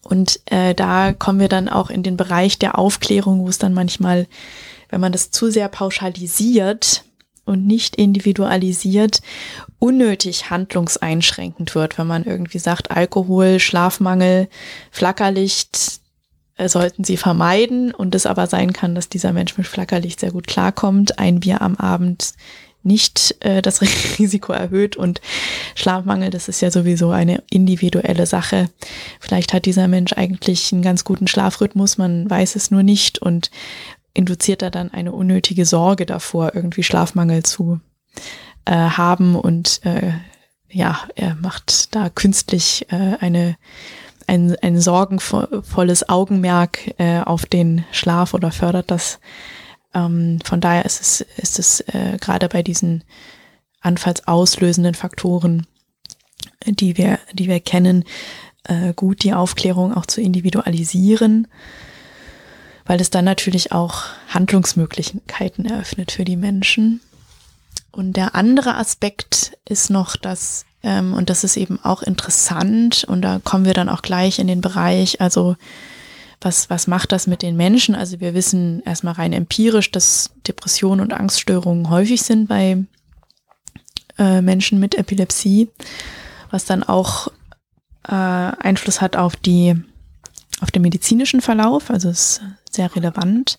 Und 0.02 0.40
äh, 0.46 0.74
da 0.74 1.12
kommen 1.12 1.40
wir 1.40 1.48
dann 1.48 1.68
auch 1.68 1.90
in 1.90 2.02
den 2.02 2.16
Bereich 2.16 2.58
der 2.58 2.78
Aufklärung, 2.78 3.40
wo 3.40 3.48
es 3.48 3.58
dann 3.58 3.74
manchmal, 3.74 4.26
wenn 4.88 5.00
man 5.00 5.12
das 5.12 5.30
zu 5.30 5.50
sehr 5.50 5.68
pauschalisiert, 5.68 7.05
und 7.46 7.66
nicht 7.66 7.96
individualisiert 7.96 9.22
unnötig 9.78 10.50
handlungseinschränkend 10.50 11.74
wird, 11.74 11.98
wenn 11.98 12.06
man 12.06 12.24
irgendwie 12.24 12.58
sagt, 12.58 12.90
Alkohol, 12.90 13.60
Schlafmangel, 13.60 14.48
Flackerlicht 14.90 16.00
äh, 16.56 16.68
sollten 16.68 17.04
sie 17.04 17.16
vermeiden 17.16 17.92
und 17.92 18.14
es 18.14 18.26
aber 18.26 18.46
sein 18.46 18.72
kann, 18.72 18.94
dass 18.94 19.08
dieser 19.08 19.32
Mensch 19.32 19.56
mit 19.56 19.66
Flackerlicht 19.66 20.20
sehr 20.20 20.32
gut 20.32 20.46
klarkommt, 20.46 21.18
ein 21.18 21.40
Bier 21.40 21.62
am 21.62 21.76
Abend 21.76 22.34
nicht 22.86 23.36
äh, 23.40 23.60
das 23.60 23.82
Risiko 24.18 24.52
erhöht 24.52 24.96
und 24.96 25.20
Schlafmangel, 25.74 26.30
das 26.30 26.48
ist 26.48 26.62
ja 26.62 26.70
sowieso 26.70 27.10
eine 27.10 27.42
individuelle 27.50 28.26
Sache. 28.26 28.70
Vielleicht 29.20 29.52
hat 29.52 29.66
dieser 29.66 29.88
Mensch 29.88 30.12
eigentlich 30.14 30.72
einen 30.72 30.82
ganz 30.82 31.04
guten 31.04 31.26
Schlafrhythmus, 31.26 31.98
man 31.98 32.30
weiß 32.30 32.56
es 32.56 32.70
nur 32.70 32.82
nicht 32.82 33.18
und 33.18 33.50
induziert 34.16 34.62
er 34.62 34.70
dann 34.70 34.90
eine 34.90 35.12
unnötige 35.12 35.66
Sorge 35.66 36.06
davor, 36.06 36.52
irgendwie 36.54 36.82
Schlafmangel 36.82 37.42
zu 37.42 37.80
äh, 38.64 38.72
haben 38.72 39.36
und 39.36 39.80
äh, 39.84 40.12
ja, 40.68 41.00
er 41.14 41.36
macht 41.36 41.94
da 41.94 42.08
künstlich 42.08 42.86
äh, 42.90 43.16
eine 43.20 43.56
ein, 44.26 44.56
ein 44.60 44.80
sorgenvolles 44.80 46.08
Augenmerk 46.08 46.94
äh, 46.98 47.20
auf 47.20 47.46
den 47.46 47.84
Schlaf 47.92 48.34
oder 48.34 48.50
fördert 48.50 48.90
das. 48.90 49.20
Ähm, 49.94 50.40
von 50.44 50.60
daher 50.60 50.84
ist 50.84 51.00
es, 51.00 51.20
ist 51.36 51.58
es 51.60 51.80
äh, 51.80 52.18
gerade 52.20 52.48
bei 52.48 52.64
diesen 52.64 53.04
anfallsauslösenden 53.80 54.94
Faktoren, 54.94 55.66
die 56.66 56.96
wir, 56.96 57.20
die 57.32 57.48
wir 57.48 57.60
kennen, 57.60 58.02
äh, 58.64 58.92
gut 58.94 59.22
die 59.22 59.32
Aufklärung 59.32 59.94
auch 59.94 60.06
zu 60.06 60.20
individualisieren 60.20 61.46
weil 62.86 63.00
es 63.00 63.10
dann 63.10 63.24
natürlich 63.24 63.72
auch 63.72 64.04
Handlungsmöglichkeiten 64.28 65.66
eröffnet 65.66 66.12
für 66.12 66.24
die 66.24 66.36
Menschen. 66.36 67.00
Und 67.90 68.16
der 68.16 68.34
andere 68.34 68.76
Aspekt 68.76 69.56
ist 69.68 69.90
noch, 69.90 70.16
dass, 70.16 70.64
ähm, 70.82 71.12
und 71.14 71.28
das 71.28 71.44
ist 71.44 71.56
eben 71.56 71.80
auch 71.82 72.02
interessant, 72.02 73.04
und 73.04 73.22
da 73.22 73.40
kommen 73.42 73.64
wir 73.64 73.74
dann 73.74 73.88
auch 73.88 74.02
gleich 74.02 74.38
in 74.38 74.46
den 74.46 74.60
Bereich, 74.60 75.20
also 75.20 75.56
was, 76.40 76.70
was 76.70 76.86
macht 76.86 77.12
das 77.12 77.26
mit 77.26 77.42
den 77.42 77.56
Menschen? 77.56 77.94
Also 77.94 78.20
wir 78.20 78.34
wissen 78.34 78.82
erstmal 78.84 79.14
rein 79.14 79.32
empirisch, 79.32 79.90
dass 79.90 80.30
Depressionen 80.46 81.00
und 81.00 81.12
Angststörungen 81.12 81.88
häufig 81.90 82.22
sind 82.22 82.46
bei 82.46 82.84
äh, 84.18 84.42
Menschen 84.42 84.78
mit 84.78 84.94
Epilepsie, 84.94 85.68
was 86.50 86.66
dann 86.66 86.82
auch 86.82 87.28
äh, 88.06 88.12
Einfluss 88.12 89.00
hat 89.00 89.16
auf 89.16 89.34
die 89.34 89.74
auf 90.60 90.70
den 90.70 90.82
medizinischen 90.82 91.40
Verlauf, 91.42 91.90
also 91.90 92.08
ist 92.08 92.40
sehr 92.76 92.94
relevant. 92.94 93.58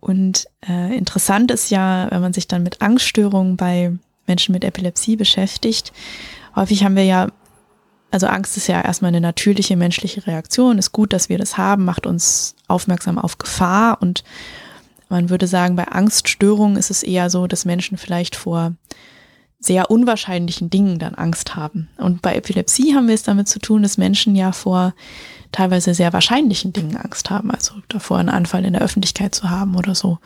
Und 0.00 0.46
äh, 0.68 0.96
interessant 0.96 1.50
ist 1.50 1.70
ja, 1.70 2.08
wenn 2.10 2.20
man 2.20 2.32
sich 2.32 2.46
dann 2.46 2.62
mit 2.62 2.80
Angststörungen 2.80 3.56
bei 3.56 3.92
Menschen 4.26 4.52
mit 4.52 4.64
Epilepsie 4.64 5.16
beschäftigt. 5.16 5.92
Häufig 6.54 6.84
haben 6.84 6.96
wir 6.96 7.04
ja, 7.04 7.28
also 8.10 8.26
Angst 8.26 8.56
ist 8.56 8.66
ja 8.68 8.80
erstmal 8.80 9.08
eine 9.10 9.20
natürliche 9.20 9.76
menschliche 9.76 10.26
Reaktion, 10.26 10.78
ist 10.78 10.92
gut, 10.92 11.12
dass 11.12 11.28
wir 11.28 11.38
das 11.38 11.58
haben, 11.58 11.84
macht 11.84 12.06
uns 12.06 12.54
aufmerksam 12.68 13.18
auf 13.18 13.38
Gefahr 13.38 14.00
und 14.00 14.24
man 15.08 15.30
würde 15.30 15.46
sagen, 15.46 15.76
bei 15.76 15.86
Angststörungen 15.86 16.76
ist 16.76 16.90
es 16.90 17.02
eher 17.04 17.30
so, 17.30 17.46
dass 17.46 17.64
Menschen 17.64 17.96
vielleicht 17.96 18.34
vor 18.34 18.74
sehr 19.60 19.90
unwahrscheinlichen 19.90 20.68
Dingen 20.68 20.98
dann 20.98 21.14
Angst 21.14 21.54
haben. 21.54 21.88
Und 21.96 22.22
bei 22.22 22.34
Epilepsie 22.34 22.94
haben 22.94 23.06
wir 23.06 23.14
es 23.14 23.22
damit 23.22 23.48
zu 23.48 23.58
tun, 23.58 23.82
dass 23.82 23.98
Menschen 23.98 24.34
ja 24.34 24.52
vor 24.52 24.94
teilweise 25.52 25.94
sehr 25.94 26.12
wahrscheinlichen 26.12 26.72
Dingen 26.72 26.96
Angst 26.96 27.30
haben, 27.30 27.50
also 27.50 27.74
davor 27.88 28.18
einen 28.18 28.28
Anfall 28.28 28.64
in 28.64 28.72
der 28.72 28.82
Öffentlichkeit 28.82 29.34
zu 29.34 29.50
haben 29.50 29.76
oder 29.76 29.94
so. 29.94 30.18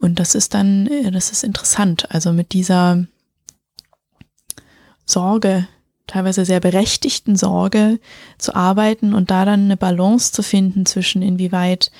Und 0.00 0.18
das 0.18 0.34
ist 0.34 0.54
dann, 0.54 0.88
das 1.12 1.30
ist 1.30 1.44
interessant. 1.44 2.10
Also 2.10 2.32
mit 2.32 2.52
dieser 2.52 3.06
Sorge, 5.06 5.68
teilweise 6.06 6.44
sehr 6.44 6.60
berechtigten 6.60 7.36
Sorge 7.36 8.00
zu 8.38 8.54
arbeiten 8.54 9.14
und 9.14 9.30
da 9.30 9.44
dann 9.44 9.64
eine 9.64 9.76
Balance 9.76 10.32
zu 10.32 10.42
finden 10.42 10.86
zwischen 10.86 11.22
inwieweit 11.22 11.90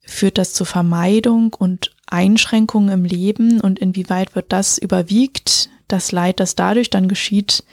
führt 0.00 0.38
das 0.38 0.54
zur 0.54 0.66
Vermeidung 0.66 1.54
und 1.54 1.90
Einschränkungen 2.06 2.90
im 2.90 3.04
Leben 3.04 3.60
und 3.60 3.78
inwieweit 3.78 4.34
wird 4.34 4.52
das 4.52 4.78
überwiegt, 4.78 5.68
das 5.88 6.12
Leid, 6.12 6.40
das 6.40 6.54
dadurch 6.54 6.88
dann 6.88 7.08
geschieht, 7.08 7.64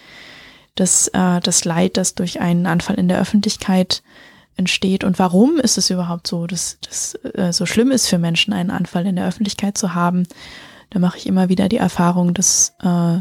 das, 0.75 1.07
äh, 1.09 1.39
das 1.39 1.65
Leid, 1.65 1.97
das 1.97 2.15
durch 2.15 2.39
einen 2.41 2.65
Anfall 2.65 2.95
in 2.95 3.07
der 3.07 3.19
Öffentlichkeit 3.19 4.03
entsteht 4.57 5.03
und 5.03 5.19
warum 5.19 5.57
ist 5.57 5.77
es 5.77 5.89
überhaupt 5.89 6.27
so, 6.27 6.47
dass 6.47 6.77
das 6.81 7.15
äh, 7.33 7.51
so 7.51 7.65
schlimm 7.65 7.91
ist 7.91 8.07
für 8.07 8.17
Menschen, 8.17 8.53
einen 8.53 8.71
Anfall 8.71 9.05
in 9.05 9.15
der 9.15 9.27
Öffentlichkeit 9.27 9.77
zu 9.77 9.93
haben. 9.93 10.27
Da 10.91 10.99
mache 10.99 11.17
ich 11.17 11.27
immer 11.27 11.49
wieder 11.49 11.67
die 11.67 11.77
Erfahrung, 11.77 12.33
dass 12.33 12.73
äh, 12.81 13.19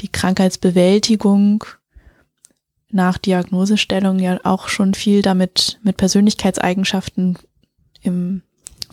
die 0.00 0.08
Krankheitsbewältigung 0.08 1.64
nach 2.90 3.18
Diagnosestellung 3.18 4.20
ja 4.20 4.38
auch 4.44 4.68
schon 4.68 4.94
viel 4.94 5.22
damit 5.22 5.80
mit 5.82 5.96
Persönlichkeitseigenschaften 5.96 7.38
im 8.02 8.42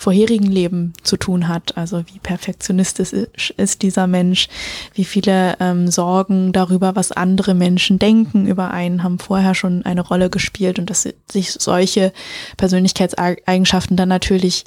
vorherigen 0.01 0.51
Leben 0.51 0.93
zu 1.03 1.15
tun 1.15 1.47
hat. 1.47 1.77
Also 1.77 2.03
wie 2.07 2.17
perfektionistisch 2.17 3.13
ist 3.55 3.83
dieser 3.83 4.07
Mensch, 4.07 4.47
wie 4.95 5.05
viele 5.05 5.55
ähm, 5.59 5.91
Sorgen 5.91 6.53
darüber, 6.53 6.95
was 6.95 7.11
andere 7.11 7.53
Menschen 7.53 7.99
denken 7.99 8.47
über 8.47 8.71
einen, 8.71 9.03
haben 9.03 9.19
vorher 9.19 9.53
schon 9.53 9.85
eine 9.85 10.01
Rolle 10.01 10.31
gespielt 10.31 10.79
und 10.79 10.89
dass 10.89 11.07
sich 11.31 11.51
solche 11.51 12.13
Persönlichkeitseigenschaften 12.57 13.95
dann 13.95 14.09
natürlich 14.09 14.65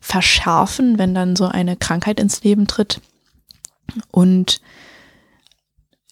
verschärfen, 0.00 0.96
wenn 0.96 1.12
dann 1.12 1.34
so 1.34 1.46
eine 1.46 1.74
Krankheit 1.76 2.20
ins 2.20 2.44
Leben 2.44 2.68
tritt. 2.68 3.00
Und 4.12 4.60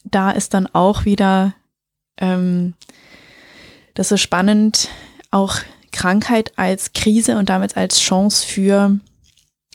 da 0.03 0.33
ist 0.33 0.55
dann 0.55 0.67
auch 0.67 1.05
wieder, 1.05 1.55
ähm, 2.17 2.75
das 3.95 4.11
ist 4.11 4.23
spannend, 4.23 4.89
auch 5.31 5.61
Krankheit 5.97 6.53
als 6.57 6.92
Krise 6.92 7.38
und 7.38 7.49
damit 7.49 7.76
als 7.76 8.01
Chance 8.01 8.47
für 8.47 9.01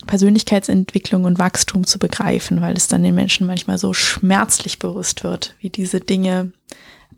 Persönlichkeitsentwicklung 0.05 1.23
und 1.23 1.39
Wachstum 1.39 1.85
zu 1.85 1.97
begreifen, 1.97 2.61
weil 2.61 2.77
es 2.77 2.87
dann 2.87 3.01
den 3.01 3.15
Menschen 3.15 3.47
manchmal 3.47 3.79
so 3.79 3.93
schmerzlich 3.93 4.77
bewusst 4.77 5.23
wird, 5.23 5.55
wie 5.59 5.69
diese 5.69 5.99
Dinge 5.99 6.51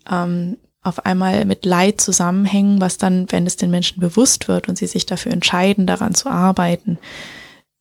ähm, 0.09 0.57
auf 0.81 1.05
einmal 1.05 1.43
mit 1.43 1.65
Leid 1.65 1.99
zusammenhängen, 1.99 2.79
was 2.79 2.97
dann, 2.97 3.29
wenn 3.29 3.45
es 3.45 3.57
den 3.57 3.71
Menschen 3.71 3.99
bewusst 3.99 4.47
wird 4.47 4.69
und 4.69 4.77
sie 4.77 4.87
sich 4.87 5.05
dafür 5.05 5.33
entscheiden, 5.33 5.85
daran 5.85 6.15
zu 6.15 6.29
arbeiten, 6.29 6.97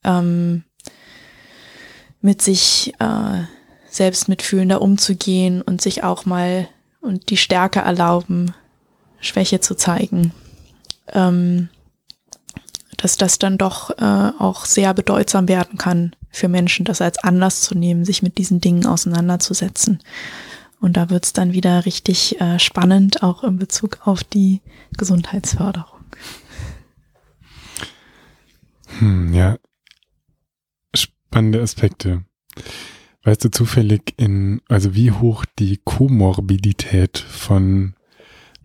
ähm, 0.02 0.64
mit 2.20 2.42
sich 2.42 2.94
äh, 2.98 3.44
selbst 3.88 4.28
mitfühlender 4.28 4.82
umzugehen 4.82 5.62
und 5.62 5.82
sich 5.82 6.02
auch 6.02 6.26
mal 6.26 6.68
und 7.00 7.30
die 7.30 7.36
Stärke 7.36 7.78
erlauben, 7.80 8.54
Schwäche 9.20 9.60
zu 9.60 9.76
zeigen 9.76 10.32
ähm, 11.09 11.68
dass 12.96 13.16
das 13.16 13.38
dann 13.38 13.59
doch 13.59 13.90
äh, 13.90 14.32
auch 14.38 14.64
sehr 14.64 14.94
bedeutsam 14.94 15.48
werden 15.48 15.78
kann 15.78 16.14
für 16.30 16.48
Menschen, 16.48 16.84
das 16.84 17.00
als 17.00 17.18
Anlass 17.18 17.61
zu 17.61 17.76
nehmen, 17.76 18.05
sich 18.05 18.22
mit 18.22 18.38
diesen 18.38 18.61
Dingen 18.61 18.86
auseinanderzusetzen. 18.86 20.00
Und 20.80 20.96
da 20.96 21.11
wird's 21.11 21.32
dann 21.32 21.53
wieder 21.53 21.84
richtig 21.84 22.40
äh, 22.40 22.59
spannend, 22.59 23.22
auch 23.22 23.44
in 23.44 23.59
Bezug 23.59 24.00
auf 24.05 24.24
die 24.24 24.61
Gesundheitsförderung. 24.96 26.00
Hm, 28.98 29.32
ja, 29.32 29.59
spannende 30.94 31.62
Aspekte. 31.62 32.24
Weißt 33.24 33.44
du 33.44 33.50
zufällig 33.50 34.14
in, 34.16 34.61
also 34.68 34.94
wie 34.94 35.12
hoch 35.12 35.44
die 35.59 35.80
Komorbidität 35.84 37.18
von 37.18 37.94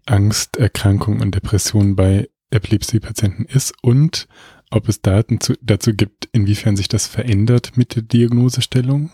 Angsterkrankungen 0.08 1.22
und 1.22 1.36
Depressionen 1.36 1.96
bei 1.96 2.30
Epilepsie-Patienten 2.50 3.46
ist 3.46 3.74
und 3.82 4.28
ob 4.70 4.90
es 4.90 5.02
Daten 5.02 5.40
zu, 5.40 5.54
dazu 5.62 5.94
gibt, 5.94 6.28
inwiefern 6.32 6.76
sich 6.76 6.88
das 6.88 7.08
verändert 7.08 7.78
mit 7.78 7.96
der 7.96 8.04
Diagnosestellung? 8.04 9.12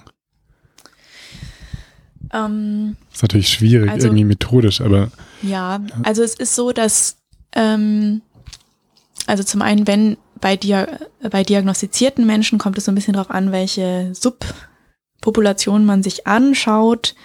Ähm, 2.31 2.95
ist 3.11 3.21
natürlich 3.21 3.49
schwierig, 3.49 3.89
also, 3.89 4.07
irgendwie 4.07 4.25
methodisch, 4.25 4.81
aber. 4.81 5.11
Ja, 5.41 5.81
also 6.03 6.23
es 6.23 6.33
ist 6.33 6.55
so, 6.55 6.71
dass, 6.71 7.17
ähm, 7.53 8.21
also 9.27 9.43
zum 9.43 9.61
einen, 9.61 9.85
wenn 9.85 10.17
bei, 10.41 10.57
Dia 10.57 10.87
bei 11.29 11.43
diagnostizierten 11.43 12.25
Menschen 12.25 12.57
kommt 12.57 12.77
es 12.77 12.85
so 12.85 12.91
ein 12.91 12.95
bisschen 12.95 13.13
darauf 13.13 13.29
an, 13.29 13.51
welche 13.51 14.13
Subpopulation 14.13 15.85
man 15.85 16.01
sich 16.01 16.25
anschaut. 16.25 17.15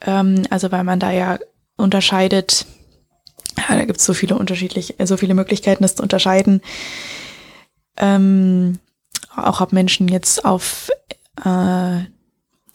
Ähm, 0.00 0.46
also 0.50 0.72
weil 0.72 0.84
man 0.84 0.98
da 0.98 1.12
ja 1.12 1.38
unterscheidet, 1.76 2.66
ja, 3.56 3.76
da 3.76 3.84
gibt 3.84 4.00
es 4.00 4.06
so 4.06 4.14
viele 4.14 4.36
unterschiedliche, 4.36 4.94
so 5.04 5.16
viele 5.16 5.34
Möglichkeiten, 5.34 5.82
das 5.82 5.96
zu 5.96 6.02
unterscheiden. 6.02 6.60
Ähm, 7.96 8.78
auch 9.34 9.60
ob 9.60 9.72
Menschen 9.72 10.08
jetzt 10.08 10.44
auf 10.44 10.90
äh, 11.44 12.00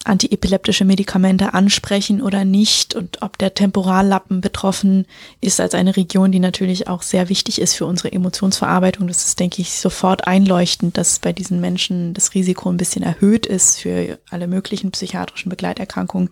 antiepileptische 0.04 0.84
Medikamente 0.84 1.54
ansprechen 1.54 2.22
oder 2.22 2.44
nicht 2.44 2.94
und 2.94 3.20
ob 3.20 3.36
der 3.38 3.54
Temporallappen 3.54 4.40
betroffen 4.40 5.06
ist 5.40 5.60
als 5.60 5.74
eine 5.74 5.96
Region, 5.96 6.32
die 6.32 6.38
natürlich 6.38 6.88
auch 6.88 7.02
sehr 7.02 7.28
wichtig 7.28 7.60
ist 7.60 7.74
für 7.74 7.86
unsere 7.86 8.12
Emotionsverarbeitung. 8.12 9.06
Das 9.06 9.26
ist, 9.26 9.38
denke 9.38 9.60
ich, 9.60 9.72
sofort 9.72 10.26
einleuchtend, 10.26 10.96
dass 10.96 11.18
bei 11.18 11.32
diesen 11.32 11.60
Menschen 11.60 12.14
das 12.14 12.34
Risiko 12.34 12.70
ein 12.70 12.78
bisschen 12.78 13.02
erhöht 13.02 13.46
ist 13.46 13.80
für 13.80 14.18
alle 14.30 14.46
möglichen 14.46 14.90
psychiatrischen 14.92 15.50
Begleiterkrankungen. 15.50 16.30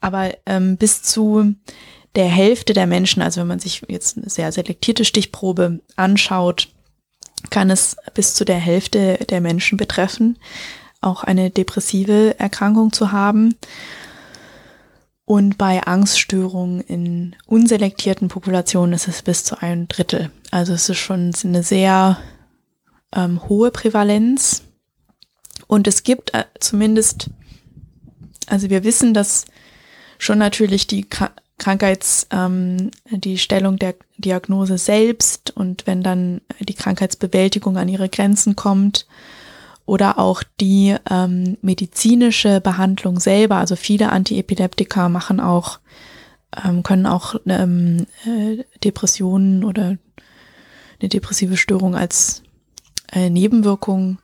Aber 0.00 0.30
ähm, 0.46 0.76
bis 0.76 1.02
zu 1.02 1.54
der 2.16 2.28
Hälfte 2.28 2.72
der 2.72 2.86
Menschen, 2.86 3.22
also 3.22 3.40
wenn 3.40 3.48
man 3.48 3.60
sich 3.60 3.82
jetzt 3.88 4.16
eine 4.16 4.28
sehr 4.28 4.50
selektierte 4.52 5.04
Stichprobe 5.04 5.80
anschaut, 5.96 6.68
kann 7.50 7.70
es 7.70 7.96
bis 8.14 8.34
zu 8.34 8.44
der 8.44 8.58
Hälfte 8.58 9.18
der 9.28 9.40
Menschen 9.40 9.78
betreffen, 9.78 10.38
auch 11.00 11.24
eine 11.24 11.50
depressive 11.50 12.38
Erkrankung 12.38 12.92
zu 12.92 13.12
haben. 13.12 13.54
Und 15.24 15.56
bei 15.56 15.82
Angststörungen 15.84 16.80
in 16.80 17.36
unselektierten 17.46 18.28
Populationen 18.28 18.92
ist 18.92 19.06
es 19.06 19.22
bis 19.22 19.44
zu 19.44 19.62
einem 19.62 19.86
Drittel. 19.86 20.30
Also 20.50 20.72
es 20.72 20.88
ist 20.88 20.98
schon 20.98 21.32
eine 21.44 21.62
sehr 21.62 22.18
ähm, 23.14 23.48
hohe 23.48 23.70
Prävalenz. 23.70 24.64
Und 25.68 25.86
es 25.86 26.02
gibt 26.02 26.34
äh, 26.34 26.44
zumindest, 26.58 27.30
also 28.46 28.70
wir 28.70 28.82
wissen, 28.82 29.14
dass 29.14 29.44
schon 30.18 30.38
natürlich 30.38 30.88
die 30.88 31.06
Krankheits, 31.60 32.26
ähm, 32.32 32.90
die 33.10 33.38
Stellung 33.38 33.78
der 33.78 33.94
Diagnose 34.16 34.78
selbst 34.78 35.52
und 35.56 35.86
wenn 35.86 36.02
dann 36.02 36.40
die 36.58 36.74
Krankheitsbewältigung 36.74 37.76
an 37.76 37.88
ihre 37.88 38.08
Grenzen 38.08 38.56
kommt 38.56 39.06
oder 39.86 40.18
auch 40.18 40.42
die 40.60 40.96
ähm, 41.08 41.58
medizinische 41.62 42.60
Behandlung 42.60 43.20
selber. 43.20 43.56
Also 43.56 43.76
viele 43.76 44.10
Antiepileptika 44.10 45.08
machen 45.08 45.38
auch, 45.38 45.78
ähm, 46.64 46.82
können 46.82 47.06
auch 47.06 47.36
ähm, 47.46 48.06
äh, 48.24 48.64
Depressionen 48.82 49.62
oder 49.62 49.96
eine 51.00 51.08
depressive 51.08 51.56
Störung 51.56 51.94
als 51.94 52.42
äh, 53.12 53.30
Nebenwirkung 53.30 54.18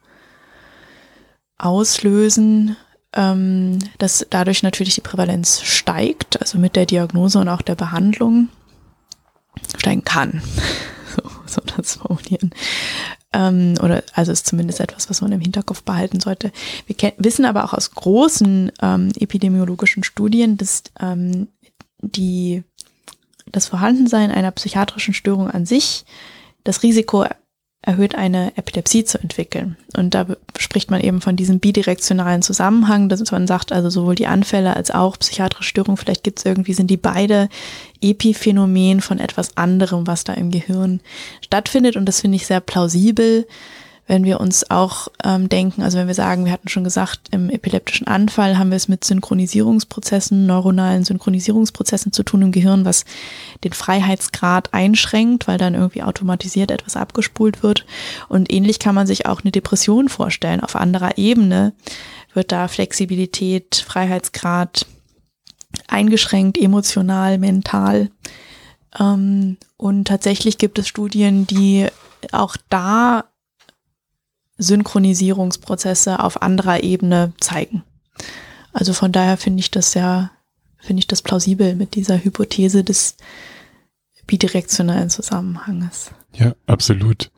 auslösen 1.59 2.76
ähm, 3.17 3.79
dass 3.99 4.27
dadurch 4.31 4.62
natürlich 4.62 4.95
die 4.95 5.01
Prävalenz 5.01 5.62
steigt, 5.62 6.41
also 6.41 6.59
mit 6.59 6.77
der 6.77 6.87
Diagnose 6.87 7.39
und 7.39 7.49
auch 7.49 7.62
der 7.62 7.75
Behandlung 7.75 8.49
steigen 9.79 10.05
kann. 10.05 10.43
so, 11.17 11.23
so 11.47 11.62
das 11.77 11.97
formulieren. 11.97 12.51
Ähm, 13.33 13.75
oder 13.83 14.05
also 14.12 14.33
ist 14.33 14.47
zumindest 14.47 14.81
etwas, 14.81 15.11
was 15.11 15.23
man 15.23 15.33
im 15.33 15.41
Hinterkopf 15.41 15.83
behalten 15.83 16.21
sollte. 16.21 16.53
Wir 16.87 17.12
wissen 17.19 17.47
aber 17.47 17.64
auch 17.64 17.73
aus 17.73 17.91
großen 17.91 18.71
ähm, 18.83 19.09
epidemiologischen 19.19 20.05
Studien, 20.05 20.59
dass 20.59 20.85
ähm, 21.01 21.49
die 22.01 22.62
das 23.51 23.69
Vorhandensein 23.69 24.31
einer 24.31 24.51
psychiatrischen 24.51 25.14
Störung 25.14 25.51
an 25.51 25.67
sich 25.67 26.05
das 26.64 26.83
Risiko 26.83 27.25
erhöht 27.83 28.16
eine 28.16 28.57
Epilepsie 28.57 29.05
zu 29.05 29.18
entwickeln. 29.18 29.77
Und 29.97 30.14
da 30.14 30.27
spricht 30.59 30.91
man 30.91 31.01
eben 31.01 31.20
von 31.20 31.37
diesem 31.37 31.61
bidirektionalen 31.61 32.43
Zusammenhang, 32.43 33.09
dass 33.09 33.31
man 33.31 33.47
sagt, 33.47 33.70
also 33.70 33.91
sowohl 33.91 34.16
die 34.16 34.27
Anfälle 34.27 34.74
als 34.74 34.91
auch 34.91 35.16
psychiatrische 35.18 35.68
Störungen, 35.68 35.97
vielleicht 35.97 36.24
gibt 36.24 36.41
es 36.41 36.45
irgendwie, 36.45 36.72
sind 36.72 36.91
die 36.91 36.97
beide 36.97 37.49
Epiphänomen 38.01 39.01
von 39.01 39.20
etwas 39.20 39.57
anderem, 39.57 40.07
was 40.07 40.24
da 40.24 40.33
im 40.33 40.51
Gehirn 40.51 41.01
stattfindet. 41.41 41.97
Und 41.97 42.07
das 42.07 42.20
finde 42.20 42.37
ich 42.37 42.47
sehr 42.47 42.61
plausibel 42.61 43.47
wenn 44.07 44.25
wir 44.25 44.41
uns 44.41 44.71
auch 44.71 45.09
ähm, 45.25 45.49
denken, 45.49 45.83
also 45.83 45.99
wenn 45.99 46.07
wir 46.07 46.15
sagen, 46.15 46.45
wir 46.45 46.53
hatten 46.53 46.69
schon 46.69 46.85
gesagt, 46.85 47.29
im 47.33 47.51
epileptischen 47.51 48.07
Anfall 48.07 48.57
haben 48.57 48.71
wir 48.71 48.77
es 48.77 48.87
mit 48.87 49.05
Synchronisierungsprozessen, 49.05 50.47
neuronalen 50.47 51.05
Synchronisierungsprozessen 51.05 52.13
zu 52.13 52.23
tun 52.23 52.43
im 52.43 52.53
Gehirn, 52.53 52.85
was 52.85 53.05
den 53.65 53.73
Freiheitsgrad 53.73 54.73
einschränkt, 54.73 55.49
weil 55.49 55.59
dann 55.59 55.75
irgendwie 55.75 56.05
automatisiert 56.05 56.71
etwas 56.71 56.97
abgespult 56.97 57.65
wird. 57.65 57.85
Und 58.29 58.53
ähnlich 58.53 58.79
kann 58.79 58.95
man 58.95 59.09
sich 59.09 59.27
auch 59.27 59.43
eine 59.43 59.51
Depression 59.51 60.09
vorstellen. 60.09 60.61
Auf 60.61 60.77
anderer 60.77 61.19
Ebene 61.19 61.73
wird 62.33 62.53
da 62.53 62.69
Flexibilität, 62.69 63.85
Freiheitsgrad 63.87 64.87
eingeschränkt, 65.89 66.59
emotional, 66.59 67.39
mental. 67.39 68.11
Ähm, 68.99 69.57
und 69.77 70.07
tatsächlich 70.07 70.59
gibt 70.59 70.79
es 70.79 70.87
Studien, 70.87 71.47
die 71.47 71.89
auch 72.31 72.57
da 72.69 73.25
Synchronisierungsprozesse 74.59 76.21
auf 76.21 76.43
anderer 76.43 76.83
Ebene 76.83 77.33
zeigen. 77.41 77.83
Also 78.73 78.93
von 78.93 79.13
daher 79.13 79.37
finde 79.37 79.61
ich 79.61 79.71
das 79.71 79.95
ja, 79.95 80.31
finde 80.79 81.01
ich 81.01 81.07
das 81.07 81.23
plausibel 81.23 81.75
mit 81.75 81.95
dieser 81.95 82.23
Hypothese 82.23 82.85
des 82.85 83.17
bidirektionalen 84.27 85.11
Zusammenhanges. 85.11 86.11
Ja, 86.35 86.55
absolut. 86.67 87.31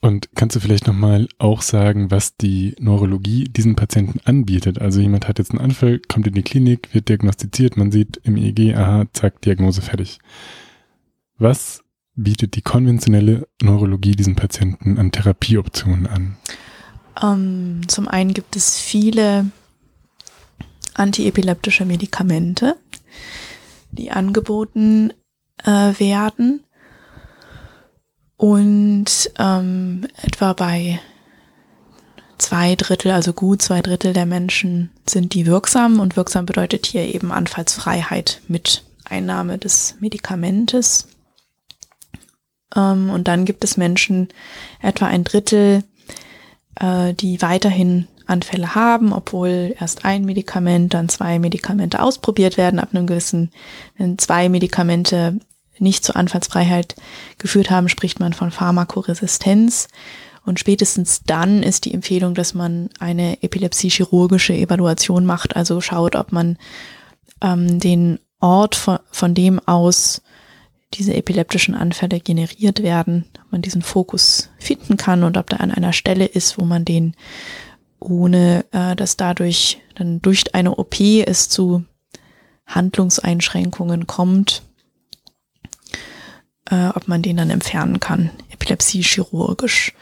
Und 0.00 0.28
kannst 0.34 0.54
du 0.54 0.60
vielleicht 0.60 0.86
nochmal 0.86 1.26
auch 1.38 1.62
sagen, 1.62 2.10
was 2.10 2.36
die 2.36 2.76
Neurologie 2.78 3.44
diesen 3.44 3.76
Patienten 3.76 4.20
anbietet? 4.24 4.80
Also 4.80 5.00
jemand 5.00 5.26
hat 5.26 5.38
jetzt 5.38 5.50
einen 5.50 5.60
Anfall, 5.60 6.00
kommt 6.08 6.26
in 6.26 6.34
die 6.34 6.42
Klinik, 6.42 6.94
wird 6.94 7.08
diagnostiziert, 7.08 7.76
man 7.76 7.90
sieht 7.90 8.18
im 8.22 8.36
EEG, 8.36 8.76
aha, 8.76 9.06
zack, 9.12 9.40
Diagnose 9.42 9.82
fertig. 9.82 10.18
Was 11.38 11.82
bietet 12.16 12.56
die 12.56 12.62
konventionelle 12.62 13.46
Neurologie 13.62 14.16
diesen 14.16 14.36
Patienten 14.36 14.98
an 14.98 15.12
Therapieoptionen 15.12 16.06
an? 16.06 16.36
Ähm, 17.22 17.82
zum 17.88 18.08
einen 18.08 18.34
gibt 18.34 18.56
es 18.56 18.78
viele 18.78 19.50
antiepileptische 20.94 21.84
Medikamente, 21.84 22.76
die 23.92 24.10
angeboten 24.10 25.12
äh, 25.62 25.92
werden. 25.98 26.64
Und 28.36 29.30
ähm, 29.38 30.06
etwa 30.22 30.52
bei 30.52 31.00
zwei 32.38 32.74
Drittel, 32.74 33.12
also 33.12 33.32
gut 33.32 33.62
zwei 33.62 33.80
Drittel 33.80 34.12
der 34.12 34.26
Menschen 34.26 34.90
sind 35.06 35.32
die 35.32 35.46
wirksam. 35.46 36.00
Und 36.00 36.16
wirksam 36.16 36.44
bedeutet 36.44 36.86
hier 36.86 37.02
eben 37.14 37.32
Anfallsfreiheit 37.32 38.42
mit 38.48 38.84
Einnahme 39.04 39.58
des 39.58 39.96
Medikamentes. 40.00 41.08
Ähm, 42.76 43.10
und 43.10 43.28
dann 43.28 43.44
gibt 43.44 43.64
es 43.64 43.76
Menschen, 43.76 44.28
etwa 44.80 45.06
ein 45.06 45.24
Drittel, 45.24 45.84
äh, 46.78 47.14
die 47.14 47.40
weiterhin 47.42 48.06
Anfälle 48.26 48.74
haben, 48.74 49.12
obwohl 49.12 49.74
erst 49.78 50.04
ein 50.04 50.24
Medikament, 50.24 50.94
dann 50.94 51.08
zwei 51.08 51.38
Medikamente 51.38 52.02
ausprobiert 52.02 52.56
werden. 52.56 52.80
Ab 52.80 52.90
einem 52.92 53.06
gewissen, 53.06 53.52
wenn 53.96 54.18
zwei 54.18 54.48
Medikamente 54.48 55.38
nicht 55.78 56.04
zur 56.04 56.16
Anfallsfreiheit 56.16 56.96
geführt 57.38 57.70
haben, 57.70 57.88
spricht 57.88 58.18
man 58.18 58.32
von 58.32 58.50
Pharmakoresistenz. 58.50 59.88
Und 60.44 60.60
spätestens 60.60 61.22
dann 61.24 61.62
ist 61.62 61.84
die 61.84 61.94
Empfehlung, 61.94 62.34
dass 62.34 62.54
man 62.54 62.88
eine 62.98 63.42
epilepsie-chirurgische 63.42 64.54
Evaluation 64.54 65.26
macht, 65.26 65.56
also 65.56 65.80
schaut, 65.80 66.14
ob 66.14 66.32
man 66.32 66.56
ähm, 67.42 67.80
den 67.80 68.20
Ort, 68.40 68.76
von, 68.76 68.98
von 69.10 69.34
dem 69.34 69.60
aus 69.66 70.22
diese 70.94 71.14
epileptischen 71.14 71.74
Anfälle 71.74 72.20
generiert 72.20 72.82
werden, 72.82 73.26
ob 73.44 73.52
man 73.52 73.62
diesen 73.62 73.82
Fokus 73.82 74.50
finden 74.58 74.96
kann 74.96 75.24
und 75.24 75.36
ob 75.36 75.50
der 75.50 75.60
an 75.60 75.70
einer 75.70 75.92
Stelle 75.92 76.24
ist, 76.24 76.58
wo 76.58 76.64
man 76.64 76.84
den 76.84 77.14
ohne 77.98 78.64
äh, 78.72 78.94
dass 78.94 79.16
dadurch 79.16 79.78
dann 79.94 80.20
durch 80.22 80.54
eine 80.54 80.76
OP 80.76 81.00
es 81.00 81.48
zu 81.48 81.84
Handlungseinschränkungen 82.66 84.06
kommt, 84.06 84.62
äh, 86.70 86.88
ob 86.88 87.08
man 87.08 87.22
den 87.22 87.38
dann 87.38 87.50
entfernen 87.50 87.98
kann, 88.00 88.30
Epilepsie 88.50 89.02
chirurgisch. 89.02 89.92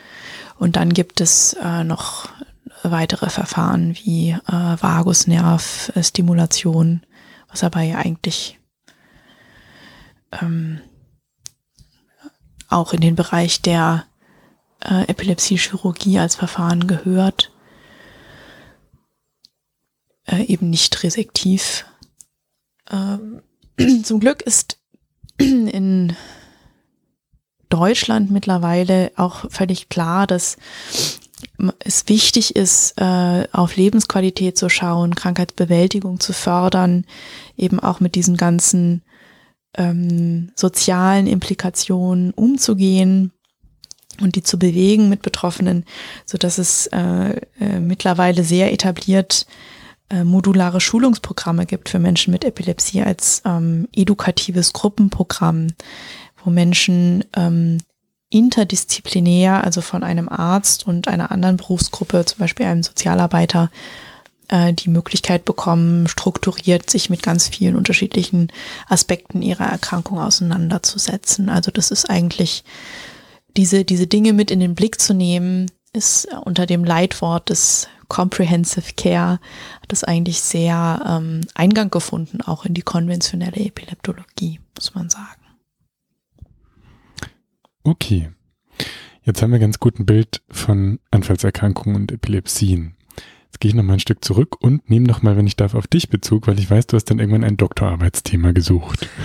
Und 0.59 0.77
dann 0.77 0.93
gibt 0.93 1.21
es 1.21 1.55
äh, 1.55 1.83
noch 1.85 2.29
weitere 2.83 3.31
Verfahren 3.31 3.97
wie 4.03 4.31
äh, 4.31 4.53
Vagusnervstimulation, 4.53 7.03
was 7.49 7.63
aber 7.65 7.81
ja 7.83 7.99
eigentlich 7.99 8.59
ähm, 10.41 10.81
auch 12.69 12.93
in 12.93 13.01
den 13.01 13.17
Bereich 13.17 13.63
der 13.63 14.07
äh, 14.81 15.05
Epilepsie-Chirurgie 15.09 16.19
als 16.19 16.35
Verfahren 16.35 16.87
gehört. 16.87 17.53
Äh, 20.27 20.45
eben 20.45 20.71
nicht 20.71 21.03
resektiv. 21.03 21.87
Ähm, 22.91 23.43
zum 24.05 24.21
Glück 24.21 24.43
ist 24.43 24.79
in 25.39 26.17
Deutschland 27.69 28.31
mittlerweile 28.31 29.13
auch 29.17 29.51
völlig 29.51 29.89
klar, 29.89 30.27
dass 30.27 30.57
es 31.79 32.09
wichtig 32.09 32.57
ist, 32.57 33.01
äh, 33.01 33.47
auf 33.53 33.77
Lebensqualität 33.77 34.57
zu 34.57 34.69
schauen, 34.69 35.15
Krankheitsbewältigung 35.15 36.21
zu 36.21 36.33
fördern, 36.33 37.05
eben 37.57 37.81
auch 37.81 38.01
mit 38.01 38.15
diesen 38.15 38.37
ganzen 38.37 39.03
ähm, 39.77 40.53
sozialen 40.55 41.27
Implikationen 41.27 42.33
umzugehen 42.33 43.33
und 44.21 44.37
die 44.37 44.43
zu 44.43 44.59
bewegen 44.59 45.09
mit 45.09 45.23
Betroffenen, 45.23 45.85
so 46.25 46.39
dass 46.39 46.59
es 46.59 46.87
äh, 46.89 47.41
äh, 47.61 47.81
mittlerweile 47.81 48.45
sehr 48.45 48.73
etabliert 48.73 49.47
äh, 50.11 50.25
modulare 50.25 50.81
Schulungsprogramme 50.81 51.67
gibt 51.67 51.89
für 51.89 51.99
Menschen 51.99 52.31
mit 52.33 52.45
Epilepsie 52.45 53.03
als 53.03 53.43
ähm, 53.45 53.89
edukatives 53.93 54.73
Gruppenprogramm, 54.73 55.69
wo 56.45 56.51
Menschen 56.51 57.25
ähm, 57.37 57.79
interdisziplinär, 58.31 59.65
also 59.65 59.81
von 59.81 60.03
einem 60.03 60.29
Arzt 60.29 60.87
und 60.87 61.09
einer 61.09 61.31
anderen 61.31 61.57
Berufsgruppe, 61.57 62.25
zum 62.25 62.39
Beispiel 62.39 62.67
einem 62.67 62.83
Sozialarbeiter, 62.83 63.71
äh, 64.55 64.73
die 64.73 64.89
Möglichkeit 64.89 65.45
bekommen, 65.45 66.07
strukturiert 66.07 66.89
sich 66.89 67.11
mit 67.11 67.23
ganz 67.23 67.49
vielen 67.49 67.75
unterschiedlichen 67.75 68.53
Aspekten 68.89 69.43
ihrer 69.43 69.67
Erkrankung 69.67 70.21
auseinanderzusetzen. 70.21 71.49
Also 71.49 71.73
das 71.73 71.91
ist 71.91 72.09
eigentlich 72.09 72.63
diese, 73.57 73.85
diese 73.85 74.07
Dinge 74.07 74.33
mit 74.33 74.53
in 74.53 74.61
den 74.61 74.77
Blick 74.77 75.01
zu 75.01 75.13
nehmen, 75.13 75.71
ist 75.93 76.29
unter 76.45 76.67
dem 76.67 76.85
Leitwort 76.85 77.51
des 77.51 77.89
Comprehensive 78.09 78.93
Care 78.97 79.41
hat 79.81 79.93
es 79.93 80.05
eigentlich 80.05 80.41
sehr 80.41 81.03
ähm, 81.05 81.41
Eingang 81.55 81.91
gefunden, 81.91 82.43
auch 82.43 82.65
in 82.65 82.75
die 82.75 82.83
konventionelle 82.83 83.57
Epileptologie, 83.57 84.61
muss 84.77 84.95
man 84.95 85.09
sagen. 85.11 85.41
Okay. 87.83 88.31
Jetzt 89.23 89.41
haben 89.43 89.53
wir 89.53 89.59
ganz 89.59 89.81
gut 89.81 89.99
ein 89.99 90.07
Bild 90.07 90.43
von 90.51 91.01
Anfallserkrankungen 91.11 91.97
und 91.97 92.13
Epilepsien. 92.13 92.95
Jetzt 93.55 93.61
gehe 93.61 93.69
ich 93.69 93.77
noch 93.77 93.85
mal 93.85 93.93
ein 93.93 94.01
Stück 94.01 94.25
zurück 94.25 94.57
und 94.59 94.91
nehme 94.91 95.07
noch 95.07 95.23
mal, 95.23 95.37
wenn 95.37 95.47
ich 95.47 95.55
darf, 95.55 95.77
auf 95.77 95.87
dich 95.87 96.09
Bezug, 96.09 96.49
weil 96.49 96.59
ich 96.59 96.69
weiß, 96.69 96.89
du 96.89 96.97
hast 96.97 97.05
dann 97.05 97.21
irgendwann 97.21 97.45
ein 97.45 97.57
Doktorarbeitsthema 97.57 98.53
gesucht. 98.53 99.09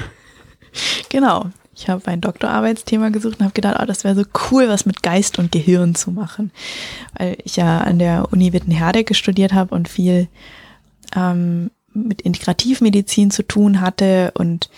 Genau. 1.10 1.50
Ich 1.76 1.90
habe 1.90 2.06
ein 2.10 2.22
Doktorarbeitsthema 2.22 3.10
gesucht 3.10 3.40
und 3.40 3.46
habe 3.46 3.56
gedacht, 3.56 3.78
oh, 3.82 3.86
das 3.88 4.04
wäre 4.04 4.14
so 4.14 4.24
cool, 4.52 4.70
was 4.70 4.86
mit 4.86 5.02
Geist 5.02 5.40
und 5.40 5.52
Gehirn 5.52 5.96
zu 5.96 6.12
machen. 6.12 6.52
Weil 7.18 7.38
ich 7.44 7.56
ja 7.56 7.80
an 7.80 7.98
der 7.98 8.32
Uni 8.32 8.54
Wittenherdecke 8.54 9.16
studiert 9.16 9.52
habe 9.52 9.74
und 9.74 9.90
viel 9.90 10.28
ähm, 11.16 11.72
mit 11.92 12.22
Integrativmedizin 12.22 13.32
zu 13.32 13.42
tun 13.42 13.82
hatte 13.82 14.32
und 14.36 14.70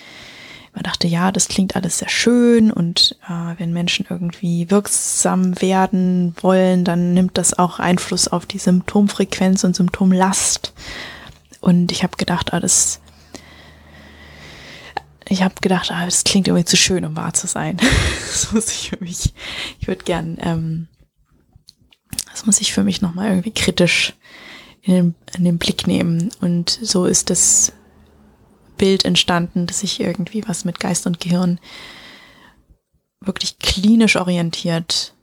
man 0.74 0.84
dachte, 0.84 1.08
ja, 1.08 1.32
das 1.32 1.48
klingt 1.48 1.76
alles 1.76 1.98
sehr 1.98 2.10
schön 2.10 2.72
und 2.72 3.18
äh, 3.28 3.60
wenn 3.60 3.74
Menschen 3.74 4.06
irgendwie 4.10 4.72
wirksam 4.72 5.60
werden 5.62 6.34
wollen, 6.42 6.86
dann 6.86 7.14
nimmt 7.14 7.38
das 7.38 7.58
auch 7.58 7.80
Einfluss 7.80 8.28
auf 8.28 8.46
die 8.46 8.58
Symptomfrequenz 8.58 9.64
und 9.64 9.76
Symptomlast. 9.76 10.74
Und 11.60 11.92
ich 11.92 12.04
habe 12.04 12.16
gedacht, 12.16 12.54
ah, 12.54 12.60
das, 12.60 13.02
ich 15.28 15.44
habe 15.44 15.56
gedacht, 15.62 15.92
ah, 15.92 16.06
das 16.06 16.24
klingt 16.24 16.48
irgendwie 16.48 16.66
zu 16.66 16.78
schön, 16.78 17.04
um 17.04 17.18
wahr 17.18 17.34
zu 17.34 17.48
sein. 17.48 17.78
das 18.32 18.54
muss 18.54 18.70
ich 18.70 18.90
für 18.90 19.04
mich, 19.04 19.34
ich 19.80 19.88
würde 19.88 20.04
gern, 20.06 20.38
ähm, 20.42 20.88
das 22.32 22.46
muss 22.46 22.62
ich 22.62 22.74
für 22.74 22.84
mich 22.84 23.02
nochmal 23.02 23.30
irgendwie 23.30 23.52
kritisch 23.52 24.14
in 24.82 24.94
den, 24.94 25.16
in 25.38 25.44
den 25.44 25.58
Blick 25.58 25.86
nehmen. 25.86 26.32
Und 26.40 26.80
so 26.82 27.06
ist 27.06 27.30
das 27.30 27.74
Bild 28.82 29.06
entstanden, 29.06 29.68
dass 29.68 29.84
ich 29.84 30.00
irgendwie 30.00 30.44
was 30.48 30.66
mit 30.66 30.80
Geist 30.80 31.06
und 31.06 31.20
Gehirn 31.20 31.60
wirklich 33.24 33.60
klinisch 33.60 34.16
orientiert 34.16 35.14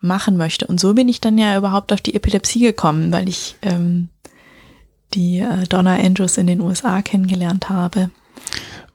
machen 0.00 0.38
möchte. 0.38 0.66
Und 0.66 0.80
so 0.80 0.94
bin 0.94 1.10
ich 1.10 1.20
dann 1.20 1.36
ja 1.36 1.58
überhaupt 1.58 1.92
auf 1.92 2.00
die 2.00 2.14
Epilepsie 2.14 2.60
gekommen, 2.60 3.12
weil 3.12 3.28
ich 3.28 3.56
ähm, 3.60 4.08
die 5.12 5.40
äh, 5.40 5.64
Donna 5.68 5.96
Andrews 5.96 6.38
in 6.38 6.46
den 6.46 6.62
USA 6.62 7.02
kennengelernt 7.02 7.68
habe. 7.68 8.10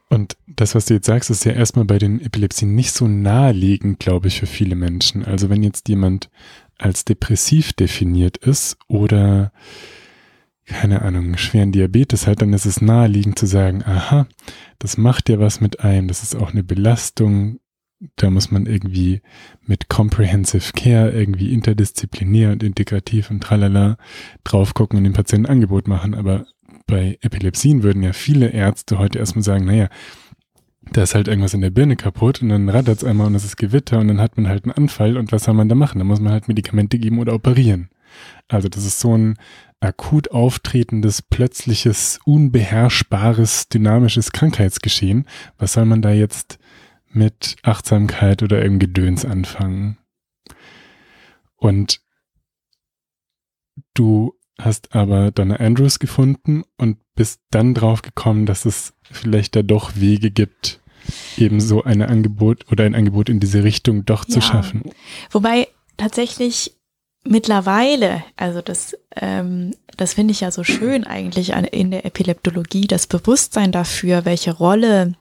Und 0.10 0.36
das, 0.48 0.74
was 0.74 0.86
du 0.86 0.96
jetzt 0.96 1.06
sagst, 1.06 1.30
ist 1.30 1.46
ja 1.46 1.52
erstmal 1.52 1.86
bei 1.86 2.00
den 2.00 2.22
Epilepsien 2.22 2.74
nicht 2.74 2.94
so 2.94 3.08
naheliegend, 3.08 4.00
glaube 4.00 4.30
ich, 4.30 4.40
für 4.40 4.48
viele 4.48 4.76
Menschen. 4.76 5.24
Also 5.24 5.52
wenn 5.52 5.62
jetzt 5.62 5.90
jemand 5.90 6.32
als 6.80 7.06
depressiv 7.06 7.74
definiert 7.74 8.38
ist 8.38 8.78
oder 8.88 9.52
keine 10.66 11.02
Ahnung, 11.02 11.38
schweren 11.38 11.72
Diabetes 11.72 12.28
hat, 12.28 12.42
dann 12.42 12.54
ist 12.54 12.66
es 12.66 12.82
naheliegend 12.82 13.38
zu 13.38 13.46
sagen, 13.46 13.84
aha, 13.84 14.28
das 14.80 14.98
macht 14.98 15.30
ja 15.30 15.40
was 15.40 15.62
mit 15.62 15.82
einem, 15.82 16.08
das 16.08 16.24
ist 16.24 16.36
auch 16.36 16.52
eine 16.52 16.64
Belastung, 16.64 17.60
da 18.16 18.30
muss 18.30 18.52
man 18.52 18.66
irgendwie 18.66 19.22
mit 19.66 19.90
Comprehensive 19.90 20.74
Care 20.74 21.12
irgendwie 21.12 21.54
interdisziplinär 21.54 22.52
und 22.52 22.64
integrativ 22.64 23.30
und 23.30 23.42
tralala 23.42 23.98
drauf 24.44 24.74
gucken 24.74 24.98
und 24.98 25.04
dem 25.06 25.14
Patienten 25.14 25.50
Angebot 25.50 25.88
machen. 25.88 26.14
Aber 26.14 26.46
bei 26.86 27.18
Epilepsien 27.22 27.84
würden 27.84 28.04
ja 28.04 28.14
viele 28.14 28.50
Ärzte 28.50 29.00
heute 29.00 29.20
erstmal 29.20 29.44
sagen, 29.44 29.66
naja, 29.66 29.88
da 30.92 31.04
ist 31.04 31.16
halt 31.16 31.30
irgendwas 31.30 31.54
in 31.54 31.62
der 31.62 31.70
Birne 31.70 31.96
kaputt 31.96 32.42
und 32.42 32.50
dann 32.50 32.68
rattert 32.68 32.98
es 32.98 33.04
einmal 33.06 33.28
und 33.28 33.36
es 33.36 33.46
ist 33.46 33.56
Gewitter 33.56 34.00
und 34.00 34.10
dann 34.10 34.20
hat 34.20 34.36
man 34.36 34.50
halt 34.50 34.66
einen 34.66 34.74
Anfall 34.74 35.18
und 35.18 35.32
was 35.32 35.46
soll 35.46 35.54
man 35.54 35.70
da 35.70 35.76
machen? 35.76 36.00
Da 36.00 36.04
muss 36.04 36.20
man 36.20 36.34
halt 36.34 36.50
Medikamente 36.50 37.00
geben 37.00 37.20
oder 37.20 37.34
operieren. 37.34 37.90
Also 38.48 38.70
das 38.70 38.86
ist 38.86 39.00
so 39.00 39.18
ein 39.18 39.38
akut 39.80 40.32
auftretendes, 40.32 41.22
plötzliches, 41.22 42.20
unbeherrschbares, 42.26 43.68
dynamisches 43.68 44.32
Krankheitsgeschehen. 44.32 45.28
Was 45.58 45.74
soll 45.74 45.86
man 45.86 46.02
da 46.02 46.12
jetzt 46.12 46.58
mit 47.10 47.58
Achtsamkeit 47.64 48.44
oder 48.44 48.58
irgendeinem 48.58 48.94
Gedöns 48.94 49.26
anfangen? 49.26 49.98
Und 51.58 52.02
du 53.94 54.34
hast 54.60 54.96
aber 54.96 55.32
Donna 55.32 55.56
Andrews 55.58 56.00
gefunden 56.00 56.64
und 56.78 56.98
bist 57.16 57.42
dann 57.52 57.74
drauf 57.74 58.02
gekommen, 58.02 58.46
dass 58.46 58.66
es 58.66 58.94
vielleicht 59.04 59.56
da 59.56 59.62
doch 59.62 59.96
Wege 59.96 60.32
gibt, 60.32 60.82
eben 61.38 61.60
so 61.60 61.84
ein 61.84 62.02
Angebot 62.02 62.72
oder 62.72 62.86
ein 62.86 62.96
Angebot 62.96 63.30
in 63.30 63.40
diese 63.40 63.64
Richtung 63.64 64.06
doch 64.06 64.28
ja. 64.28 64.34
zu 64.34 64.42
schaffen. 64.42 64.84
Wobei 65.32 65.68
tatsächlich 65.98 66.76
mittlerweile, 67.24 68.24
also 68.36 68.62
das, 68.62 68.98
ähm, 69.16 69.76
das 69.98 70.14
finde 70.14 70.32
ich 70.32 70.42
ja 70.42 70.52
so 70.52 70.64
schön 70.64 71.06
eigentlich 71.06 71.54
in 71.72 71.92
der 71.92 72.06
Epileptologie, 72.06 72.88
das 72.88 73.08
Bewusstsein 73.08 73.72
dafür, 73.72 74.26
welche 74.26 74.54
Rolle 74.54 75.14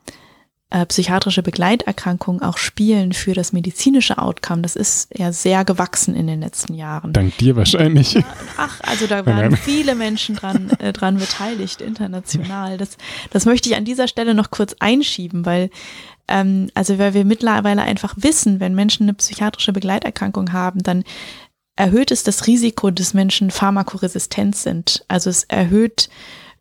äh, 0.73 0.87
psychiatrische 0.87 1.43
Begleiterkrankungen 1.43 2.41
auch 2.41 2.57
spielen 2.57 3.13
für 3.13 3.35
das 3.35 3.53
medizinische 3.53 4.17
Outcome, 4.17 4.63
das 4.63 4.75
ist 4.75 5.11
ja 5.15 5.31
sehr 5.31 5.67
gewachsen 5.67 6.17
in 6.17 6.27
den 6.27 6.41
letzten 6.41 6.73
Jahren. 6.73 7.13
Dank 7.13 7.37
dir 7.37 7.57
wahrscheinlich. 7.57 8.17
Ach, 8.57 8.81
also 8.81 9.07
da 9.07 9.27
waren 9.27 9.55
viele 9.57 9.95
Menschen 9.95 10.35
dran, 10.35 10.71
äh, 10.79 10.95
dran 10.95 11.19
beteiligt, 11.19 11.83
international. 11.83 12.79
Das, 12.79 12.97
das 13.31 13.45
möchte 13.45 13.69
ich 13.69 13.77
an 13.77 13.85
dieser 13.85 14.09
Stelle 14.09 14.35
noch 14.35 14.51
kurz 14.51 14.75
einschieben, 14.81 15.45
weil 15.45 15.69
ähm, 16.29 16.71
also 16.73 16.99
weil 16.99 17.13
wir 17.13 17.27
mittlerweile 17.27 17.83
einfach 17.83 18.15
wissen, 18.17 18.59
wenn 18.59 18.75
Menschen 18.75 19.05
eine 19.05 19.15
psychiatrische 19.15 19.73
Begleiterkrankung 19.73 20.53
haben, 20.53 20.83
dann 20.83 21.05
erhöht 21.77 22.11
es 22.11 22.23
das 22.23 22.47
Risiko, 22.47 22.91
dass 22.91 23.15
Menschen 23.15 23.51
pharmakoresistent 23.51 24.57
sind. 24.57 25.05
Also 25.09 25.31
es 25.31 25.45
erhöht 25.45 26.11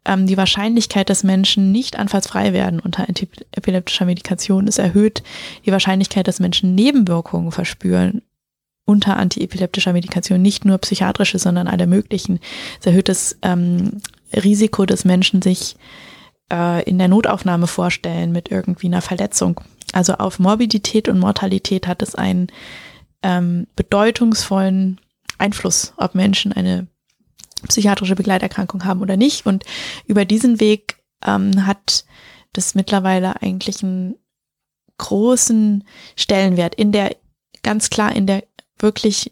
ähm, 0.05 0.25
die 0.25 0.37
Wahrscheinlichkeit, 0.37 1.09
dass 1.09 1.23
Menschen 1.23 1.71
nicht 1.71 1.99
anfallsfrei 1.99 2.53
werden 2.53 2.79
unter 2.79 3.07
epileptischer 3.07 4.05
Medikation. 4.05 4.67
Es 4.67 4.77
erhöht 4.77 5.23
die 5.65 5.71
Wahrscheinlichkeit, 5.71 6.27
dass 6.27 6.39
Menschen 6.39 6.75
Nebenwirkungen 6.75 7.51
verspüren 7.51 8.21
unter 8.85 9.17
antiepileptischer 9.17 9.93
Medikation, 9.93 10.41
nicht 10.41 10.65
nur 10.65 10.77
psychiatrische, 10.79 11.39
sondern 11.39 11.67
alle 11.67 11.87
möglichen. 11.87 12.39
Es 12.79 12.87
erhöht 12.87 13.09
das 13.09 13.37
ähm, 13.41 14.01
Risiko, 14.33 14.85
dass 14.85 15.05
Menschen 15.05 15.41
sich 15.41 15.75
äh, 16.51 16.83
in 16.83 16.97
der 16.97 17.07
Notaufnahme 17.07 17.67
vorstellen 17.67 18.31
mit 18.31 18.49
irgendwie 18.49 18.87
einer 18.87 19.01
Verletzung. 19.01 19.61
Also 19.93 20.13
auf 20.13 20.39
Morbidität 20.39 21.09
und 21.09 21.19
Mortalität 21.19 21.87
hat 21.87 22.01
es 22.01 22.15
einen 22.15 22.47
ähm, 23.23 23.67
bedeutungsvollen 23.75 24.99
Einfluss, 25.37 25.93
ob 25.97 26.15
Menschen 26.15 26.53
eine 26.53 26.87
psychiatrische 27.67 28.15
Begleiterkrankung 28.15 28.85
haben 28.85 29.01
oder 29.01 29.17
nicht. 29.17 29.45
Und 29.45 29.63
über 30.05 30.25
diesen 30.25 30.59
Weg 30.59 30.97
ähm, 31.25 31.65
hat 31.65 32.05
das 32.53 32.75
mittlerweile 32.75 33.41
eigentlich 33.41 33.83
einen 33.83 34.15
großen 34.97 35.83
Stellenwert 36.15 36.75
in 36.75 36.91
der, 36.91 37.15
ganz 37.63 37.89
klar 37.89 38.15
in 38.15 38.27
der 38.27 38.43
wirklich 38.77 39.31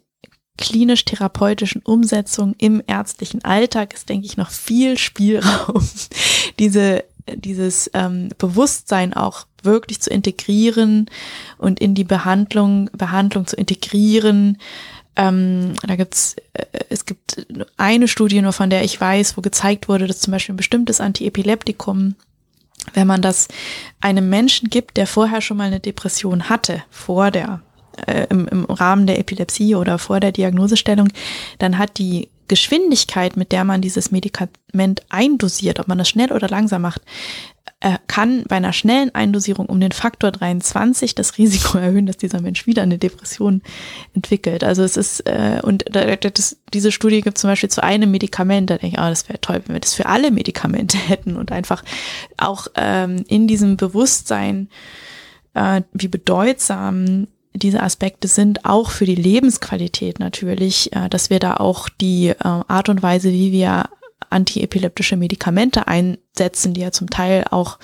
klinisch-therapeutischen 0.57 1.81
Umsetzung 1.83 2.53
im 2.57 2.83
ärztlichen 2.85 3.43
Alltag 3.45 3.93
ist, 3.93 4.09
denke 4.09 4.25
ich, 4.25 4.35
noch 4.35 4.49
viel 4.49 4.97
Spielraum, 4.97 5.87
diese, 6.59 7.05
dieses 7.35 7.89
ähm, 7.93 8.29
Bewusstsein 8.37 9.13
auch 9.13 9.45
wirklich 9.63 9.99
zu 10.01 10.09
integrieren 10.09 11.09
und 11.57 11.79
in 11.79 11.95
die 11.95 12.03
Behandlung, 12.03 12.89
Behandlung 12.93 13.45
zu 13.47 13.55
integrieren, 13.55 14.57
ähm, 15.19 15.73
da 15.85 15.97
gibt's, 15.97 16.37
äh, 16.53 16.65
es 16.89 17.05
gibt 17.05 17.45
eine 17.75 18.07
Studie 18.07 18.41
nur, 18.41 18.53
von 18.53 18.69
der 18.69 18.83
ich 18.83 18.99
weiß, 18.99 19.35
wo 19.35 19.41
gezeigt 19.41 19.89
wurde, 19.89 20.07
dass 20.07 20.19
zum 20.19 20.31
Beispiel 20.31 20.53
ein 20.53 20.57
bestimmtes 20.57 21.01
Antiepileptikum, 21.01 22.15
wenn 22.93 23.07
man 23.07 23.21
das 23.21 23.49
einem 23.99 24.29
Menschen 24.29 24.69
gibt, 24.69 24.95
der 24.95 25.07
vorher 25.07 25.41
schon 25.41 25.57
mal 25.57 25.65
eine 25.65 25.81
Depression 25.81 26.47
hatte, 26.47 26.83
vor 26.89 27.31
der, 27.31 27.61
äh, 28.07 28.27
im, 28.29 28.47
im 28.47 28.63
Rahmen 28.65 29.07
der 29.07 29.19
Epilepsie 29.19 29.75
oder 29.75 29.99
vor 29.99 30.21
der 30.21 30.31
Diagnosestellung, 30.31 31.09
dann 31.57 31.77
hat 31.77 31.97
die 31.97 32.29
Geschwindigkeit, 32.49 33.37
mit 33.37 33.53
der 33.53 33.63
man 33.63 33.81
dieses 33.81 34.11
Medikament 34.11 35.03
eindosiert, 35.07 35.79
ob 35.79 35.87
man 35.87 35.97
das 35.97 36.09
schnell 36.09 36.33
oder 36.33 36.49
langsam 36.49 36.81
macht, 36.81 37.01
äh, 37.81 37.97
kann 38.07 38.43
bei 38.49 38.57
einer 38.57 38.73
schnellen 38.73 39.15
Eindosierung 39.15 39.67
um 39.67 39.79
den 39.79 39.93
Faktor 39.93 40.31
23 40.31 41.15
das 41.15 41.37
Risiko 41.37 41.77
erhöhen, 41.77 42.07
dass 42.07 42.17
dieser 42.17 42.41
Mensch 42.41 42.67
wieder 42.67 42.81
eine 42.81 42.97
Depression 42.97 43.61
entwickelt. 44.13 44.65
Also 44.65 44.83
es 44.83 44.97
ist, 44.97 45.21
äh, 45.21 45.61
und 45.63 45.85
das, 45.93 46.57
diese 46.73 46.91
Studie 46.91 47.21
gibt 47.21 47.37
zum 47.37 47.49
Beispiel 47.49 47.69
zu 47.69 47.81
einem 47.81 48.11
Medikament, 48.11 48.69
da 48.69 48.77
denke 48.77 48.97
ich, 48.97 49.01
oh, 49.01 49.07
das 49.07 49.29
wäre 49.29 49.39
toll, 49.39 49.61
wenn 49.65 49.75
wir 49.75 49.79
das 49.79 49.93
für 49.93 50.07
alle 50.07 50.31
Medikamente 50.31 50.97
hätten 51.07 51.37
und 51.37 51.53
einfach 51.53 51.83
auch 52.35 52.67
ähm, 52.75 53.23
in 53.29 53.47
diesem 53.47 53.77
Bewusstsein, 53.77 54.69
äh, 55.53 55.81
wie 55.93 56.09
bedeutsam 56.09 57.27
diese 57.53 57.81
Aspekte 57.81 58.27
sind 58.27 58.65
auch 58.65 58.91
für 58.91 59.05
die 59.05 59.15
Lebensqualität 59.15 60.19
natürlich, 60.19 60.93
äh, 60.95 61.09
dass 61.09 61.29
wir 61.29 61.39
da 61.39 61.55
auch 61.55 61.89
die 61.89 62.29
äh, 62.29 62.35
Art 62.43 62.89
und 62.89 63.01
Weise, 63.01 63.31
wie 63.31 63.51
wir 63.51 63.89
antiepileptische 64.29 65.17
Medikamente 65.17 65.87
einsetzen, 65.87 66.73
die 66.73 66.81
ja 66.81 66.91
zum 66.91 67.09
Teil 67.09 67.45
auch 67.49 67.79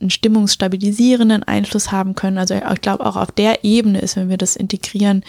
einen 0.00 0.10
stimmungsstabilisierenden 0.10 1.42
Einfluss 1.42 1.90
haben 1.90 2.14
können. 2.14 2.38
Also 2.38 2.54
ich 2.54 2.80
glaube 2.80 3.04
auch 3.04 3.16
auf 3.16 3.32
der 3.32 3.64
Ebene 3.64 4.00
ist, 4.00 4.16
wenn 4.16 4.28
wir 4.28 4.36
das 4.36 4.56
integrieren, 4.56 5.24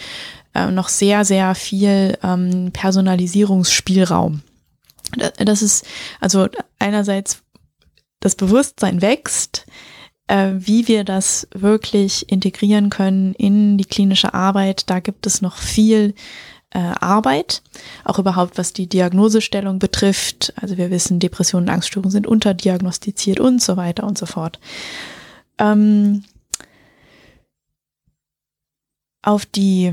äh, 0.54 0.70
noch 0.70 0.88
sehr, 0.88 1.24
sehr 1.24 1.54
viel 1.54 2.18
ähm, 2.22 2.70
Personalisierungsspielraum. 2.72 4.42
Das 5.38 5.62
ist 5.62 5.84
also 6.20 6.48
einerseits 6.78 7.42
das 8.20 8.36
Bewusstsein 8.36 9.02
wächst, 9.02 9.66
äh, 10.30 10.52
wie 10.54 10.86
wir 10.86 11.02
das 11.02 11.48
wirklich 11.52 12.30
integrieren 12.30 12.88
können 12.88 13.34
in 13.34 13.76
die 13.76 13.84
klinische 13.84 14.32
Arbeit. 14.32 14.88
Da 14.88 15.00
gibt 15.00 15.26
es 15.26 15.42
noch 15.42 15.56
viel 15.56 16.14
äh, 16.70 16.78
Arbeit, 16.78 17.62
auch 18.04 18.20
überhaupt 18.20 18.56
was 18.56 18.72
die 18.72 18.86
Diagnosestellung 18.86 19.80
betrifft. 19.80 20.52
Also 20.54 20.76
wir 20.76 20.90
wissen, 20.90 21.18
Depressionen 21.18 21.68
und 21.68 21.74
Angststörungen 21.74 22.12
sind 22.12 22.28
unterdiagnostiziert 22.28 23.40
und 23.40 23.60
so 23.60 23.76
weiter 23.76 24.04
und 24.04 24.16
so 24.16 24.26
fort. 24.26 24.60
Ähm, 25.58 26.22
auf 29.22 29.46
die 29.46 29.92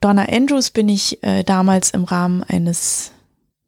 Donna 0.00 0.28
Andrews 0.28 0.70
bin 0.70 0.88
ich 0.88 1.22
äh, 1.22 1.44
damals 1.44 1.90
im 1.90 2.02
Rahmen 2.02 2.42
eines 2.42 3.12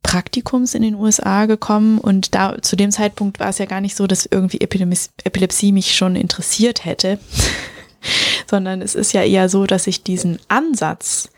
Praktikums 0.08 0.74
in 0.74 0.80
den 0.80 0.94
USA 0.94 1.44
gekommen 1.44 1.98
und 1.98 2.34
da 2.34 2.62
zu 2.62 2.76
dem 2.76 2.90
Zeitpunkt 2.90 3.40
war 3.40 3.50
es 3.50 3.58
ja 3.58 3.66
gar 3.66 3.82
nicht 3.82 3.94
so, 3.94 4.06
dass 4.06 4.24
irgendwie 4.24 4.62
Epilepsie 4.62 5.70
mich 5.70 5.94
schon 5.94 6.16
interessiert 6.16 6.86
hätte. 6.86 7.18
sondern 8.46 8.80
es 8.80 8.94
ist 8.94 9.12
ja 9.12 9.22
eher 9.22 9.50
so, 9.50 9.66
dass 9.66 9.86
ich 9.86 10.02
diesen 10.02 10.38
Ansatz 10.48 11.28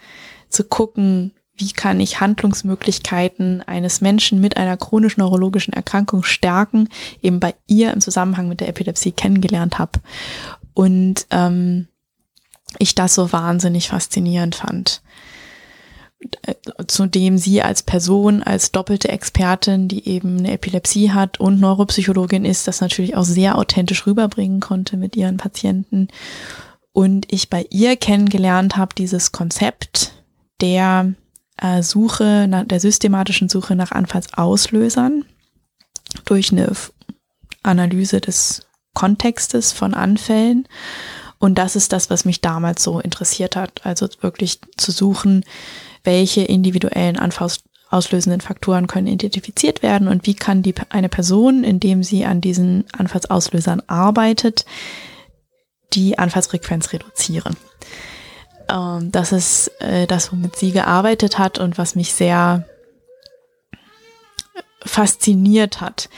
zu 0.48 0.62
gucken, 0.62 1.32
wie 1.56 1.72
kann 1.72 1.98
ich 1.98 2.20
Handlungsmöglichkeiten 2.20 3.62
eines 3.62 4.00
Menschen 4.00 4.40
mit 4.40 4.56
einer 4.56 4.76
chronisch-neurologischen 4.76 5.74
Erkrankung 5.74 6.22
stärken, 6.22 6.88
eben 7.22 7.40
bei 7.40 7.54
ihr 7.66 7.92
im 7.92 8.00
Zusammenhang 8.00 8.48
mit 8.48 8.60
der 8.60 8.68
Epilepsie 8.68 9.12
kennengelernt 9.12 9.78
habe. 9.78 10.00
Und 10.74 11.26
ähm, 11.30 11.88
ich 12.78 12.94
das 12.94 13.14
so 13.14 13.32
wahnsinnig 13.32 13.88
faszinierend 13.88 14.54
fand. 14.54 15.02
Zudem 16.86 17.38
sie 17.38 17.62
als 17.62 17.82
Person, 17.82 18.42
als 18.42 18.72
doppelte 18.72 19.08
Expertin, 19.08 19.88
die 19.88 20.06
eben 20.06 20.38
eine 20.38 20.52
Epilepsie 20.52 21.12
hat 21.12 21.40
und 21.40 21.60
Neuropsychologin 21.60 22.44
ist, 22.44 22.68
das 22.68 22.82
natürlich 22.82 23.16
auch 23.16 23.24
sehr 23.24 23.56
authentisch 23.56 24.06
rüberbringen 24.06 24.60
konnte 24.60 24.98
mit 24.98 25.16
ihren 25.16 25.38
Patienten 25.38 26.08
und 26.92 27.32
ich 27.32 27.48
bei 27.48 27.66
ihr 27.70 27.96
kennengelernt 27.96 28.76
habe, 28.76 28.94
dieses 28.94 29.32
Konzept 29.32 30.12
der 30.60 31.14
äh, 31.56 31.82
Suche, 31.82 32.46
nach, 32.48 32.64
der 32.64 32.80
systematischen 32.80 33.48
Suche 33.48 33.76
nach 33.76 33.92
Anfallsauslösern 33.92 35.24
durch 36.24 36.52
eine 36.52 36.72
Analyse 37.62 38.20
des 38.20 38.66
Kontextes 38.94 39.72
von 39.72 39.94
Anfällen. 39.94 40.66
Und 41.38 41.56
das 41.56 41.76
ist 41.76 41.92
das, 41.92 42.10
was 42.10 42.24
mich 42.24 42.40
damals 42.40 42.82
so 42.82 43.00
interessiert 43.00 43.56
hat. 43.56 43.86
Also 43.86 44.08
wirklich 44.20 44.60
zu 44.76 44.90
suchen, 44.90 45.44
welche 46.04 46.42
individuellen 46.42 47.18
anfallsauslösenden 47.18 48.40
Faktoren 48.40 48.86
können 48.86 49.06
identifiziert 49.06 49.82
werden 49.82 50.08
und 50.08 50.26
wie 50.26 50.34
kann 50.34 50.62
die, 50.62 50.74
eine 50.88 51.08
Person, 51.08 51.64
indem 51.64 52.02
sie 52.02 52.24
an 52.24 52.40
diesen 52.40 52.84
Anfallsauslösern 52.92 53.82
arbeitet, 53.86 54.64
die 55.92 56.18
Anfallsfrequenz 56.18 56.92
reduzieren. 56.92 57.56
Ähm, 58.68 59.10
das 59.12 59.32
ist 59.32 59.68
äh, 59.80 60.06
das, 60.06 60.32
womit 60.32 60.56
sie 60.56 60.72
gearbeitet 60.72 61.38
hat 61.38 61.58
und 61.58 61.78
was 61.78 61.94
mich 61.94 62.12
sehr 62.12 62.66
fasziniert 64.84 65.80
hat. 65.80 66.08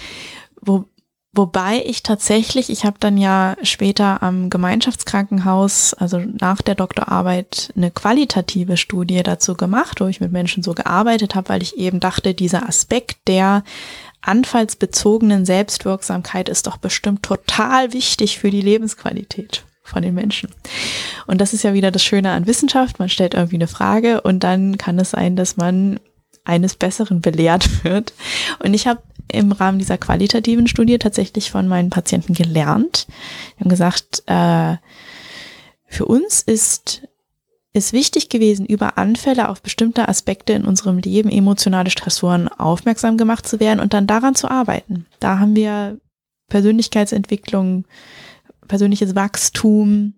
Wo, 0.60 0.84
wobei 1.32 1.82
ich 1.84 2.02
tatsächlich, 2.02 2.70
ich 2.70 2.84
habe 2.84 2.96
dann 3.00 3.16
ja 3.16 3.56
später 3.62 4.22
am 4.22 4.50
Gemeinschaftskrankenhaus, 4.50 5.94
also 5.94 6.18
nach 6.18 6.62
der 6.62 6.74
Doktorarbeit, 6.74 7.72
eine 7.76 7.90
qualitative 7.90 8.76
Studie 8.76 9.22
dazu 9.22 9.54
gemacht, 9.54 10.00
wo 10.00 10.06
ich 10.06 10.20
mit 10.20 10.32
Menschen 10.32 10.62
so 10.62 10.72
gearbeitet 10.74 11.34
habe, 11.34 11.48
weil 11.48 11.62
ich 11.62 11.76
eben 11.78 12.00
dachte, 12.00 12.34
dieser 12.34 12.68
Aspekt 12.68 13.28
der 13.28 13.64
anfallsbezogenen 14.20 15.44
Selbstwirksamkeit 15.44 16.48
ist 16.48 16.66
doch 16.66 16.76
bestimmt 16.76 17.22
total 17.22 17.92
wichtig 17.92 18.38
für 18.38 18.50
die 18.50 18.60
Lebensqualität 18.60 19.64
von 19.82 20.02
den 20.02 20.14
Menschen. 20.14 20.50
Und 21.26 21.40
das 21.40 21.52
ist 21.52 21.64
ja 21.64 21.74
wieder 21.74 21.90
das 21.90 22.04
Schöne 22.04 22.30
an 22.30 22.46
Wissenschaft. 22.46 22.98
Man 22.98 23.08
stellt 23.08 23.34
irgendwie 23.34 23.56
eine 23.56 23.66
Frage 23.66 24.20
und 24.20 24.44
dann 24.44 24.78
kann 24.78 24.98
es 24.98 25.10
sein, 25.10 25.34
dass 25.34 25.56
man 25.56 25.98
eines 26.44 26.74
Besseren 26.74 27.20
belehrt 27.20 27.84
wird. 27.84 28.12
Und 28.60 28.74
ich 28.74 28.86
habe 28.86 29.02
im 29.30 29.52
Rahmen 29.52 29.78
dieser 29.78 29.98
qualitativen 29.98 30.66
Studie 30.66 30.98
tatsächlich 30.98 31.50
von 31.50 31.68
meinen 31.68 31.90
Patienten 31.90 32.34
gelernt. 32.34 33.06
Wir 33.56 33.64
haben 33.64 33.70
gesagt, 33.70 34.22
äh, 34.26 34.76
für 35.86 36.06
uns 36.06 36.42
ist 36.42 37.02
es 37.72 37.92
wichtig 37.92 38.28
gewesen, 38.28 38.66
über 38.66 38.98
Anfälle 38.98 39.48
auf 39.48 39.62
bestimmte 39.62 40.08
Aspekte 40.08 40.52
in 40.52 40.64
unserem 40.64 40.98
Leben, 40.98 41.30
emotionale 41.30 41.90
Stressoren 41.90 42.48
aufmerksam 42.48 43.16
gemacht 43.16 43.48
zu 43.48 43.60
werden 43.60 43.80
und 43.80 43.94
dann 43.94 44.06
daran 44.06 44.34
zu 44.34 44.50
arbeiten. 44.50 45.06
Da 45.20 45.38
haben 45.38 45.56
wir 45.56 45.98
Persönlichkeitsentwicklung, 46.48 47.86
persönliches 48.68 49.14
Wachstum 49.14 50.14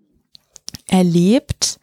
erlebt. 0.88 1.78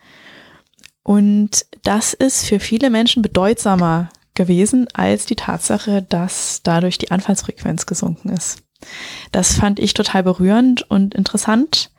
Und 1.04 1.66
das 1.84 2.14
ist 2.14 2.46
für 2.46 2.60
viele 2.60 2.90
Menschen 2.90 3.22
bedeutsamer 3.22 4.10
gewesen 4.34 4.88
als 4.94 5.26
die 5.26 5.36
Tatsache, 5.36 6.02
dass 6.08 6.62
dadurch 6.64 6.98
die 6.98 7.12
Anfallsfrequenz 7.12 7.86
gesunken 7.86 8.30
ist. 8.30 8.64
Das 9.32 9.54
fand 9.54 9.80
ich 9.80 9.94
total 9.94 10.24
berührend 10.24 10.90
und 10.90 11.14
interessant 11.14 11.92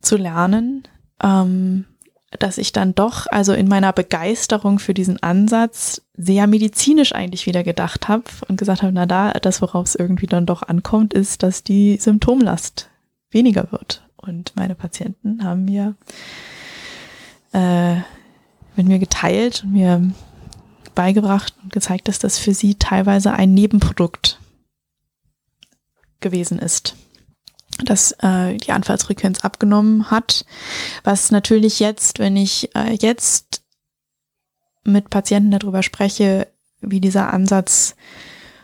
zu 0.00 0.16
lernen, 0.16 0.84
ähm, 1.22 1.86
dass 2.38 2.58
ich 2.58 2.72
dann 2.72 2.94
doch, 2.94 3.26
also 3.30 3.52
in 3.52 3.68
meiner 3.68 3.92
Begeisterung 3.92 4.78
für 4.78 4.94
diesen 4.94 5.22
Ansatz, 5.22 6.02
sehr 6.16 6.46
medizinisch 6.46 7.14
eigentlich 7.14 7.46
wieder 7.46 7.62
gedacht 7.62 8.08
habe 8.08 8.24
und 8.48 8.56
gesagt 8.56 8.82
habe, 8.82 8.92
na 8.92 9.06
da, 9.06 9.32
das, 9.32 9.62
worauf 9.62 9.86
es 9.86 9.94
irgendwie 9.94 10.26
dann 10.26 10.46
doch 10.46 10.62
ankommt, 10.62 11.14
ist, 11.14 11.42
dass 11.42 11.62
die 11.62 11.96
Symptomlast 11.98 12.90
weniger 13.30 13.70
wird. 13.70 14.08
Und 14.16 14.56
meine 14.56 14.74
Patienten 14.74 15.44
haben 15.44 15.64
mir 15.64 15.94
äh, 17.52 17.96
mit 18.76 18.86
mir 18.86 18.98
geteilt 18.98 19.62
und 19.64 19.72
mir 19.72 20.02
beigebracht 20.94 21.54
und 21.62 21.72
gezeigt, 21.72 22.08
dass 22.08 22.18
das 22.18 22.38
für 22.38 22.54
sie 22.54 22.76
teilweise 22.76 23.32
ein 23.32 23.54
Nebenprodukt 23.54 24.38
gewesen 26.20 26.58
ist, 26.58 26.96
dass 27.84 28.12
äh, 28.20 28.56
die 28.56 28.72
Anfallsfrequenz 28.72 29.40
abgenommen 29.40 30.10
hat, 30.10 30.44
was 31.02 31.30
natürlich 31.30 31.80
jetzt, 31.80 32.18
wenn 32.18 32.36
ich 32.36 32.74
äh, 32.74 32.96
jetzt 33.00 33.62
mit 34.84 35.10
Patienten 35.10 35.50
darüber 35.50 35.82
spreche, 35.82 36.48
wie 36.80 37.00
dieser 37.00 37.32
Ansatz 37.32 37.96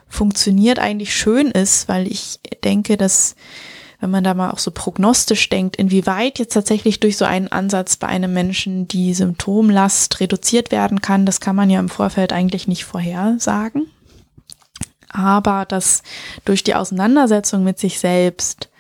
funktioniert, 0.07 0.79
eigentlich 0.79 1.15
schön 1.15 1.49
ist, 1.51 1.89
weil 1.89 2.07
ich 2.07 2.41
denke, 2.65 2.97
dass 2.97 3.37
wenn 4.01 4.11
man 4.11 4.25
da 4.25 4.35
mal 4.35 4.51
auch 4.51 4.59
so 4.59 4.71
prognostisch 4.71 5.49
denkt, 5.51 5.77
inwieweit 5.77 6.39
jetzt 6.39 6.55
tatsächlich 6.55 7.01
durch 7.01 7.17
so 7.17 7.27
einen 7.27 7.49
Ansatz 7.49 7.97
bei 7.97 8.07
einem 8.07 8.33
Menschen 8.33 8.89
die 8.89 9.13
Symptomlast 9.13 10.21
reduziert 10.21 10.73
werden 10.73 11.03
kann, 11.03 11.27
das 11.27 11.41
kann 11.41 11.55
man 11.55 11.71
ja 11.71 11.79
im 11.79 11.91
Vorfeld 11.91 12.33
eigentlich 12.33 12.67
nicht 12.67 12.85
vorhersagen. 12.85 13.87
Aber 15.09 15.67
dass 15.67 16.03
durch 16.45 16.65
die 16.65 16.75
Auseinandersetzung 16.75 17.63
mit 17.63 17.79
sich 17.79 17.99
selbst 17.99 18.71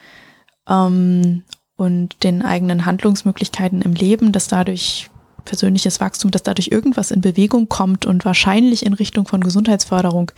ähm, 0.68 1.43
und 1.77 2.23
den 2.23 2.43
eigenen 2.43 2.87
Handlungsmöglichkeiten 2.87 3.83
im 3.83 3.95
Leben, 3.95 4.33
dass 4.33 4.49
dadurch 4.49 5.11
persönliches 5.45 6.01
Wachstum, 6.01 6.31
dass 6.31 6.43
dadurch 6.43 6.68
irgendwas 6.68 7.11
in 7.11 7.21
Bewegung 7.21 7.68
kommt 7.68 8.07
und 8.07 8.25
wahrscheinlich 8.25 8.87
in 8.87 8.93
Richtung 8.95 9.27
von 9.27 9.43
Gesundheitsförderung, 9.43 10.31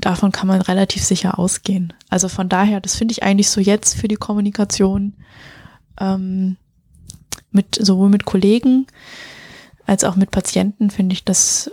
davon 0.00 0.32
kann 0.32 0.48
man 0.48 0.60
relativ 0.60 1.02
sicher 1.02 1.38
ausgehen. 1.38 1.92
Also 2.08 2.28
von 2.28 2.48
daher, 2.48 2.80
das 2.80 2.96
finde 2.96 3.12
ich 3.12 3.22
eigentlich 3.22 3.48
so 3.48 3.60
jetzt 3.60 3.94
für 3.94 4.08
die 4.08 4.16
Kommunikation 4.16 5.14
ähm, 6.00 6.56
mit 7.50 7.76
sowohl 7.76 8.08
mit 8.08 8.24
Kollegen 8.24 8.86
als 9.86 10.04
auch 10.04 10.16
mit 10.16 10.30
Patienten 10.30 10.90
finde 10.90 11.12
ich 11.12 11.24
das, 11.24 11.70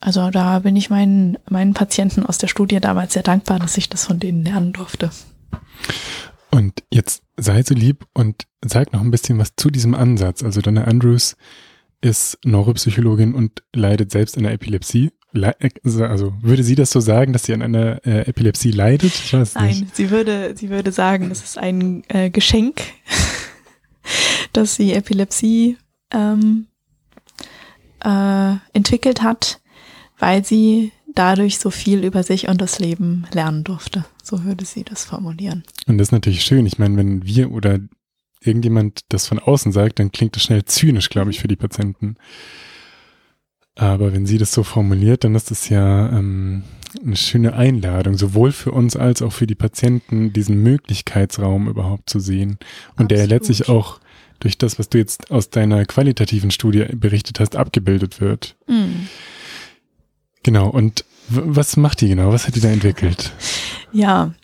also 0.00 0.30
da 0.30 0.60
bin 0.60 0.76
ich 0.76 0.90
meinen, 0.90 1.38
meinen 1.48 1.74
Patienten 1.74 2.24
aus 2.24 2.38
der 2.38 2.48
Studie 2.48 2.80
damals 2.80 3.12
sehr 3.12 3.22
dankbar, 3.22 3.58
dass 3.58 3.76
ich 3.76 3.88
das 3.88 4.06
von 4.06 4.18
denen 4.18 4.44
lernen 4.44 4.72
durfte. 4.72 5.10
Und 6.50 6.82
jetzt 6.90 7.22
sei 7.36 7.62
so 7.62 7.74
lieb 7.74 8.06
und 8.14 8.46
sag 8.64 8.92
noch 8.92 9.00
ein 9.00 9.10
bisschen 9.10 9.38
was 9.38 9.54
zu 9.56 9.70
diesem 9.70 9.94
Ansatz. 9.94 10.42
Also 10.42 10.60
Donna 10.60 10.84
Andrews 10.84 11.36
ist 12.00 12.38
Neuropsychologin 12.44 13.34
und 13.34 13.62
leidet 13.74 14.10
selbst 14.10 14.36
an 14.36 14.44
der 14.44 14.52
Epilepsie 14.52 15.12
also 15.34 16.34
würde 16.40 16.62
sie 16.62 16.74
das 16.74 16.90
so 16.90 17.00
sagen, 17.00 17.32
dass 17.32 17.44
sie 17.44 17.54
an 17.54 17.62
einer 17.62 18.04
äh, 18.06 18.28
Epilepsie 18.28 18.70
leidet? 18.70 19.12
Ich 19.14 19.32
weiß 19.32 19.54
Nein, 19.54 19.80
nicht. 19.80 19.96
sie 19.96 20.10
würde, 20.10 20.54
sie 20.56 20.68
würde 20.70 20.92
sagen, 20.92 21.28
das 21.28 21.42
ist 21.42 21.58
ein 21.58 22.02
äh, 22.08 22.30
Geschenk, 22.30 22.82
dass 24.52 24.76
sie 24.76 24.92
Epilepsie 24.92 25.78
ähm, 26.10 26.66
äh, 28.04 28.54
entwickelt 28.72 29.22
hat, 29.22 29.60
weil 30.18 30.44
sie 30.44 30.92
dadurch 31.14 31.58
so 31.58 31.70
viel 31.70 32.04
über 32.04 32.22
sich 32.22 32.48
und 32.48 32.60
das 32.60 32.78
Leben 32.78 33.26
lernen 33.32 33.64
durfte. 33.64 34.04
So 34.22 34.44
würde 34.44 34.64
sie 34.64 34.84
das 34.84 35.04
formulieren. 35.04 35.64
Und 35.86 35.98
das 35.98 36.08
ist 36.08 36.12
natürlich 36.12 36.42
schön. 36.42 36.66
Ich 36.66 36.78
meine, 36.78 36.96
wenn 36.96 37.24
wir 37.24 37.52
oder 37.52 37.80
irgendjemand 38.40 39.00
das 39.08 39.26
von 39.26 39.38
außen 39.38 39.72
sagt, 39.72 39.98
dann 39.98 40.12
klingt 40.12 40.36
das 40.36 40.44
schnell 40.44 40.64
zynisch, 40.64 41.10
glaube 41.10 41.30
ich, 41.30 41.40
für 41.40 41.48
die 41.48 41.56
Patienten. 41.56 42.16
Aber 43.74 44.12
wenn 44.12 44.26
sie 44.26 44.38
das 44.38 44.52
so 44.52 44.62
formuliert, 44.62 45.24
dann 45.24 45.34
ist 45.34 45.50
das 45.50 45.68
ja 45.68 46.10
ähm, 46.10 46.62
eine 47.04 47.16
schöne 47.16 47.54
Einladung, 47.54 48.18
sowohl 48.18 48.52
für 48.52 48.72
uns 48.72 48.96
als 48.96 49.22
auch 49.22 49.32
für 49.32 49.46
die 49.46 49.54
Patienten, 49.54 50.32
diesen 50.32 50.62
Möglichkeitsraum 50.62 51.68
überhaupt 51.68 52.10
zu 52.10 52.20
sehen. 52.20 52.58
Und 52.96 53.04
Absolut. 53.04 53.10
der 53.10 53.26
letztlich 53.26 53.68
auch 53.68 54.00
durch 54.40 54.58
das, 54.58 54.78
was 54.78 54.88
du 54.88 54.98
jetzt 54.98 55.30
aus 55.30 55.50
deiner 55.50 55.84
qualitativen 55.86 56.50
Studie 56.50 56.84
berichtet 56.92 57.40
hast, 57.40 57.56
abgebildet 57.56 58.20
wird. 58.20 58.56
Mhm. 58.66 59.08
Genau. 60.42 60.68
Und 60.68 61.04
was 61.28 61.76
macht 61.76 62.00
die 62.00 62.08
genau? 62.08 62.32
Was 62.32 62.46
hat 62.46 62.56
die 62.56 62.60
da 62.60 62.68
entwickelt? 62.68 63.32
Ja, 63.92 64.34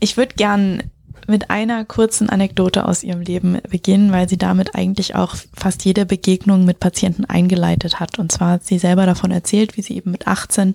ich 0.00 0.16
würde 0.16 0.34
gern 0.36 0.84
mit 1.28 1.50
einer 1.50 1.84
kurzen 1.84 2.30
Anekdote 2.30 2.86
aus 2.86 3.02
ihrem 3.02 3.20
Leben 3.20 3.58
beginnen, 3.68 4.12
weil 4.12 4.28
sie 4.28 4.38
damit 4.38 4.74
eigentlich 4.74 5.14
auch 5.14 5.36
fast 5.54 5.84
jede 5.84 6.06
Begegnung 6.06 6.64
mit 6.64 6.80
Patienten 6.80 7.26
eingeleitet 7.26 8.00
hat. 8.00 8.18
Und 8.18 8.32
zwar 8.32 8.52
hat 8.52 8.64
sie 8.64 8.78
selber 8.78 9.04
davon 9.04 9.30
erzählt, 9.30 9.76
wie 9.76 9.82
sie 9.82 9.96
eben 9.96 10.10
mit 10.10 10.26
18, 10.26 10.74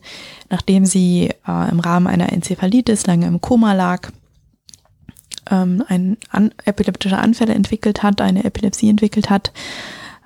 nachdem 0.50 0.86
sie 0.86 1.32
äh, 1.48 1.72
im 1.72 1.80
Rahmen 1.80 2.08
einer 2.08 2.32
Enzephalitis 2.32 3.08
lange 3.08 3.26
im 3.26 3.42
Koma 3.42 3.74
lag, 3.74 4.12
ähm, 5.50 5.84
ein 5.88 6.18
an, 6.30 6.54
epileptische 6.66 7.18
Anfälle 7.18 7.56
entwickelt 7.56 8.04
hat, 8.04 8.22
eine 8.22 8.44
Epilepsie 8.44 8.90
entwickelt 8.90 9.32
hat, 9.32 9.52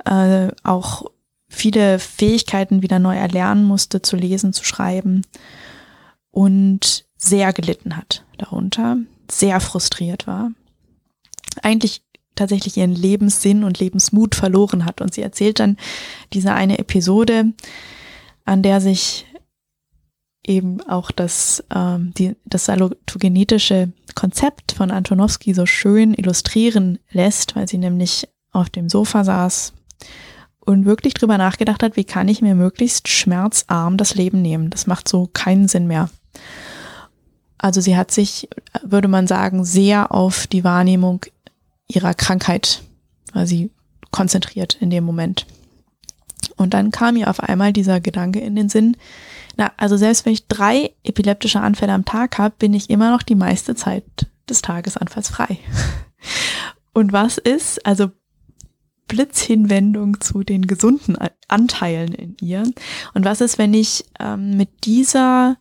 äh, 0.05 0.49
auch 0.63 1.05
viele 1.47 1.99
Fähigkeiten 1.99 2.81
wieder 2.81 2.99
neu 2.99 3.15
erlernen 3.15 3.63
musste, 3.63 4.01
zu 4.01 4.17
lesen, 4.17 4.51
zu 4.51 4.65
schreiben 4.65 5.21
und 6.31 7.05
sehr 7.15 7.53
gelitten 7.53 7.95
hat 7.95 8.25
darunter 8.37 8.97
sehr 9.31 9.59
frustriert 9.59 10.27
war. 10.27 10.51
Eigentlich 11.61 12.01
tatsächlich 12.35 12.77
ihren 12.77 12.95
Lebenssinn 12.95 13.63
und 13.63 13.79
Lebensmut 13.79 14.35
verloren 14.35 14.85
hat. 14.85 15.01
Und 15.01 15.13
sie 15.13 15.21
erzählt 15.21 15.59
dann 15.59 15.77
diese 16.33 16.53
eine 16.53 16.77
Episode, 16.79 17.53
an 18.45 18.61
der 18.63 18.79
sich 18.79 19.25
eben 20.45 20.81
auch 20.87 21.11
das, 21.11 21.63
ähm, 21.73 22.13
die, 22.17 22.35
das 22.45 22.65
salutogenetische 22.65 23.91
Konzept 24.15 24.71
von 24.71 24.91
Antonowski 24.91 25.53
so 25.53 25.65
schön 25.65 26.13
illustrieren 26.13 26.99
lässt, 27.11 27.55
weil 27.55 27.67
sie 27.67 27.77
nämlich 27.77 28.29
auf 28.51 28.69
dem 28.69 28.87
Sofa 28.87 29.23
saß 29.23 29.73
und 30.61 30.85
wirklich 30.85 31.13
drüber 31.13 31.37
nachgedacht 31.37 31.83
hat, 31.83 31.95
wie 31.97 32.05
kann 32.05 32.27
ich 32.27 32.41
mir 32.41 32.55
möglichst 32.55 33.07
schmerzarm 33.07 33.97
das 33.97 34.15
Leben 34.15 34.41
nehmen. 34.41 34.69
Das 34.69 34.87
macht 34.87 35.07
so 35.07 35.29
keinen 35.31 35.67
Sinn 35.67 35.87
mehr. 35.87 36.09
Also 37.57 37.81
sie 37.81 37.97
hat 37.97 38.11
sich, 38.11 38.47
würde 38.83 39.07
man 39.07 39.27
sagen, 39.27 39.65
sehr 39.65 40.11
auf 40.11 40.47
die 40.47 40.63
Wahrnehmung 40.63 41.25
ihrer 41.87 42.13
Krankheit, 42.13 42.83
sie 43.43 43.71
konzentriert 44.11 44.77
in 44.79 44.89
dem 44.89 45.03
Moment. 45.03 45.45
Und 46.55 46.73
dann 46.73 46.91
kam 46.91 47.15
ihr 47.15 47.29
auf 47.29 47.39
einmal 47.39 47.73
dieser 47.73 47.99
Gedanke 47.99 48.39
in 48.39 48.55
den 48.55 48.69
Sinn, 48.69 48.97
na, 49.57 49.71
also 49.77 49.97
selbst 49.97 50.25
wenn 50.25 50.33
ich 50.33 50.47
drei 50.47 50.91
epileptische 51.03 51.59
Anfälle 51.59 51.93
am 51.93 52.05
Tag 52.05 52.37
habe, 52.37 52.53
bin 52.59 52.73
ich 52.73 52.89
immer 52.89 53.09
noch 53.09 53.23
die 53.23 53.35
meiste 53.35 53.75
Zeit 53.75 54.03
des 54.47 54.61
Tages 54.61 54.97
anfallsfrei. 54.97 55.57
Und 56.93 57.11
was 57.11 57.37
ist, 57.37 57.83
also 57.85 58.11
Blitzhinwendung 59.07 60.19
zu 60.21 60.43
den 60.43 60.67
gesunden 60.67 61.17
Anteilen 61.47 62.13
in 62.13 62.37
ihr. 62.41 62.63
Und 63.13 63.25
was 63.25 63.41
ist, 63.41 63.57
wenn 63.57 63.73
ich 63.73 64.05
ähm, 64.19 64.57
mit 64.57 64.85
dieser 64.85 65.57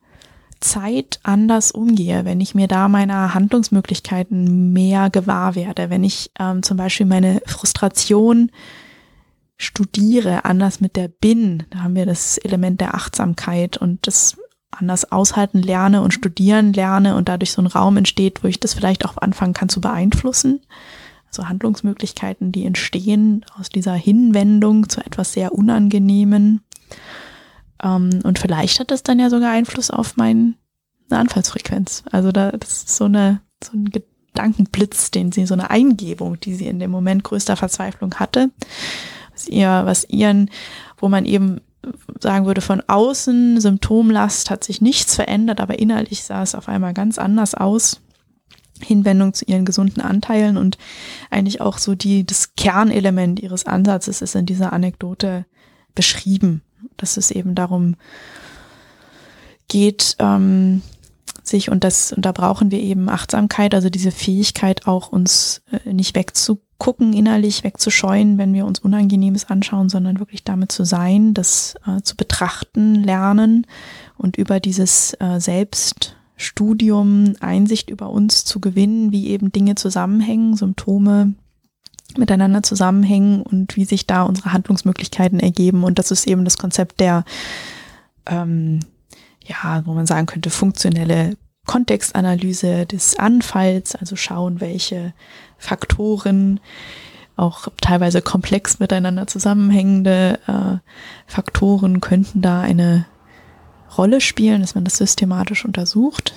Zeit 0.66 1.20
anders 1.22 1.70
umgehe, 1.70 2.24
wenn 2.24 2.40
ich 2.40 2.54
mir 2.54 2.68
da 2.68 2.88
meiner 2.88 3.34
Handlungsmöglichkeiten 3.34 4.72
mehr 4.72 5.10
gewahr 5.10 5.54
werde, 5.54 5.90
wenn 5.90 6.04
ich 6.04 6.30
ähm, 6.38 6.62
zum 6.62 6.76
Beispiel 6.76 7.06
meine 7.06 7.40
Frustration 7.46 8.50
studiere, 9.56 10.44
anders 10.44 10.80
mit 10.80 10.96
der 10.96 11.08
bin, 11.08 11.64
da 11.70 11.80
haben 11.84 11.94
wir 11.94 12.04
das 12.04 12.36
Element 12.38 12.80
der 12.80 12.94
Achtsamkeit 12.94 13.76
und 13.76 14.06
das 14.06 14.36
anders 14.70 15.10
aushalten 15.10 15.62
lerne 15.62 16.02
und 16.02 16.12
studieren 16.12 16.72
lerne 16.72 17.16
und 17.16 17.28
dadurch 17.28 17.52
so 17.52 17.62
ein 17.62 17.66
Raum 17.66 17.96
entsteht, 17.96 18.42
wo 18.42 18.48
ich 18.48 18.60
das 18.60 18.74
vielleicht 18.74 19.06
auch 19.06 19.16
anfangen 19.16 19.54
kann 19.54 19.68
zu 19.68 19.80
beeinflussen. 19.80 20.60
Also 21.28 21.48
Handlungsmöglichkeiten, 21.48 22.52
die 22.52 22.66
entstehen 22.66 23.44
aus 23.58 23.68
dieser 23.68 23.94
Hinwendung 23.94 24.88
zu 24.88 25.00
etwas 25.00 25.32
sehr 25.32 25.52
Unangenehmen. 25.52 26.60
Ähm, 27.86 28.20
und 28.24 28.38
vielleicht 28.38 28.80
hat 28.80 28.90
das 28.90 29.02
dann 29.02 29.18
ja 29.18 29.30
sogar 29.30 29.52
Einfluss 29.52 29.90
auf 29.90 30.16
meine 30.16 30.54
Anfallsfrequenz. 31.08 32.02
Also 32.10 32.32
da, 32.32 32.50
das 32.50 32.84
ist 32.84 32.96
so 32.96 33.04
eine, 33.04 33.40
so 33.62 33.72
ein 33.72 33.86
Gedankenblitz, 33.86 35.12
den 35.12 35.32
sie, 35.32 35.46
so 35.46 35.54
eine 35.54 35.70
Eingebung, 35.70 36.38
die 36.40 36.54
sie 36.54 36.66
in 36.66 36.80
dem 36.80 36.90
Moment 36.90 37.24
größter 37.24 37.56
Verzweiflung 37.56 38.16
hatte 38.16 38.50
was 39.36 39.48
ihr, 39.48 39.82
was 39.84 40.08
ihren, 40.08 40.50
wo 40.98 41.08
man 41.08 41.26
eben 41.26 41.60
sagen 42.20 42.46
würde, 42.46 42.60
von 42.60 42.82
außen 42.86 43.60
Symptomlast 43.60 44.50
hat 44.50 44.64
sich 44.64 44.80
nichts 44.80 45.14
verändert, 45.14 45.60
aber 45.60 45.78
innerlich 45.78 46.24
sah 46.24 46.42
es 46.42 46.54
auf 46.54 46.68
einmal 46.68 46.94
ganz 46.94 47.18
anders 47.18 47.54
aus. 47.54 48.00
Hinwendung 48.82 49.32
zu 49.32 49.46
ihren 49.46 49.64
gesunden 49.64 50.02
Anteilen 50.02 50.58
und 50.58 50.76
eigentlich 51.30 51.62
auch 51.62 51.78
so 51.78 51.94
die, 51.94 52.26
das 52.26 52.56
Kernelement 52.56 53.40
ihres 53.40 53.64
Ansatzes 53.64 54.20
ist 54.20 54.34
in 54.34 54.44
dieser 54.44 54.74
Anekdote 54.74 55.46
beschrieben, 55.94 56.60
dass 56.96 57.16
es 57.16 57.30
eben 57.30 57.54
darum 57.54 57.96
geht, 59.68 60.16
ähm, 60.18 60.82
sich 61.42 61.70
und 61.70 61.84
das, 61.84 62.12
und 62.12 62.24
da 62.26 62.32
brauchen 62.32 62.70
wir 62.70 62.80
eben 62.80 63.08
Achtsamkeit, 63.08 63.74
also 63.74 63.88
diese 63.88 64.10
Fähigkeit 64.10 64.86
auch 64.86 65.08
uns 65.08 65.62
äh, 65.70 65.92
nicht 65.92 66.16
wegzu 66.16 66.60
gucken, 66.78 67.12
innerlich 67.12 67.64
wegzuscheuen, 67.64 68.38
wenn 68.38 68.52
wir 68.52 68.66
uns 68.66 68.80
Unangenehmes 68.80 69.48
anschauen, 69.48 69.88
sondern 69.88 70.18
wirklich 70.18 70.44
damit 70.44 70.72
zu 70.72 70.84
sein, 70.84 71.32
das 71.34 71.74
äh, 71.86 72.02
zu 72.02 72.16
betrachten, 72.16 73.02
lernen 73.02 73.66
und 74.18 74.36
über 74.36 74.60
dieses 74.60 75.14
äh, 75.20 75.40
Selbststudium 75.40 77.34
Einsicht 77.40 77.88
über 77.90 78.10
uns 78.10 78.44
zu 78.44 78.60
gewinnen, 78.60 79.12
wie 79.12 79.28
eben 79.28 79.52
Dinge 79.52 79.74
zusammenhängen, 79.76 80.56
Symptome 80.56 81.34
miteinander 82.16 82.62
zusammenhängen 82.62 83.42
und 83.42 83.76
wie 83.76 83.84
sich 83.84 84.06
da 84.06 84.22
unsere 84.22 84.52
Handlungsmöglichkeiten 84.52 85.40
ergeben. 85.40 85.84
Und 85.84 85.98
das 85.98 86.10
ist 86.10 86.26
eben 86.26 86.44
das 86.44 86.58
Konzept 86.58 87.00
der, 87.00 87.24
ähm, 88.26 88.80
ja, 89.44 89.82
wo 89.84 89.92
man 89.92 90.06
sagen 90.06 90.26
könnte, 90.26 90.50
funktionelle 90.50 91.36
Kontextanalyse 91.66 92.86
des 92.86 93.18
Anfalls, 93.18 93.96
also 93.96 94.16
schauen, 94.16 94.60
welche 94.60 95.12
Faktoren, 95.58 96.60
auch 97.36 97.68
teilweise 97.82 98.22
komplex 98.22 98.78
miteinander 98.78 99.26
zusammenhängende 99.26 100.38
äh, 100.46 100.78
Faktoren 101.30 102.00
könnten 102.00 102.40
da 102.40 102.62
eine 102.62 103.04
Rolle 103.98 104.20
spielen, 104.20 104.62
dass 104.62 104.74
man 104.74 104.84
das 104.84 104.96
systematisch 104.96 105.64
untersucht, 105.64 106.32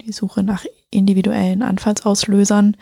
die 0.00 0.12
Suche 0.12 0.42
nach 0.42 0.64
individuellen 0.90 1.62
Anfallsauslösern. 1.62 2.76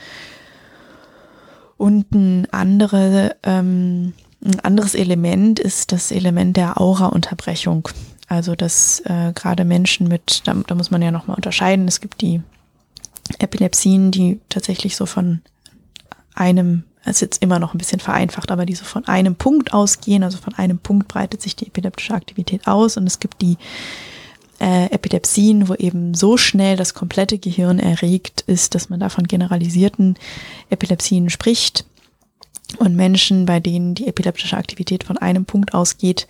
Und 1.77 2.11
ein, 2.13 2.49
andere, 2.53 3.37
ähm, 3.43 4.15
ein 4.45 4.61
anderes 4.61 4.95
Element 4.95 5.59
ist 5.59 5.93
das 5.93 6.11
Element 6.11 6.57
der 6.57 6.81
Aura-Unterbrechung. 6.81 7.89
Also 8.29 8.57
dass 8.57 9.01
äh, 9.05 9.33
gerade 9.35 9.65
Menschen 9.65 10.09
mit, 10.09 10.43
da, 10.45 10.55
da 10.67 10.75
muss 10.75 10.91
man 10.91 11.03
ja 11.03 11.11
nochmal 11.11 11.37
unterscheiden, 11.37 11.87
es 11.87 12.01
gibt 12.01 12.21
die 12.21 12.43
Epilepsien, 13.39 14.11
die 14.11 14.41
tatsächlich 14.49 14.97
so 14.97 15.07
von 15.07 15.43
einem, 16.35 16.85
es 17.05 17.17
ist 17.17 17.21
jetzt 17.21 17.43
immer 17.43 17.59
noch 17.59 17.73
ein 17.73 17.79
bisschen 17.79 18.01
vereinfacht, 18.01 18.51
aber 18.51 18.67
die 18.67 18.75
so 18.75 18.85
von 18.85 19.07
einem 19.07 19.37
Punkt 19.37 19.73
ausgehen, 19.73 20.25
also 20.25 20.39
von 20.39 20.55
einem 20.55 20.79
Punkt 20.79 21.09
breitet 21.09 21.41
sich 21.41 21.55
die 21.55 21.69
epileptische 21.69 22.15
Aktivität 22.15 22.67
aus. 22.67 22.97
Und 22.97 23.07
es 23.07 23.21
gibt 23.21 23.41
die 23.43 23.59
äh, 24.61 24.87
Epilepsien, 24.87 25.69
wo 25.69 25.75
eben 25.75 26.15
so 26.15 26.37
schnell 26.37 26.77
das 26.77 26.95
komplette 26.95 27.39
Gehirn 27.39 27.79
erregt 27.79 28.43
ist, 28.47 28.75
dass 28.75 28.89
man 28.89 29.01
da 29.01 29.09
von 29.09 29.25
generalisierten 29.25 30.17
Epilepsien 30.71 31.31
spricht. 31.31 31.85
Und 32.79 32.97
Menschen, 32.97 33.47
bei 33.47 33.61
denen 33.61 33.95
die 33.95 34.09
epileptische 34.09 34.57
Aktivität 34.57 35.05
von 35.05 35.19
einem 35.19 35.45
Punkt 35.45 35.75
ausgeht, 35.75 36.27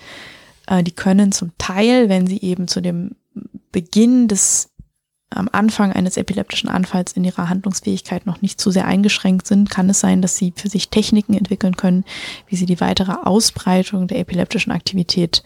äh, 0.66 0.83
die 0.83 0.93
können 0.93 1.33
zum 1.33 1.53
Teil, 1.59 2.09
wenn 2.09 2.27
sie 2.27 2.41
eben 2.41 2.68
zu 2.68 2.81
dem 2.81 3.12
Beginn 3.72 4.29
des 4.29 4.70
am 5.31 5.49
Anfang 5.51 5.93
eines 5.93 6.16
epileptischen 6.16 6.68
Anfalls 6.68 7.12
in 7.12 7.24
ihrer 7.24 7.49
Handlungsfähigkeit 7.49 8.27
noch 8.27 8.43
nicht 8.43 8.61
zu 8.61 8.70
sehr 8.70 8.87
eingeschränkt 8.87 9.47
sind, 9.47 9.70
kann 9.70 9.91
es 9.91 9.99
sein, 9.99 10.22
dass 10.22 10.37
sie 10.37 10.53
für 10.55 10.68
sich 10.68 10.89
Techniken 10.89 11.35
entwickeln 11.35 11.77
können, 11.77 12.05
wie 12.47 12.57
sie 12.57 12.66
die 12.66 12.81
weitere 12.81 13.12
Ausbreitung 13.12 14.07
der 14.07 14.20
epileptischen 14.20 14.72
Aktivität 14.72 15.43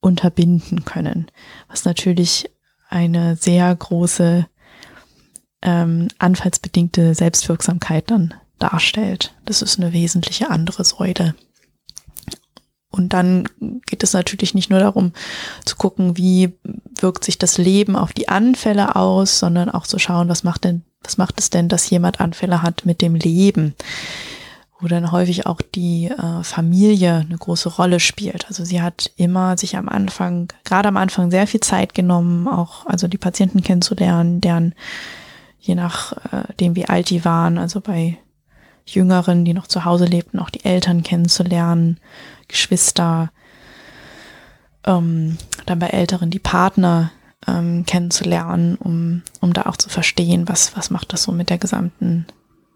unterbinden 0.00 0.84
können. 0.84 1.30
Was 1.68 1.84
natürlich 1.84 2.50
eine 2.88 3.36
sehr 3.36 3.74
große 3.74 4.46
ähm, 5.62 6.08
anfallsbedingte 6.18 7.14
Selbstwirksamkeit 7.14 8.10
dann 8.10 8.34
darstellt. 8.58 9.34
Das 9.44 9.62
ist 9.62 9.78
eine 9.78 9.92
wesentliche 9.92 10.50
andere 10.50 10.84
Säule 10.84 11.34
und 12.90 13.12
dann 13.12 13.48
geht 13.86 14.02
es 14.02 14.14
natürlich 14.14 14.54
nicht 14.54 14.70
nur 14.70 14.80
darum 14.80 15.12
zu 15.64 15.76
gucken, 15.76 16.16
wie 16.16 16.54
wirkt 17.00 17.24
sich 17.24 17.38
das 17.38 17.58
Leben 17.58 17.96
auf 17.96 18.12
die 18.12 18.28
Anfälle 18.28 18.96
aus, 18.96 19.38
sondern 19.38 19.70
auch 19.70 19.86
zu 19.86 19.98
schauen, 19.98 20.28
was 20.28 20.42
macht 20.42 20.64
denn, 20.64 20.82
was 21.02 21.18
macht 21.18 21.38
es 21.38 21.50
denn, 21.50 21.68
dass 21.68 21.90
jemand 21.90 22.20
Anfälle 22.20 22.62
hat 22.62 22.86
mit 22.86 23.02
dem 23.02 23.14
Leben? 23.14 23.74
Wo 24.80 24.86
dann 24.86 25.10
häufig 25.10 25.46
auch 25.46 25.60
die 25.60 26.06
äh, 26.06 26.42
Familie 26.44 27.24
eine 27.28 27.36
große 27.36 27.68
Rolle 27.68 27.98
spielt. 27.98 28.46
Also 28.46 28.64
sie 28.64 28.80
hat 28.80 29.10
immer 29.16 29.58
sich 29.58 29.76
am 29.76 29.88
Anfang, 29.88 30.52
gerade 30.64 30.88
am 30.88 30.96
Anfang 30.96 31.30
sehr 31.32 31.48
viel 31.48 31.60
Zeit 31.60 31.94
genommen, 31.94 32.46
auch 32.46 32.86
also 32.86 33.08
die 33.08 33.18
Patienten 33.18 33.62
kennenzulernen, 33.62 34.40
deren 34.40 34.74
je 35.60 35.74
nachdem, 35.74 36.72
äh, 36.72 36.76
wie 36.76 36.88
alt 36.88 37.10
die 37.10 37.24
waren, 37.24 37.58
also 37.58 37.80
bei 37.80 38.18
Jüngeren, 38.86 39.44
die 39.44 39.52
noch 39.52 39.66
zu 39.66 39.84
Hause 39.84 40.06
lebten, 40.06 40.38
auch 40.38 40.50
die 40.50 40.64
Eltern 40.64 41.02
kennenzulernen, 41.02 42.00
Geschwister, 42.48 43.30
ähm, 44.84 45.36
dann 45.66 45.78
bei 45.78 45.88
Älteren 45.88 46.30
die 46.30 46.38
Partner 46.38 47.10
ähm, 47.46 47.84
kennenzulernen, 47.84 48.76
um, 48.76 49.22
um 49.40 49.52
da 49.52 49.66
auch 49.66 49.76
zu 49.76 49.90
verstehen, 49.90 50.48
was, 50.48 50.76
was 50.76 50.90
macht 50.90 51.12
das 51.12 51.24
so 51.24 51.32
mit 51.32 51.50
der 51.50 51.58
gesamten 51.58 52.26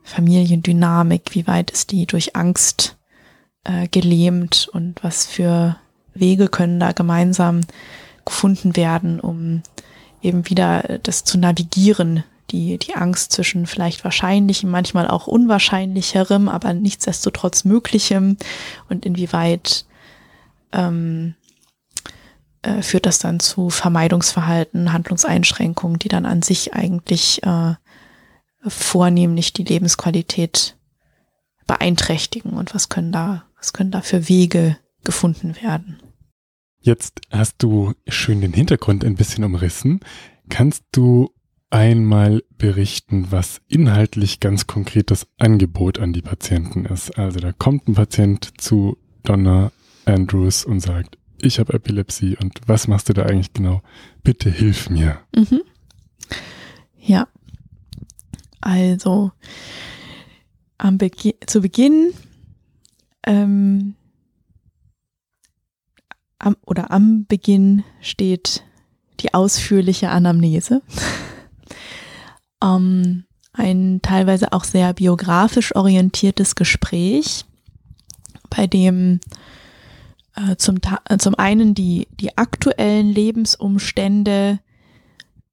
Familiendynamik, 0.02 1.34
wie 1.34 1.46
weit 1.46 1.70
ist 1.70 1.92
die 1.92 2.06
durch 2.06 2.36
Angst 2.36 2.96
äh, 3.64 3.88
gelähmt 3.88 4.68
und 4.72 5.02
was 5.02 5.26
für 5.26 5.76
Wege 6.14 6.48
können 6.48 6.80
da 6.80 6.92
gemeinsam 6.92 7.62
gefunden 8.24 8.76
werden, 8.76 9.20
um 9.20 9.62
eben 10.20 10.48
wieder 10.48 10.98
das 11.02 11.24
zu 11.24 11.38
navigieren, 11.38 12.24
die, 12.50 12.78
die 12.78 12.94
Angst 12.94 13.32
zwischen 13.32 13.66
vielleicht 13.66 14.04
wahrscheinlichem, 14.04 14.70
manchmal 14.70 15.08
auch 15.08 15.26
unwahrscheinlicherem, 15.26 16.48
aber 16.48 16.74
nichtsdestotrotz 16.74 17.64
möglichem 17.64 18.36
und 18.88 19.06
inwieweit 19.06 19.86
ähm, 20.72 21.34
äh, 22.62 22.82
führt 22.82 23.06
das 23.06 23.18
dann 23.18 23.40
zu 23.40 23.70
Vermeidungsverhalten, 23.70 24.92
Handlungseinschränkungen, 24.92 25.98
die 25.98 26.08
dann 26.08 26.26
an 26.26 26.42
sich 26.42 26.74
eigentlich 26.74 27.42
äh, 27.42 27.74
vornehmlich 28.66 29.52
die 29.52 29.64
Lebensqualität 29.64 30.76
beeinträchtigen 31.66 32.50
und 32.52 32.74
was 32.74 32.88
können 32.88 33.12
da, 33.12 33.44
was 33.56 33.72
können 33.72 33.90
da 33.90 34.00
für 34.00 34.28
Wege 34.28 34.76
gefunden 35.04 35.56
werden? 35.60 36.00
Jetzt 36.80 37.20
hast 37.30 37.62
du 37.62 37.94
schön 38.08 38.40
den 38.40 38.52
Hintergrund 38.52 39.04
ein 39.04 39.14
bisschen 39.14 39.44
umrissen. 39.44 40.00
Kannst 40.48 40.84
du 40.92 41.30
einmal 41.70 42.42
berichten, 42.58 43.28
was 43.30 43.60
inhaltlich 43.68 44.40
ganz 44.40 44.66
konkret 44.66 45.10
das 45.10 45.26
Angebot 45.38 45.98
an 45.98 46.12
die 46.12 46.22
Patienten 46.22 46.84
ist? 46.84 47.16
Also 47.16 47.40
da 47.40 47.52
kommt 47.52 47.88
ein 47.88 47.94
Patient 47.94 48.60
zu 48.60 48.98
Donna 49.22 49.70
Andrews 50.04 50.64
und 50.64 50.80
sagt, 50.80 51.18
ich 51.40 51.58
habe 51.58 51.72
Epilepsie 51.74 52.36
und 52.36 52.60
was 52.66 52.88
machst 52.88 53.08
du 53.08 53.12
da 53.12 53.22
eigentlich 53.22 53.52
genau? 53.52 53.82
Bitte 54.22 54.50
hilf 54.50 54.90
mir. 54.90 55.20
Mhm. 55.34 55.62
Ja. 56.98 57.28
Also 58.62 59.32
Begi 60.78 61.36
zu 61.46 61.60
Beginn 61.60 62.14
ähm, 63.26 63.94
am, 66.38 66.56
oder 66.64 66.90
am 66.90 67.26
Beginn 67.26 67.84
steht 68.00 68.64
die 69.20 69.34
ausführliche 69.34 70.10
Anamnese. 70.10 70.82
ähm, 72.64 73.24
ein 73.52 74.00
teilweise 74.02 74.52
auch 74.52 74.64
sehr 74.64 74.92
biografisch 74.94 75.76
orientiertes 75.76 76.54
Gespräch, 76.54 77.44
bei 78.48 78.66
dem 78.66 79.20
äh, 80.36 80.56
zum, 80.56 80.78
äh, 81.08 81.18
zum 81.18 81.34
einen 81.34 81.74
die, 81.74 82.08
die 82.20 82.36
aktuellen 82.38 83.08
Lebensumstände 83.08 84.58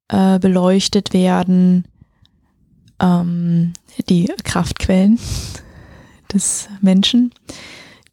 äh, 0.08 0.38
beleuchtet 0.38 1.12
werden, 1.12 1.84
ähm, 3.00 3.72
die 4.08 4.32
Kraftquellen 4.44 5.18
des 6.32 6.68
Menschen, 6.80 7.32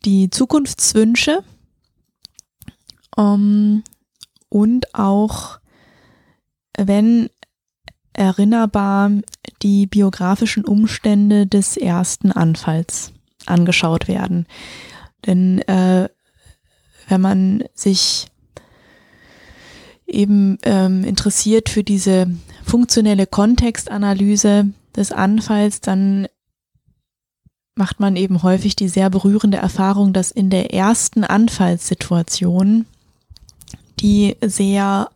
die 0.05 0.29
Zukunftswünsche 0.29 1.43
ähm, 3.17 3.83
und 4.49 4.95
auch, 4.95 5.59
wenn 6.77 7.29
erinnerbar, 8.13 9.11
die 9.61 9.85
biografischen 9.85 10.65
Umstände 10.65 11.45
des 11.45 11.77
ersten 11.77 12.31
Anfalls 12.31 13.11
angeschaut 13.45 14.07
werden. 14.07 14.47
Denn 15.25 15.59
äh, 15.67 16.09
wenn 17.07 17.21
man 17.21 17.63
sich 17.73 18.27
eben 20.07 20.57
ähm, 20.63 21.03
interessiert 21.03 21.69
für 21.69 21.83
diese 21.83 22.27
funktionelle 22.63 23.27
Kontextanalyse 23.27 24.69
des 24.97 25.11
Anfalls, 25.11 25.81
dann 25.81 26.27
macht 27.75 27.99
man 27.99 28.15
eben 28.15 28.43
häufig 28.43 28.75
die 28.75 28.87
sehr 28.87 29.09
berührende 29.09 29.57
Erfahrung, 29.57 30.11
dass 30.11 30.31
in 30.31 30.49
der 30.49 30.73
ersten 30.73 31.23
Anfallssituation, 31.23 32.85
die 33.99 34.35
sehr 34.43 35.09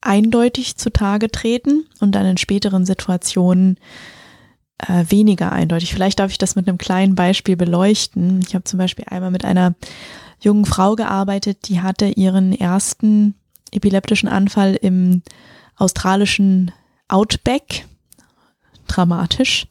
eindeutig 0.00 0.76
zutage 0.76 1.30
treten 1.30 1.86
und 2.00 2.12
dann 2.12 2.26
in 2.26 2.36
späteren 2.36 2.84
Situationen 2.84 3.78
äh, 4.78 5.04
weniger 5.08 5.50
eindeutig. 5.50 5.94
Vielleicht 5.94 6.20
darf 6.20 6.30
ich 6.30 6.38
das 6.38 6.56
mit 6.56 6.68
einem 6.68 6.78
kleinen 6.78 7.14
Beispiel 7.14 7.56
beleuchten. 7.56 8.40
Ich 8.46 8.54
habe 8.54 8.64
zum 8.64 8.78
Beispiel 8.78 9.06
einmal 9.08 9.30
mit 9.30 9.44
einer 9.44 9.74
jungen 10.40 10.66
Frau 10.66 10.94
gearbeitet, 10.94 11.68
die 11.68 11.80
hatte 11.80 12.06
ihren 12.06 12.52
ersten 12.52 13.34
epileptischen 13.70 14.28
Anfall 14.28 14.74
im 14.74 15.22
australischen 15.76 16.70
Outback. 17.08 17.86
Dramatisch. 18.86 19.66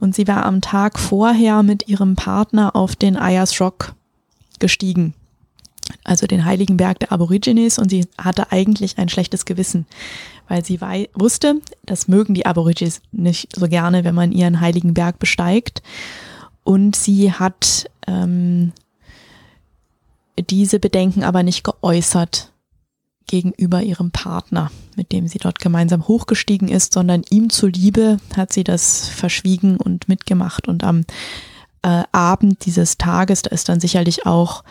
Und 0.00 0.14
sie 0.14 0.28
war 0.28 0.46
am 0.46 0.60
Tag 0.60 0.98
vorher 0.98 1.62
mit 1.62 1.88
ihrem 1.88 2.14
Partner 2.14 2.76
auf 2.76 2.94
den 2.94 3.16
Ayers 3.16 3.60
Rock 3.60 3.94
gestiegen. 4.58 5.14
Also 6.04 6.26
den 6.26 6.44
heiligen 6.44 6.76
Berg 6.76 7.00
der 7.00 7.12
Aborigines 7.12 7.78
und 7.78 7.90
sie 7.90 8.06
hatte 8.18 8.52
eigentlich 8.52 8.98
ein 8.98 9.08
schlechtes 9.08 9.44
Gewissen, 9.44 9.86
weil 10.46 10.64
sie 10.64 10.80
wusste, 11.14 11.60
das 11.84 12.08
mögen 12.08 12.34
die 12.34 12.46
Aborigines 12.46 13.00
nicht 13.10 13.56
so 13.56 13.68
gerne, 13.68 14.04
wenn 14.04 14.14
man 14.14 14.32
ihren 14.32 14.60
heiligen 14.60 14.94
Berg 14.94 15.18
besteigt. 15.18 15.82
Und 16.62 16.94
sie 16.94 17.32
hat 17.32 17.90
ähm, 18.06 18.72
diese 20.38 20.78
Bedenken 20.78 21.24
aber 21.24 21.42
nicht 21.42 21.64
geäußert 21.64 22.52
gegenüber 23.26 23.82
ihrem 23.82 24.10
Partner, 24.10 24.70
mit 24.98 25.12
dem 25.12 25.26
sie 25.26 25.38
dort 25.38 25.58
gemeinsam 25.60 26.06
hochgestiegen 26.06 26.68
ist, 26.68 26.92
sondern 26.92 27.22
ihm 27.30 27.48
zuliebe 27.48 28.18
hat 28.36 28.52
sie 28.52 28.64
das 28.64 29.08
verschwiegen 29.08 29.78
und 29.78 30.08
mitgemacht. 30.08 30.68
Und 30.68 30.84
am 30.84 31.04
äh, 31.82 32.02
Abend 32.12 32.66
dieses 32.66 32.98
Tages, 32.98 33.42
da 33.42 33.50
ist 33.50 33.68
dann 33.68 33.80
sicherlich 33.80 34.26
auch 34.26 34.64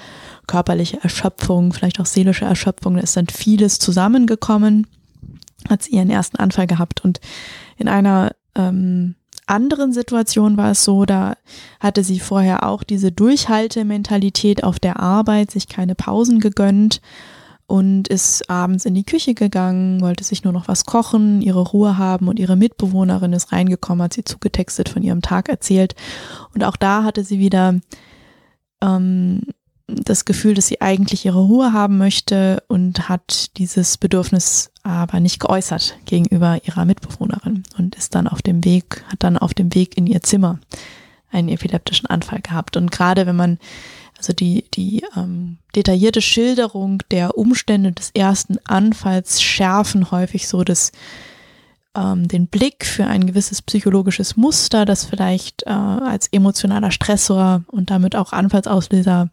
körperliche 0.45 1.01
Erschöpfung, 1.01 1.73
vielleicht 1.73 1.99
auch 1.99 2.05
seelische 2.05 2.45
Erschöpfung, 2.45 2.95
da 2.95 3.01
ist 3.01 3.17
dann 3.17 3.27
vieles 3.27 3.79
zusammengekommen, 3.79 4.85
hat 5.67 5.83
sie 5.83 5.91
ihren 5.91 6.09
ersten 6.09 6.37
Anfall 6.37 6.67
gehabt 6.67 7.03
und 7.03 7.19
in 7.77 7.87
einer 7.87 8.31
ähm, 8.55 9.15
anderen 9.45 9.93
Situation 9.93 10.57
war 10.57 10.71
es 10.71 10.83
so, 10.83 11.05
da 11.05 11.35
hatte 11.79 12.03
sie 12.03 12.19
vorher 12.19 12.67
auch 12.67 12.83
diese 12.83 13.11
Durchhaltementalität 13.11 14.63
auf 14.63 14.79
der 14.79 14.99
Arbeit, 14.99 15.51
sich 15.51 15.67
keine 15.67 15.95
Pausen 15.95 16.39
gegönnt 16.39 17.01
und 17.67 18.07
ist 18.07 18.49
abends 18.49 18.85
in 18.85 18.95
die 18.95 19.03
Küche 19.03 19.33
gegangen, 19.33 20.01
wollte 20.01 20.23
sich 20.23 20.43
nur 20.43 20.53
noch 20.53 20.69
was 20.69 20.85
kochen, 20.85 21.41
ihre 21.41 21.59
Ruhe 21.59 21.97
haben 21.97 22.29
und 22.29 22.39
ihre 22.39 22.55
Mitbewohnerin 22.55 23.33
ist 23.33 23.51
reingekommen, 23.51 24.03
hat 24.03 24.13
sie 24.13 24.23
zugetextet 24.23 24.87
von 24.87 25.03
ihrem 25.03 25.21
Tag 25.21 25.49
erzählt. 25.49 25.93
Und 26.53 26.63
auch 26.63 26.77
da 26.77 27.03
hatte 27.03 27.25
sie 27.25 27.39
wieder 27.39 27.75
ähm, 28.81 29.41
das 29.87 30.23
Gefühl, 30.23 30.53
dass 30.53 30.67
sie 30.67 30.81
eigentlich 30.81 31.25
ihre 31.25 31.39
Ruhe 31.39 31.73
haben 31.73 31.97
möchte 31.97 32.63
und 32.67 33.09
hat 33.09 33.57
dieses 33.57 33.97
Bedürfnis 33.97 34.71
aber 34.83 35.19
nicht 35.19 35.39
geäußert 35.39 35.97
gegenüber 36.05 36.59
ihrer 36.65 36.85
Mitbewohnerin 36.85 37.63
und 37.77 37.95
ist 37.95 38.15
dann 38.15 38.27
auf 38.27 38.41
dem 38.41 38.63
Weg, 38.63 39.03
hat 39.09 39.23
dann 39.23 39.37
auf 39.37 39.53
dem 39.53 39.75
Weg 39.75 39.97
in 39.97 40.07
ihr 40.07 40.21
Zimmer 40.23 40.59
einen 41.31 41.49
epileptischen 41.49 42.09
Anfall 42.09 42.39
gehabt. 42.41 42.77
Und 42.77 42.91
gerade 42.91 43.25
wenn 43.25 43.35
man 43.35 43.59
also 44.17 44.33
die, 44.33 44.65
die 44.73 45.03
ähm, 45.15 45.57
detaillierte 45.75 46.21
Schilderung 46.21 47.03
der 47.11 47.37
Umstände 47.37 47.91
des 47.91 48.11
ersten 48.11 48.57
Anfalls 48.65 49.41
schärfen 49.41 50.11
häufig 50.11 50.47
so 50.47 50.63
das, 50.63 50.91
ähm, 51.95 52.27
den 52.27 52.47
Blick 52.47 52.85
für 52.85 53.05
ein 53.05 53.27
gewisses 53.27 53.61
psychologisches 53.61 54.35
Muster, 54.35 54.85
das 54.85 55.05
vielleicht 55.05 55.63
äh, 55.63 55.69
als 55.69 56.27
emotionaler 56.27 56.91
Stressor 56.91 57.63
und 57.67 57.91
damit 57.91 58.15
auch 58.15 58.33
Anfallsauslöser 58.33 59.29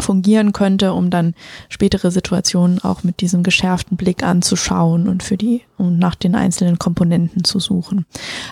fungieren 0.00 0.52
könnte, 0.52 0.92
um 0.92 1.10
dann 1.10 1.34
spätere 1.68 2.10
Situationen 2.10 2.80
auch 2.80 3.02
mit 3.02 3.20
diesem 3.20 3.42
geschärften 3.42 3.96
Blick 3.96 4.22
anzuschauen 4.22 5.08
und 5.08 5.22
für 5.22 5.36
die 5.36 5.62
um 5.78 5.98
nach 5.98 6.14
den 6.14 6.34
einzelnen 6.34 6.78
Komponenten 6.78 7.44
zu 7.44 7.58
suchen. 7.58 8.06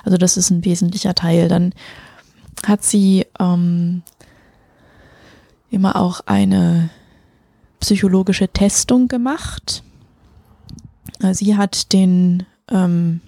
Also 0.04 0.18
das 0.18 0.36
ist 0.36 0.50
ein 0.50 0.64
wesentlicher 0.64 1.14
Teil. 1.14 1.48
Dann 1.48 1.72
hat 2.66 2.84
sie 2.84 3.26
ähm, 3.38 4.02
immer 5.70 5.96
auch 5.96 6.20
eine 6.26 6.90
psychologische 7.80 8.48
Testung 8.48 9.08
gemacht. 9.08 9.82
Äh, 11.20 11.34
sie 11.34 11.56
hat 11.56 11.92
den 11.92 12.46
ähm, 12.70 13.20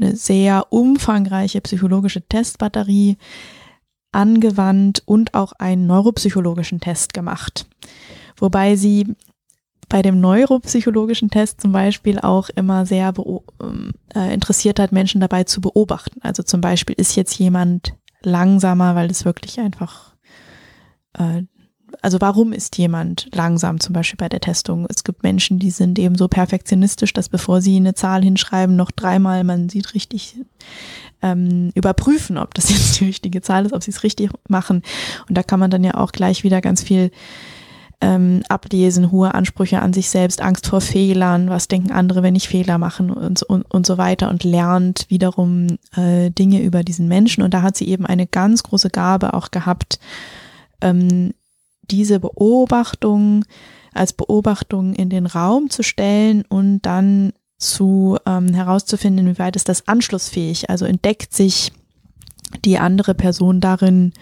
eine 0.00 0.16
sehr 0.16 0.66
umfangreiche 0.70 1.60
psychologische 1.60 2.22
Testbatterie 2.22 3.16
angewandt 4.12 5.02
und 5.06 5.34
auch 5.34 5.52
einen 5.52 5.86
neuropsychologischen 5.86 6.80
Test 6.80 7.12
gemacht. 7.12 7.66
Wobei 8.36 8.76
sie 8.76 9.14
bei 9.88 10.02
dem 10.02 10.20
neuropsychologischen 10.20 11.30
Test 11.30 11.60
zum 11.60 11.72
Beispiel 11.72 12.18
auch 12.18 12.50
immer 12.50 12.86
sehr 12.86 13.12
ähm, 13.60 13.92
äh, 14.14 14.32
interessiert 14.32 14.78
hat, 14.78 14.92
Menschen 14.92 15.20
dabei 15.20 15.44
zu 15.44 15.60
beobachten. 15.60 16.20
Also 16.22 16.42
zum 16.42 16.60
Beispiel 16.60 16.94
ist 16.98 17.16
jetzt 17.16 17.38
jemand 17.38 17.94
langsamer, 18.22 18.94
weil 18.94 19.10
es 19.10 19.24
wirklich 19.24 19.60
einfach 19.60 20.07
äh, 21.14 21.42
also 22.02 22.20
warum 22.20 22.52
ist 22.52 22.76
jemand 22.76 23.28
langsam 23.34 23.80
zum 23.80 23.94
Beispiel 23.94 24.18
bei 24.18 24.28
der 24.28 24.40
Testung? 24.40 24.86
Es 24.90 25.04
gibt 25.04 25.22
Menschen, 25.22 25.58
die 25.58 25.70
sind 25.70 25.98
eben 25.98 26.16
so 26.16 26.28
perfektionistisch, 26.28 27.12
dass 27.12 27.28
bevor 27.28 27.60
sie 27.62 27.76
eine 27.76 27.94
Zahl 27.94 28.22
hinschreiben, 28.22 28.76
noch 28.76 28.90
dreimal, 28.90 29.42
man 29.42 29.68
sieht 29.68 29.94
richtig, 29.94 30.36
ähm, 31.22 31.70
überprüfen, 31.74 32.38
ob 32.38 32.54
das 32.54 32.68
jetzt 32.70 33.00
die 33.00 33.06
richtige 33.06 33.40
Zahl 33.42 33.66
ist, 33.66 33.72
ob 33.72 33.82
sie 33.82 33.90
es 33.90 34.02
richtig 34.02 34.30
machen. 34.48 34.82
Und 35.28 35.36
da 35.36 35.42
kann 35.42 35.60
man 35.60 35.70
dann 35.70 35.84
ja 35.84 35.94
auch 35.94 36.12
gleich 36.12 36.44
wieder 36.44 36.60
ganz 36.60 36.82
viel 36.82 37.10
ähm, 38.00 38.42
ablesen, 38.48 39.10
hohe 39.10 39.34
Ansprüche 39.34 39.80
an 39.80 39.92
sich 39.92 40.08
selbst, 40.08 40.40
Angst 40.40 40.68
vor 40.68 40.80
Fehlern, 40.80 41.50
was 41.50 41.66
denken 41.66 41.90
andere, 41.90 42.22
wenn 42.22 42.36
ich 42.36 42.48
Fehler 42.48 42.78
machen 42.78 43.10
und, 43.10 43.42
und, 43.42 43.62
und 43.62 43.86
so 43.86 43.98
weiter 43.98 44.30
und 44.30 44.44
lernt 44.44 45.06
wiederum 45.08 45.78
äh, 45.96 46.30
Dinge 46.30 46.62
über 46.62 46.84
diesen 46.84 47.08
Menschen. 47.08 47.42
Und 47.42 47.54
da 47.54 47.62
hat 47.62 47.76
sie 47.76 47.88
eben 47.88 48.06
eine 48.06 48.26
ganz 48.26 48.62
große 48.62 48.90
Gabe 48.90 49.34
auch 49.34 49.50
gehabt, 49.50 49.98
ähm, 50.80 51.32
diese 51.82 52.20
Beobachtung 52.20 53.44
als 53.92 54.12
Beobachtung 54.12 54.94
in 54.94 55.10
den 55.10 55.26
Raum 55.26 55.70
zu 55.70 55.82
stellen 55.82 56.44
und 56.48 56.82
dann 56.82 57.32
zu 57.58 58.16
ähm, 58.26 58.54
herauszufinden, 58.54 59.26
inwieweit 59.26 59.56
ist 59.56 59.68
das 59.68 59.88
anschlussfähig, 59.88 60.70
also 60.70 60.84
entdeckt 60.84 61.34
sich 61.34 61.72
die 62.64 62.78
andere 62.78 63.14
Person 63.14 63.60
darin 63.60 64.12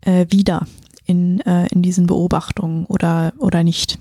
äh, 0.00 0.26
wieder 0.30 0.66
in, 1.04 1.40
äh, 1.40 1.66
in 1.68 1.82
diesen 1.82 2.06
Beobachtungen 2.06 2.86
oder, 2.86 3.32
oder 3.38 3.62
nicht. 3.62 3.98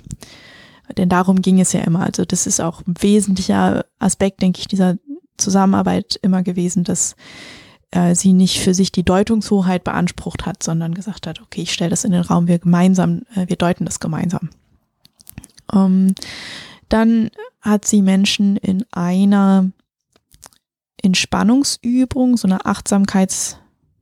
Denn 0.96 1.10
darum 1.10 1.42
ging 1.42 1.60
es 1.60 1.74
ja 1.74 1.82
immer. 1.82 2.06
Also 2.06 2.24
das 2.24 2.48
ist 2.48 2.62
auch 2.62 2.82
ein 2.88 2.96
wesentlicher 3.00 3.86
Aspekt, 4.00 4.42
denke 4.42 4.60
ich, 4.60 4.68
dieser 4.68 4.98
Zusammenarbeit 5.38 6.18
immer 6.22 6.44
gewesen, 6.44 6.84
dass 6.84 7.16
äh, 7.92 8.16
sie 8.16 8.34
nicht 8.34 8.60
für 8.60 8.74
sich 8.74 8.92
die 8.92 9.04
Deutungshoheit 9.04 9.84
beansprucht 9.84 10.46
hat, 10.46 10.64
sondern 10.64 10.94
gesagt 10.94 11.28
hat, 11.28 11.42
okay, 11.42 11.62
ich 11.62 11.74
stelle 11.74 11.90
das 11.90 12.04
in 12.04 12.12
den 12.12 12.22
Raum, 12.22 12.48
wir 12.48 12.60
gemeinsam, 12.60 13.24
äh, 13.36 13.48
wir 13.48 13.56
deuten 13.56 13.86
das 13.86 14.00
gemeinsam. 14.00 14.50
Ähm, 15.74 16.14
dann 16.90 17.30
hat 17.62 17.86
sie 17.86 18.02
Menschen 18.02 18.58
in 18.58 18.86
einer 18.92 19.72
Entspannungsübung, 21.02 22.38
so 22.38 22.48
eine 22.48 22.66
Achtsamkeits, 22.66 23.58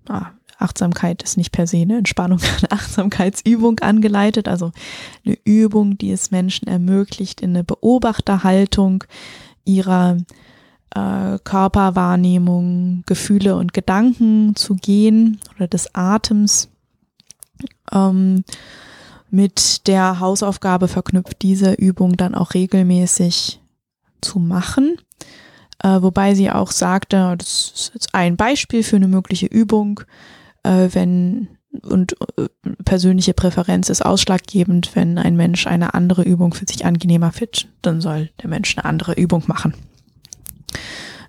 ah, 0.08 0.32
Achtsamkeit 0.58 1.22
ist 1.24 1.38
nicht 1.38 1.52
per 1.52 1.68
se 1.68 1.78
eine 1.78 1.98
Entspannung, 1.98 2.40
eine 2.60 2.72
Achtsamkeitsübung 2.72 3.80
angeleitet, 3.80 4.48
also 4.48 4.72
eine 5.26 5.38
Übung, 5.44 5.98
die 5.98 6.12
es 6.12 6.32
Menschen 6.32 6.68
ermöglicht, 6.68 7.42
in 7.42 7.52
eine 7.52 7.64
Beobachterhaltung 7.64 9.04
ihrer 9.66 10.18
äh, 10.96 11.38
Körperwahrnehmung, 11.44 13.04
Gefühle 13.06 13.56
und 13.56 13.74
Gedanken 13.74 14.56
zu 14.56 14.76
gehen 14.76 15.40
oder 15.56 15.68
des 15.68 15.94
Atems 15.94 16.70
ähm, 17.92 18.44
mit 19.30 19.88
der 19.88 20.20
Hausaufgabe 20.20 20.88
verknüpft, 20.88 21.42
diese 21.42 21.74
Übung 21.74 22.18
dann 22.18 22.34
auch 22.34 22.54
regelmäßig 22.54 23.62
zu 24.22 24.40
machen. 24.40 24.98
Äh, 25.84 26.02
wobei 26.02 26.34
sie 26.34 26.50
auch 26.50 26.72
sagte, 26.72 27.36
das 27.38 27.72
ist 27.76 27.92
jetzt 27.94 28.16
ein 28.16 28.38
Beispiel 28.38 28.82
für 28.82 28.96
eine 28.96 29.10
mögliche 29.10 29.48
Übung, 29.48 30.02
äh, 30.64 30.90
wenn 30.94 31.50
und 31.84 32.16
äh, 32.38 32.48
persönliche 32.86 33.34
Präferenz 33.34 33.90
ist 33.90 34.06
ausschlaggebend, 34.06 34.96
wenn 34.96 35.18
ein 35.18 35.36
Mensch 35.36 35.68
eine 35.68 35.94
andere 35.94 36.24
Übung 36.24 36.54
für 36.54 36.66
sich 36.66 36.86
angenehmer 36.86 37.34
findet, 37.34 37.68
dann 37.82 38.00
soll 38.00 38.30
der 38.42 38.50
Mensch 38.50 38.78
eine 38.78 38.86
andere 38.86 39.14
Übung 39.14 39.44
machen. 39.48 39.74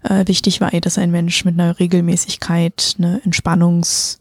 Äh, 0.02 0.27
wichtig 0.27 0.60
war 0.60 0.73
ihr, 0.73 0.81
dass 0.81 0.98
ein 0.98 1.10
Mensch 1.10 1.44
mit 1.44 1.59
einer 1.59 1.78
Regelmäßigkeit, 1.78 2.97
eine 2.98 3.20
Entspannungs, 3.24 4.18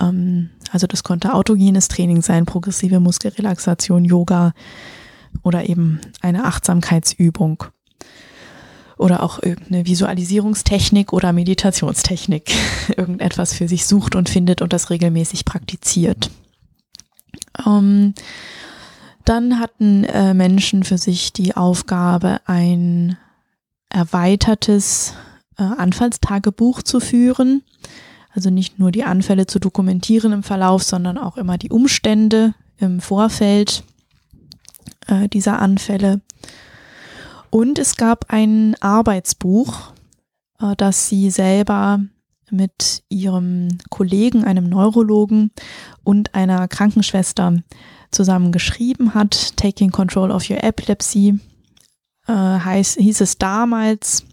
ähm, 0.00 0.50
also 0.70 0.86
das 0.86 1.02
konnte 1.02 1.34
autogenes 1.34 1.88
Training 1.88 2.22
sein, 2.22 2.46
progressive 2.46 3.00
Muskelrelaxation, 3.00 4.04
Yoga 4.04 4.52
oder 5.42 5.68
eben 5.68 6.00
eine 6.20 6.44
Achtsamkeitsübung 6.44 7.64
oder 8.96 9.22
auch 9.22 9.42
irgendeine 9.42 9.86
Visualisierungstechnik 9.86 11.12
oder 11.12 11.32
Meditationstechnik 11.32 12.52
irgendetwas 12.96 13.54
für 13.54 13.68
sich 13.68 13.86
sucht 13.86 14.14
und 14.14 14.28
findet 14.28 14.60
und 14.60 14.72
das 14.72 14.90
regelmäßig 14.90 15.44
praktiziert. 15.44 16.30
Ähm, 17.66 18.14
dann 19.24 19.60
hatten 19.60 20.04
äh, 20.04 20.34
Menschen 20.34 20.84
für 20.84 20.98
sich 20.98 21.32
die 21.32 21.56
Aufgabe, 21.56 22.40
ein 22.46 23.16
erweitertes 23.90 25.14
äh, 25.56 25.62
Anfallstagebuch 25.62 26.82
zu 26.82 27.00
führen. 27.00 27.62
Also 28.34 28.50
nicht 28.50 28.78
nur 28.78 28.92
die 28.92 29.04
Anfälle 29.04 29.46
zu 29.46 29.58
dokumentieren 29.58 30.32
im 30.32 30.42
Verlauf, 30.42 30.82
sondern 30.82 31.18
auch 31.18 31.36
immer 31.36 31.58
die 31.58 31.70
Umstände 31.70 32.54
im 32.78 33.00
Vorfeld 33.00 33.82
äh, 35.06 35.28
dieser 35.28 35.60
Anfälle. 35.60 36.20
Und 37.50 37.78
es 37.78 37.96
gab 37.96 38.26
ein 38.28 38.76
Arbeitsbuch, 38.80 39.92
äh, 40.60 40.76
das 40.76 41.08
sie 41.08 41.30
selber 41.30 42.00
mit 42.50 43.02
ihrem 43.08 43.78
Kollegen, 43.90 44.44
einem 44.44 44.68
Neurologen 44.68 45.50
und 46.04 46.34
einer 46.34 46.68
Krankenschwester 46.68 47.62
zusammen 48.10 48.52
geschrieben 48.52 49.14
hat, 49.14 49.56
Taking 49.56 49.90
Control 49.90 50.30
of 50.30 50.48
Your 50.48 50.62
Epilepsy, 50.62 51.38
äh, 52.28 52.32
heiß, 52.32 52.96
hieß 53.00 53.20
es 53.20 53.38
damals. 53.38 54.24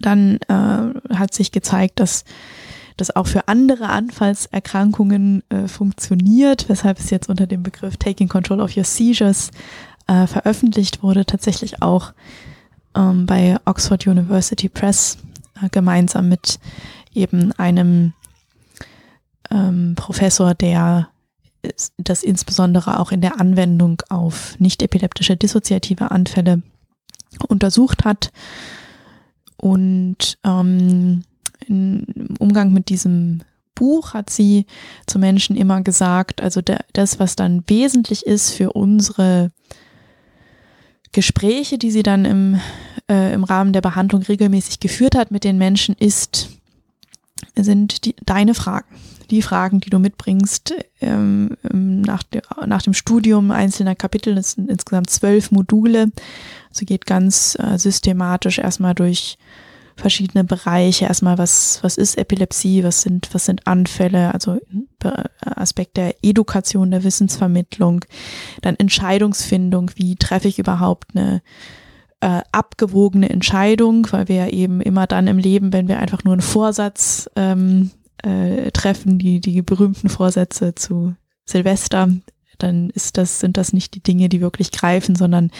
Dann 0.00 0.38
äh, 0.48 1.14
hat 1.14 1.34
sich 1.34 1.52
gezeigt, 1.52 2.00
dass 2.00 2.24
das 2.96 3.14
auch 3.14 3.26
für 3.26 3.48
andere 3.48 3.88
Anfallserkrankungen 3.88 5.42
äh, 5.48 5.68
funktioniert, 5.68 6.68
weshalb 6.68 6.98
es 6.98 7.10
jetzt 7.10 7.28
unter 7.28 7.46
dem 7.46 7.62
Begriff 7.62 7.96
Taking 7.96 8.28
Control 8.28 8.60
of 8.60 8.76
Your 8.76 8.84
Seizures 8.84 9.50
äh, 10.08 10.26
veröffentlicht 10.26 11.02
wurde, 11.02 11.24
tatsächlich 11.24 11.80
auch 11.80 12.12
ähm, 12.96 13.26
bei 13.26 13.56
Oxford 13.64 14.06
University 14.06 14.68
Press 14.68 15.18
äh, 15.62 15.68
gemeinsam 15.68 16.28
mit 16.28 16.58
eben 17.14 17.52
einem 17.52 18.14
ähm, 19.50 19.94
Professor, 19.96 20.54
der 20.54 21.08
das 21.98 22.22
insbesondere 22.22 23.00
auch 23.00 23.12
in 23.12 23.20
der 23.20 23.40
Anwendung 23.40 24.02
auf 24.08 24.58
nicht 24.58 24.82
epileptische 24.82 25.36
dissoziative 25.36 26.10
Anfälle 26.10 26.62
untersucht 27.48 28.04
hat. 28.04 28.30
Und 29.56 30.38
ähm, 30.44 31.22
im 31.66 32.04
Umgang 32.38 32.72
mit 32.72 32.88
diesem 32.88 33.42
Buch 33.74 34.14
hat 34.14 34.30
sie 34.30 34.66
zu 35.06 35.18
Menschen 35.18 35.56
immer 35.56 35.82
gesagt, 35.82 36.42
also 36.42 36.60
der, 36.60 36.84
das, 36.92 37.20
was 37.20 37.36
dann 37.36 37.62
wesentlich 37.68 38.26
ist 38.26 38.50
für 38.50 38.72
unsere 38.72 39.50
Gespräche, 41.12 41.78
die 41.78 41.90
sie 41.90 42.02
dann 42.02 42.24
im, 42.24 42.60
äh, 43.10 43.32
im 43.32 43.44
Rahmen 43.44 43.72
der 43.72 43.80
Behandlung 43.80 44.22
regelmäßig 44.22 44.80
geführt 44.80 45.14
hat 45.14 45.30
mit 45.30 45.44
den 45.44 45.58
Menschen, 45.58 45.94
ist, 45.98 46.48
sind 47.54 48.04
die, 48.04 48.14
deine 48.24 48.54
Fragen. 48.54 48.94
Die 49.30 49.42
Fragen, 49.42 49.80
die 49.80 49.90
du 49.90 49.98
mitbringst 49.98 50.74
ähm, 51.00 51.56
nach, 51.62 52.22
de, 52.22 52.40
nach 52.66 52.82
dem 52.82 52.94
Studium 52.94 53.50
einzelner 53.50 53.94
Kapitel, 53.94 54.34
das 54.34 54.52
sind 54.52 54.70
insgesamt 54.70 55.10
zwölf 55.10 55.50
Module. 55.50 56.10
Also 56.68 56.84
geht 56.84 57.06
ganz 57.06 57.56
äh, 57.58 57.78
systematisch 57.78 58.58
erstmal 58.58 58.94
durch 58.94 59.38
verschiedene 59.98 60.44
Bereiche. 60.44 61.06
Erstmal, 61.06 61.38
was, 61.38 61.80
was 61.82 61.96
ist 61.96 62.16
Epilepsie, 62.16 62.84
was 62.84 63.02
sind, 63.02 63.28
was 63.32 63.46
sind 63.46 63.66
Anfälle, 63.66 64.32
also 64.32 64.58
äh, 65.02 65.24
Aspekt 65.40 65.96
der 65.96 66.14
Education, 66.22 66.90
der 66.90 67.04
Wissensvermittlung, 67.04 68.04
dann 68.62 68.76
Entscheidungsfindung, 68.76 69.90
wie 69.96 70.16
treffe 70.16 70.48
ich 70.48 70.58
überhaupt 70.58 71.14
eine 71.14 71.42
äh, 72.20 72.42
abgewogene 72.52 73.28
Entscheidung, 73.28 74.06
weil 74.10 74.28
wir 74.28 74.36
ja 74.36 74.48
eben 74.48 74.80
immer 74.80 75.06
dann 75.06 75.26
im 75.26 75.38
Leben, 75.38 75.72
wenn 75.72 75.88
wir 75.88 75.98
einfach 75.98 76.24
nur 76.24 76.32
einen 76.32 76.42
Vorsatz 76.42 77.28
ähm, 77.36 77.90
äh, 78.22 78.70
treffen, 78.70 79.18
die, 79.18 79.40
die 79.40 79.62
berühmten 79.62 80.08
Vorsätze 80.08 80.74
zu 80.74 81.14
Silvester, 81.44 82.08
dann 82.58 82.90
ist 82.90 83.16
das, 83.16 83.40
sind 83.40 83.56
das 83.56 83.72
nicht 83.72 83.94
die 83.94 84.02
Dinge, 84.02 84.28
die 84.28 84.40
wirklich 84.40 84.70
greifen, 84.70 85.16
sondern 85.16 85.50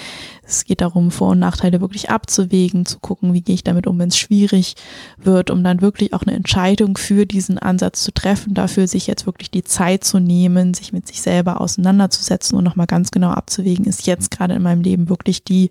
es 0.42 0.64
geht 0.64 0.80
darum, 0.80 1.10
Vor- 1.10 1.30
und 1.30 1.38
Nachteile 1.38 1.80
wirklich 1.80 2.10
abzuwägen, 2.10 2.86
zu 2.86 2.98
gucken, 2.98 3.32
wie 3.32 3.40
gehe 3.40 3.54
ich 3.54 3.64
damit 3.64 3.86
um, 3.86 3.98
wenn 3.98 4.08
es 4.08 4.18
schwierig 4.18 4.74
wird, 5.16 5.50
um 5.50 5.62
dann 5.64 5.80
wirklich 5.80 6.12
auch 6.12 6.22
eine 6.22 6.36
Entscheidung 6.36 6.96
für 6.96 7.26
diesen 7.26 7.58
Ansatz 7.58 8.02
zu 8.02 8.12
treffen, 8.12 8.54
dafür 8.54 8.86
sich 8.86 9.06
jetzt 9.06 9.26
wirklich 9.26 9.50
die 9.50 9.64
Zeit 9.64 10.04
zu 10.04 10.18
nehmen, 10.18 10.74
sich 10.74 10.92
mit 10.92 11.06
sich 11.06 11.20
selber 11.20 11.60
auseinanderzusetzen 11.60 12.56
und 12.56 12.64
nochmal 12.64 12.86
ganz 12.86 13.10
genau 13.10 13.30
abzuwägen, 13.30 13.84
ist 13.84 14.06
jetzt 14.06 14.30
gerade 14.30 14.54
in 14.54 14.62
meinem 14.62 14.82
Leben 14.82 15.08
wirklich 15.08 15.44
die, 15.44 15.70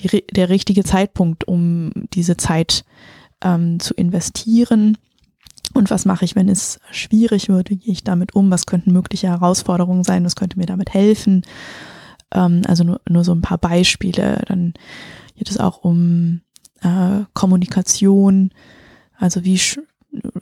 die 0.00 0.24
der 0.32 0.48
richtige 0.48 0.84
Zeitpunkt, 0.84 1.46
um 1.46 1.92
diese 2.12 2.36
Zeit 2.36 2.84
ähm, 3.42 3.78
zu 3.80 3.94
investieren 3.94 4.96
und 5.74 5.90
was 5.90 6.04
mache 6.04 6.24
ich, 6.24 6.36
wenn 6.36 6.48
es 6.48 6.80
schwierig 6.90 7.48
wird? 7.48 7.68
Wie 7.68 7.76
gehe 7.76 7.92
ich 7.92 8.04
damit 8.04 8.34
um? 8.34 8.50
Was 8.50 8.66
könnten 8.66 8.92
mögliche 8.92 9.28
Herausforderungen 9.28 10.04
sein? 10.04 10.24
Was 10.24 10.36
könnte 10.36 10.58
mir 10.58 10.66
damit 10.66 10.94
helfen? 10.94 11.42
Ähm, 12.32 12.62
also 12.66 12.84
nur, 12.84 13.00
nur 13.08 13.24
so 13.24 13.34
ein 13.34 13.42
paar 13.42 13.58
Beispiele. 13.58 14.42
Dann 14.46 14.74
geht 15.36 15.50
es 15.50 15.58
auch 15.58 15.78
um 15.78 16.40
äh, 16.82 17.24
Kommunikation, 17.34 18.50
also 19.18 19.44
wie 19.44 19.60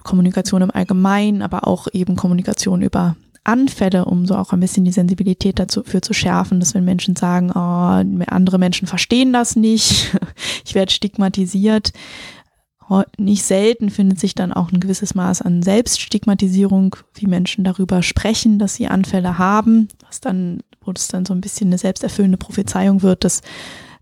Kommunikation 0.03 0.63
im 0.63 0.71
Allgemeinen, 0.71 1.43
aber 1.43 1.67
auch 1.67 1.89
eben 1.93 2.15
Kommunikation 2.15 2.83
über 2.83 3.17
Anfälle, 3.45 4.05
um 4.05 4.27
so 4.27 4.37
auch 4.37 4.53
ein 4.53 4.61
bisschen 4.61 4.85
die 4.85 4.93
Sensibilität 4.93 5.59
dazu 5.59 5.83
für 5.83 6.01
zu 6.01 6.13
schärfen, 6.13 6.61
dass 6.61 6.75
wenn 6.75 6.85
Menschen 6.85 7.17
sagen, 7.17 7.51
oh, 7.51 8.25
andere 8.27 8.59
Menschen 8.59 8.87
verstehen 8.87 9.33
das 9.33 9.57
nicht, 9.57 10.17
ich 10.65 10.75
werde 10.75 10.93
stigmatisiert, 10.93 11.93
nicht 13.17 13.45
selten 13.45 13.91
findet 13.91 14.21
sich 14.21 14.35
dann 14.35 14.53
auch 14.53 14.71
ein 14.71 14.81
gewisses 14.81 15.15
Maß 15.15 15.43
an 15.43 15.63
Selbststigmatisierung, 15.63 16.97
wie 17.15 17.27
Menschen 17.27 17.65
darüber 17.65 18.03
sprechen, 18.03 18.59
dass 18.59 18.75
sie 18.75 18.89
Anfälle 18.89 19.39
haben, 19.39 19.89
was 20.07 20.21
dann, 20.21 20.61
wo 20.83 20.93
es 20.93 21.09
dann 21.09 21.25
so 21.25 21.33
ein 21.35 21.41
bisschen 21.41 21.69
eine 21.69 21.79
selbsterfüllende 21.79 22.39
Prophezeiung 22.39 23.03
wird, 23.03 23.25
dass 23.25 23.41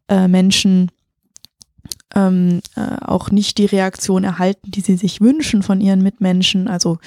äh, 0.09 0.29
Menschen 0.29 0.91
ähm, 2.15 2.61
äh, 2.77 3.05
auch 3.05 3.31
nicht 3.31 3.59
die 3.59 3.67
Reaktion 3.67 4.25
erhalten, 4.25 4.71
die 4.71 4.81
sie 4.81 4.97
sich 4.97 5.21
wünschen 5.21 5.63
von 5.63 5.81
ihren 5.81 6.03
Mitmenschen. 6.03 6.67
Also 6.67 6.99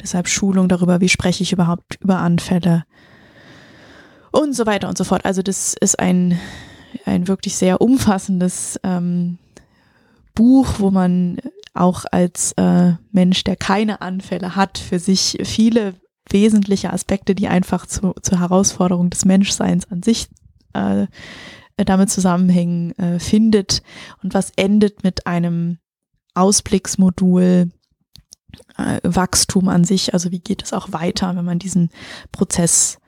deshalb 0.00 0.28
Schulung 0.28 0.68
darüber, 0.68 1.00
wie 1.00 1.08
spreche 1.08 1.42
ich 1.42 1.52
überhaupt 1.52 1.96
über 2.00 2.18
Anfälle 2.18 2.84
und 4.32 4.54
so 4.54 4.66
weiter 4.66 4.88
und 4.88 4.98
so 4.98 5.04
fort. 5.04 5.24
Also 5.24 5.42
das 5.42 5.74
ist 5.80 5.98
ein, 5.98 6.38
ein 7.06 7.28
wirklich 7.28 7.56
sehr 7.56 7.80
umfassendes 7.80 8.78
ähm, 8.82 9.38
Buch, 10.36 10.74
wo 10.78 10.92
man 10.92 11.38
auch 11.74 12.04
als 12.12 12.52
äh, 12.52 12.92
Mensch, 13.10 13.42
der 13.42 13.56
keine 13.56 14.00
Anfälle 14.00 14.54
hat, 14.54 14.78
für 14.78 15.00
sich 15.00 15.38
viele 15.42 15.94
wesentliche 16.30 16.92
Aspekte, 16.92 17.34
die 17.34 17.48
einfach 17.48 17.86
zu, 17.86 18.14
zur 18.22 18.38
Herausforderung 18.38 19.10
des 19.10 19.24
Menschseins 19.24 19.90
an 19.90 20.02
sich 20.02 20.28
äh, 20.74 21.06
damit 21.76 22.10
zusammenhängen, 22.10 22.92
äh, 22.98 23.18
findet. 23.18 23.82
Und 24.22 24.34
was 24.34 24.52
endet 24.56 25.02
mit 25.04 25.26
einem 25.26 25.78
Ausblicksmodul, 26.34 27.70
äh, 28.78 29.00
Wachstum 29.02 29.68
an 29.68 29.84
sich, 29.84 30.14
also 30.14 30.30
wie 30.30 30.40
geht 30.40 30.62
es 30.62 30.72
auch 30.72 30.92
weiter, 30.92 31.34
wenn 31.36 31.44
man 31.44 31.58
diesen 31.58 31.90
Prozess 32.32 32.98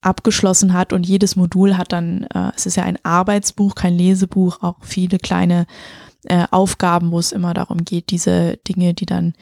abgeschlossen 0.00 0.72
hat? 0.72 0.92
Und 0.92 1.06
jedes 1.06 1.36
Modul 1.36 1.76
hat 1.76 1.92
dann, 1.92 2.24
äh, 2.34 2.52
es 2.56 2.66
ist 2.66 2.76
ja 2.76 2.84
ein 2.84 2.98
Arbeitsbuch, 3.04 3.74
kein 3.74 3.94
Lesebuch, 3.94 4.62
auch 4.62 4.76
viele 4.80 5.18
kleine 5.18 5.66
äh, 6.24 6.46
Aufgaben, 6.50 7.10
wo 7.10 7.18
es 7.18 7.32
immer 7.32 7.54
darum 7.54 7.84
geht, 7.84 8.10
diese 8.10 8.58
Dinge, 8.68 8.94
die 8.94 9.06
dann 9.06 9.34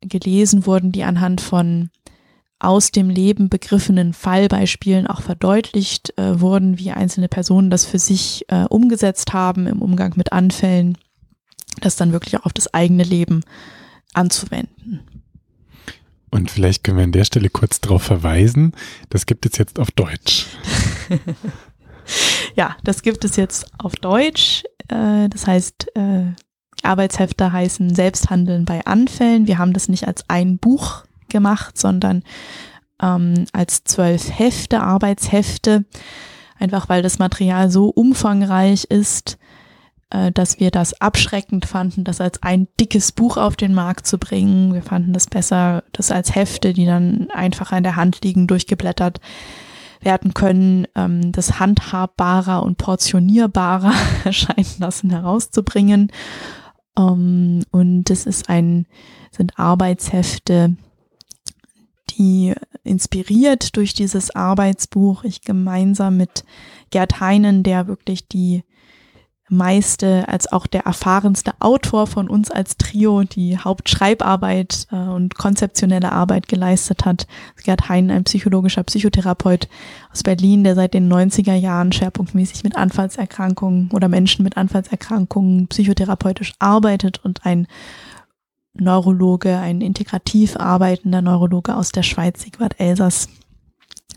gelesen 0.00 0.66
wurden, 0.66 0.92
die 0.92 1.04
anhand 1.04 1.40
von 1.40 1.90
aus 2.62 2.92
dem 2.92 3.10
Leben 3.10 3.48
begriffenen 3.48 4.12
Fallbeispielen 4.12 5.08
auch 5.08 5.20
verdeutlicht 5.20 6.16
äh, 6.16 6.40
wurden, 6.40 6.78
wie 6.78 6.92
einzelne 6.92 7.28
Personen 7.28 7.70
das 7.70 7.84
für 7.84 7.98
sich 7.98 8.44
äh, 8.48 8.64
umgesetzt 8.64 9.32
haben 9.32 9.66
im 9.66 9.82
Umgang 9.82 10.12
mit 10.16 10.32
Anfällen, 10.32 10.96
das 11.80 11.96
dann 11.96 12.12
wirklich 12.12 12.36
auch 12.38 12.46
auf 12.46 12.52
das 12.52 12.72
eigene 12.72 13.02
Leben 13.02 13.42
anzuwenden. 14.14 15.00
Und 16.30 16.50
vielleicht 16.50 16.84
können 16.84 16.96
wir 16.96 17.04
an 17.04 17.12
der 17.12 17.24
Stelle 17.24 17.50
kurz 17.50 17.80
darauf 17.80 18.02
verweisen, 18.02 18.72
das 19.10 19.26
gibt 19.26 19.44
es 19.44 19.58
jetzt 19.58 19.80
auf 19.80 19.90
Deutsch. 19.90 20.46
ja, 22.54 22.76
das 22.84 23.02
gibt 23.02 23.24
es 23.24 23.36
jetzt 23.36 23.66
auf 23.78 23.96
Deutsch. 23.96 24.62
Äh, 24.92 25.28
das 25.28 25.46
heißt, 25.46 25.96
äh, 25.96 26.32
Arbeitshefte 26.82 27.52
heißen 27.52 27.94
Selbsthandeln 27.94 28.64
bei 28.64 28.84
Anfällen. 28.84 29.46
Wir 29.46 29.58
haben 29.58 29.72
das 29.72 29.88
nicht 29.88 30.06
als 30.06 30.28
ein 30.28 30.58
Buch 30.58 31.04
gemacht, 31.28 31.78
sondern 31.78 32.22
ähm, 33.00 33.46
als 33.52 33.84
zwölf 33.84 34.38
Hefte, 34.38 34.80
Arbeitshefte, 34.80 35.84
einfach 36.58 36.88
weil 36.88 37.02
das 37.02 37.18
Material 37.18 37.70
so 37.70 37.88
umfangreich 37.88 38.84
ist, 38.84 39.38
äh, 40.10 40.32
dass 40.32 40.60
wir 40.60 40.70
das 40.70 41.00
abschreckend 41.00 41.66
fanden, 41.66 42.04
das 42.04 42.20
als 42.20 42.42
ein 42.42 42.68
dickes 42.80 43.12
Buch 43.12 43.36
auf 43.36 43.56
den 43.56 43.74
Markt 43.74 44.06
zu 44.06 44.18
bringen. 44.18 44.74
Wir 44.74 44.82
fanden 44.82 45.12
das 45.12 45.26
besser, 45.26 45.84
das 45.92 46.10
als 46.10 46.34
Hefte, 46.34 46.72
die 46.72 46.86
dann 46.86 47.30
einfach 47.30 47.72
in 47.72 47.84
der 47.84 47.96
Hand 47.96 48.24
liegen, 48.24 48.46
durchgeblättert 48.46 49.20
werden 50.04 50.34
können, 50.34 50.86
ähm, 50.94 51.32
das 51.32 51.58
handhabbarer 51.58 52.62
und 52.62 52.78
portionierbarer 52.78 53.94
erscheinen 54.24 54.74
lassen, 54.78 55.10
herauszubringen. 55.10 56.10
Ähm, 56.98 57.62
und 57.70 58.10
es 58.10 58.26
ist 58.26 58.48
ein, 58.48 58.86
sind 59.30 59.58
Arbeitshefte, 59.58 60.76
die 62.10 62.54
inspiriert 62.84 63.76
durch 63.76 63.94
dieses 63.94 64.34
Arbeitsbuch 64.34 65.24
ich 65.24 65.42
gemeinsam 65.42 66.16
mit 66.16 66.44
Gerd 66.90 67.20
Heinen, 67.20 67.62
der 67.62 67.86
wirklich 67.86 68.28
die 68.28 68.64
meiste 69.52 70.26
als 70.28 70.50
auch 70.50 70.66
der 70.66 70.86
erfahrenste 70.86 71.52
Autor 71.60 72.06
von 72.06 72.28
uns 72.28 72.50
als 72.50 72.78
Trio 72.78 73.22
die 73.22 73.58
Hauptschreibarbeit 73.58 74.86
äh, 74.90 74.96
und 74.96 75.36
konzeptionelle 75.36 76.10
Arbeit 76.10 76.48
geleistet 76.48 77.04
hat. 77.04 77.26
Gerd 77.62 77.88
Hein, 77.88 78.10
ein 78.10 78.24
psychologischer 78.24 78.82
Psychotherapeut 78.82 79.68
aus 80.10 80.22
Berlin, 80.22 80.64
der 80.64 80.74
seit 80.74 80.94
den 80.94 81.12
90er 81.12 81.54
Jahren 81.54 81.92
schwerpunktmäßig 81.92 82.64
mit 82.64 82.76
Anfallserkrankungen 82.76 83.90
oder 83.92 84.08
Menschen 84.08 84.42
mit 84.42 84.56
Anfallserkrankungen 84.56 85.68
psychotherapeutisch 85.68 86.54
arbeitet 86.58 87.22
und 87.24 87.44
ein 87.44 87.66
Neurologe, 88.74 89.58
ein 89.58 89.82
integrativ 89.82 90.56
arbeitender 90.56 91.20
Neurologe 91.20 91.76
aus 91.76 91.92
der 91.92 92.02
Schweiz, 92.02 92.42
Sigvard 92.42 92.80
Elsass, 92.80 93.28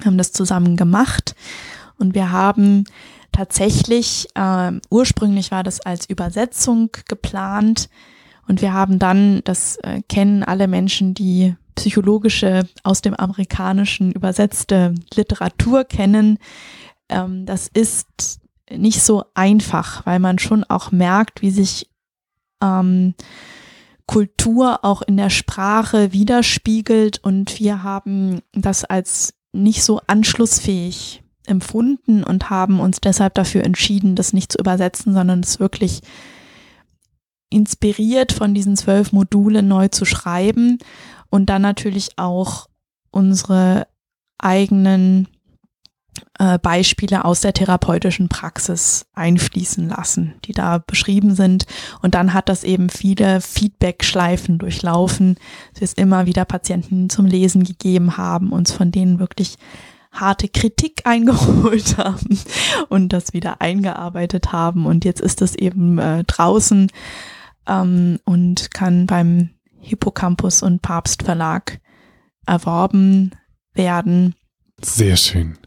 haben 0.05 0.17
das 0.17 0.31
zusammen 0.31 0.77
gemacht. 0.77 1.35
Und 1.97 2.15
wir 2.15 2.31
haben 2.31 2.85
tatsächlich, 3.35 4.27
äh, 4.35 4.71
ursprünglich 4.89 5.51
war 5.51 5.63
das 5.63 5.81
als 5.81 6.09
Übersetzung 6.09 6.89
geplant. 7.07 7.89
Und 8.47 8.61
wir 8.61 8.73
haben 8.73 8.97
dann, 8.99 9.41
das 9.43 9.77
äh, 9.77 10.01
kennen 10.07 10.43
alle 10.43 10.67
Menschen, 10.67 11.13
die 11.13 11.55
psychologische 11.75 12.67
aus 12.83 13.01
dem 13.01 13.13
amerikanischen 13.13 14.13
übersetzte 14.13 14.95
Literatur 15.13 15.83
kennen, 15.83 16.37
ähm, 17.09 17.45
das 17.45 17.67
ist 17.67 18.39
nicht 18.71 19.01
so 19.01 19.25
einfach, 19.33 20.05
weil 20.05 20.19
man 20.19 20.39
schon 20.39 20.63
auch 20.63 20.91
merkt, 20.91 21.41
wie 21.41 21.51
sich 21.51 21.89
ähm, 22.63 23.15
Kultur 24.07 24.85
auch 24.85 25.01
in 25.01 25.17
der 25.17 25.29
Sprache 25.29 26.13
widerspiegelt. 26.13 27.19
Und 27.23 27.59
wir 27.59 27.83
haben 27.83 28.41
das 28.53 28.85
als 28.85 29.33
nicht 29.51 29.83
so 29.83 29.99
anschlussfähig 30.07 31.24
empfunden 31.47 32.23
und 32.23 32.49
haben 32.49 32.79
uns 32.79 32.99
deshalb 33.01 33.33
dafür 33.35 33.63
entschieden, 33.63 34.15
das 34.15 34.33
nicht 34.33 34.51
zu 34.51 34.57
übersetzen, 34.57 35.13
sondern 35.13 35.41
es 35.41 35.59
wirklich 35.59 36.01
inspiriert 37.49 38.31
von 38.31 38.53
diesen 38.53 38.75
zwölf 38.75 39.11
Modulen 39.11 39.67
neu 39.67 39.87
zu 39.87 40.05
schreiben 40.05 40.79
und 41.29 41.49
dann 41.49 41.61
natürlich 41.61 42.17
auch 42.17 42.67
unsere 43.11 43.87
eigenen 44.37 45.27
äh, 46.39 46.59
Beispiele 46.59 47.25
aus 47.25 47.41
der 47.41 47.53
therapeutischen 47.53 48.29
Praxis 48.29 49.05
einfließen 49.13 49.89
lassen, 49.89 50.35
die 50.45 50.53
da 50.53 50.79
beschrieben 50.79 51.35
sind. 51.35 51.65
Und 52.01 52.15
dann 52.15 52.33
hat 52.33 52.49
das 52.49 52.63
eben 52.63 52.89
viele 52.89 53.41
Feedback-Schleifen 53.41 54.57
durchlaufen, 54.57 55.35
dass 55.71 55.81
wir 55.81 55.85
es 55.85 55.93
immer 55.93 56.25
wieder 56.25 56.45
Patienten 56.45 57.09
zum 57.09 57.25
Lesen 57.25 57.63
gegeben 57.63 58.17
haben, 58.17 58.51
uns 58.51 58.71
von 58.71 58.91
denen 58.91 59.19
wirklich 59.19 59.57
harte 60.19 60.47
Kritik 60.49 61.01
eingeholt 61.05 61.97
haben 61.97 62.39
und 62.89 63.09
das 63.13 63.33
wieder 63.33 63.61
eingearbeitet 63.61 64.51
haben. 64.51 64.85
Und 64.85 65.05
jetzt 65.05 65.21
ist 65.21 65.41
es 65.41 65.55
eben 65.55 65.97
äh, 65.99 66.23
draußen 66.23 66.91
ähm, 67.67 68.19
und 68.25 68.71
kann 68.71 69.05
beim 69.05 69.51
Hippocampus 69.79 70.63
und 70.63 70.81
Papst 70.81 71.23
Verlag 71.23 71.79
erworben 72.45 73.31
werden. 73.73 74.35
Sehr 74.81 75.17
schön. 75.17 75.57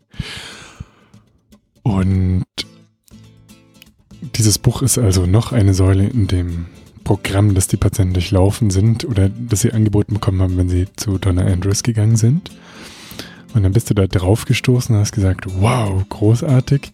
Und 1.83 2.45
dieses 4.37 4.59
Buch 4.59 4.83
ist 4.83 4.99
also 4.99 5.27
noch 5.27 5.53
eine 5.53 5.75
Säule 5.75 6.07
in 6.07 6.27
dem 6.27 6.66
Programm, 7.05 7.55
das 7.55 7.69
die 7.69 7.77
Patienten 7.77 8.15
durchlaufen 8.15 8.70
sind 8.70 9.05
oder 9.05 9.29
das 9.29 9.61
sie 9.61 9.73
angeboten 9.73 10.15
bekommen 10.15 10.43
haben, 10.43 10.57
wenn 10.57 10.69
sie 10.69 10.87
zu 10.97 11.19
Donna 11.19 11.43
Andrews 11.47 11.83
gegangen 11.83 12.16
sind. 12.16 12.51
Und 13.55 13.62
dann 13.62 13.73
bist 13.73 13.91
du 13.91 13.95
da 13.95 14.07
drauf 14.07 14.45
gestoßen 14.45 14.95
und 14.95 15.01
hast 15.01 15.12
gesagt, 15.12 15.47
wow, 15.61 16.05
großartig. 16.09 16.93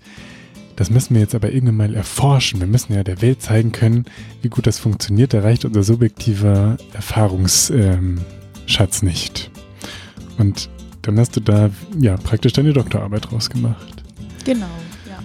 Das 0.76 0.90
müssen 0.90 1.14
wir 1.14 1.20
jetzt 1.20 1.34
aber 1.34 1.52
irgendwann 1.52 1.76
mal 1.76 1.94
erforschen. 1.94 2.60
Wir 2.60 2.66
müssen 2.66 2.94
ja 2.94 3.04
der 3.04 3.22
Welt 3.22 3.42
zeigen 3.42 3.72
können, 3.72 4.06
wie 4.42 4.48
gut 4.48 4.66
das 4.66 4.78
funktioniert. 4.78 5.32
Da 5.32 5.40
reicht 5.40 5.64
unser 5.64 5.82
subjektiver 5.82 6.76
Erfahrungsschatz 6.92 8.22
ähm, 9.02 9.08
nicht. 9.08 9.50
Und 10.38 10.68
dann 11.02 11.18
hast 11.18 11.36
du 11.36 11.40
da 11.40 11.70
ja 12.00 12.16
praktisch 12.16 12.54
deine 12.54 12.72
Doktorarbeit 12.72 13.30
rausgemacht. 13.30 14.02
Genau, 14.44 14.66
ja. 15.08 15.18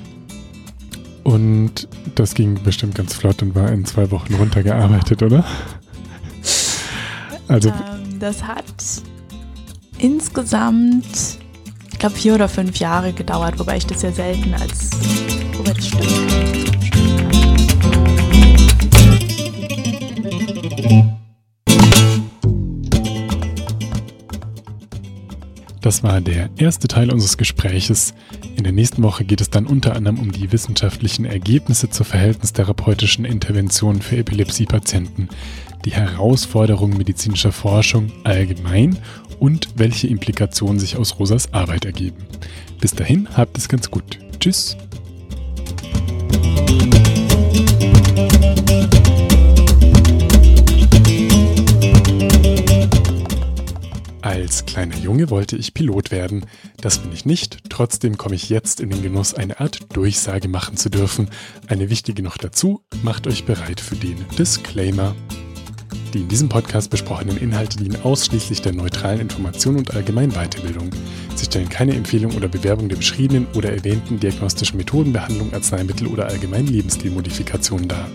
Und 1.23 1.87
das 2.15 2.35
ging 2.35 2.61
bestimmt 2.63 2.95
ganz 2.95 3.13
flott 3.13 3.41
und 3.41 3.55
war 3.55 3.71
in 3.71 3.85
zwei 3.85 4.11
Wochen 4.11 4.35
runtergearbeitet, 4.35 5.23
oder? 5.23 5.45
Also. 7.47 7.69
Ähm, 7.69 8.19
das 8.19 8.43
hat 8.43 8.65
insgesamt, 9.99 11.05
ich 11.91 11.99
glaube, 11.99 12.15
vier 12.15 12.35
oder 12.35 12.49
fünf 12.49 12.77
Jahre 12.77 13.13
gedauert, 13.13 13.59
wobei 13.59 13.77
ich 13.77 13.85
das 13.85 14.01
ja 14.01 14.11
selten 14.11 14.53
als 14.53 14.89
Arbeitsstück 15.57 16.49
Das 25.81 26.03
war 26.03 26.19
der 26.19 26.49
erste 26.57 26.87
Teil 26.87 27.11
unseres 27.11 27.37
Gespräches. 27.37 28.13
In 28.57 28.63
der 28.63 28.73
nächsten 28.73 29.01
Woche 29.01 29.23
geht 29.23 29.39
es 29.39 29.49
dann 29.49 29.65
unter 29.65 29.95
anderem 29.95 30.19
um 30.19 30.31
die 30.31 30.51
wissenschaftlichen 30.51 31.23
Ergebnisse 31.23 31.89
zur 31.89 32.05
verhältnistherapeutischen 32.05 33.23
Intervention 33.23 34.01
für 34.01 34.17
Epilepsiepatienten, 34.17 35.29
die 35.85 35.91
Herausforderungen 35.91 36.97
medizinischer 36.97 37.51
Forschung 37.51 38.11
allgemein 38.23 38.97
und 39.39 39.69
welche 39.75 40.07
Implikationen 40.07 40.79
sich 40.79 40.97
aus 40.97 41.19
Rosas 41.19 41.53
Arbeit 41.53 41.85
ergeben. 41.85 42.25
Bis 42.79 42.93
dahin, 42.93 43.27
habt 43.35 43.57
es 43.57 43.67
ganz 43.67 43.89
gut. 43.89 44.19
Tschüss. 44.39 44.77
Als 54.21 54.65
kleiner 54.65 54.97
Junge 54.97 55.29
wollte 55.29 55.55
ich 55.57 55.73
Pilot 55.73 56.11
werden. 56.11 56.45
Das 56.77 56.99
bin 56.99 57.11
ich 57.11 57.25
nicht. 57.25 57.69
Trotzdem 57.69 58.17
komme 58.17 58.35
ich 58.35 58.49
jetzt 58.49 58.79
in 58.79 58.89
den 58.89 59.01
Genuss, 59.01 59.33
eine 59.33 59.59
Art 59.59 59.95
Durchsage 59.95 60.47
machen 60.47 60.77
zu 60.77 60.89
dürfen. 60.89 61.29
Eine 61.67 61.89
wichtige 61.89 62.23
noch 62.23 62.37
dazu, 62.37 62.81
macht 63.03 63.27
euch 63.27 63.45
bereit 63.45 63.79
für 63.79 63.95
den 63.95 64.25
Disclaimer. 64.37 65.15
Die 66.13 66.21
in 66.21 66.27
diesem 66.27 66.49
Podcast 66.49 66.89
besprochenen 66.89 67.37
Inhalte 67.37 67.77
dienen 67.77 68.01
ausschließlich 68.01 68.61
der 68.61 68.73
neutralen 68.73 69.19
Information 69.19 69.77
und 69.77 69.93
allgemeinen 69.93 70.31
Weiterbildung. 70.31 70.89
Sie 71.35 71.45
stellen 71.45 71.69
keine 71.69 71.93
Empfehlung 71.93 72.35
oder 72.35 72.47
Bewerbung 72.47 72.89
der 72.89 72.97
beschriebenen 72.97 73.47
oder 73.55 73.71
erwähnten 73.71 74.19
diagnostischen 74.19 74.77
Methoden, 74.77 75.13
Behandlung, 75.13 75.53
Arzneimittel 75.53 76.07
oder 76.07 76.27
allgemeinen 76.27 76.67
Lebensstilmodifikationen 76.67 77.87
dar. 77.87 78.07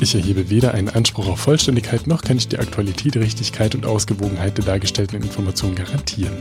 Ich 0.00 0.14
erhebe 0.14 0.48
weder 0.48 0.72
einen 0.72 0.88
Anspruch 0.88 1.28
auf 1.28 1.40
Vollständigkeit 1.40 2.06
noch 2.06 2.22
kann 2.22 2.38
ich 2.38 2.48
die 2.48 2.58
Aktualität, 2.58 3.16
Richtigkeit 3.16 3.74
und 3.74 3.84
Ausgewogenheit 3.84 4.56
der 4.56 4.64
dargestellten 4.64 5.22
Informationen 5.22 5.74
garantieren. 5.74 6.32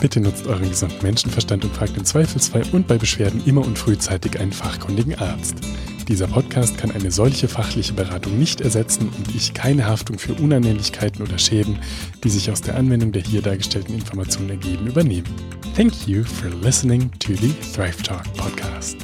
Bitte 0.00 0.20
nutzt 0.20 0.46
euren 0.46 0.68
gesunden 0.68 0.98
Menschenverstand 1.02 1.64
und 1.64 1.74
fragt 1.74 1.96
im 1.96 2.04
Zweifelsfall 2.04 2.64
und 2.72 2.86
bei 2.88 2.98
Beschwerden 2.98 3.42
immer 3.44 3.64
und 3.64 3.78
frühzeitig 3.78 4.38
einen 4.40 4.52
fachkundigen 4.52 5.16
Arzt. 5.16 5.56
Dieser 6.12 6.26
Podcast 6.26 6.76
kann 6.76 6.90
eine 6.90 7.10
solche 7.10 7.48
fachliche 7.48 7.94
Beratung 7.94 8.38
nicht 8.38 8.60
ersetzen 8.60 9.08
und 9.16 9.34
ich 9.34 9.54
keine 9.54 9.86
Haftung 9.86 10.18
für 10.18 10.34
Unannehmlichkeiten 10.34 11.22
oder 11.22 11.38
Schäden, 11.38 11.78
die 12.22 12.28
sich 12.28 12.50
aus 12.50 12.60
der 12.60 12.76
Anwendung 12.76 13.12
der 13.12 13.22
hier 13.22 13.40
dargestellten 13.40 13.94
Informationen 13.94 14.50
ergeben, 14.50 14.88
übernehmen. 14.88 15.34
Thank 15.74 16.06
you 16.06 16.22
for 16.22 16.50
listening 16.50 17.10
to 17.20 17.32
the 17.32 17.54
Thrive 17.74 18.02
Talk 18.02 18.24
podcast. 18.34 18.98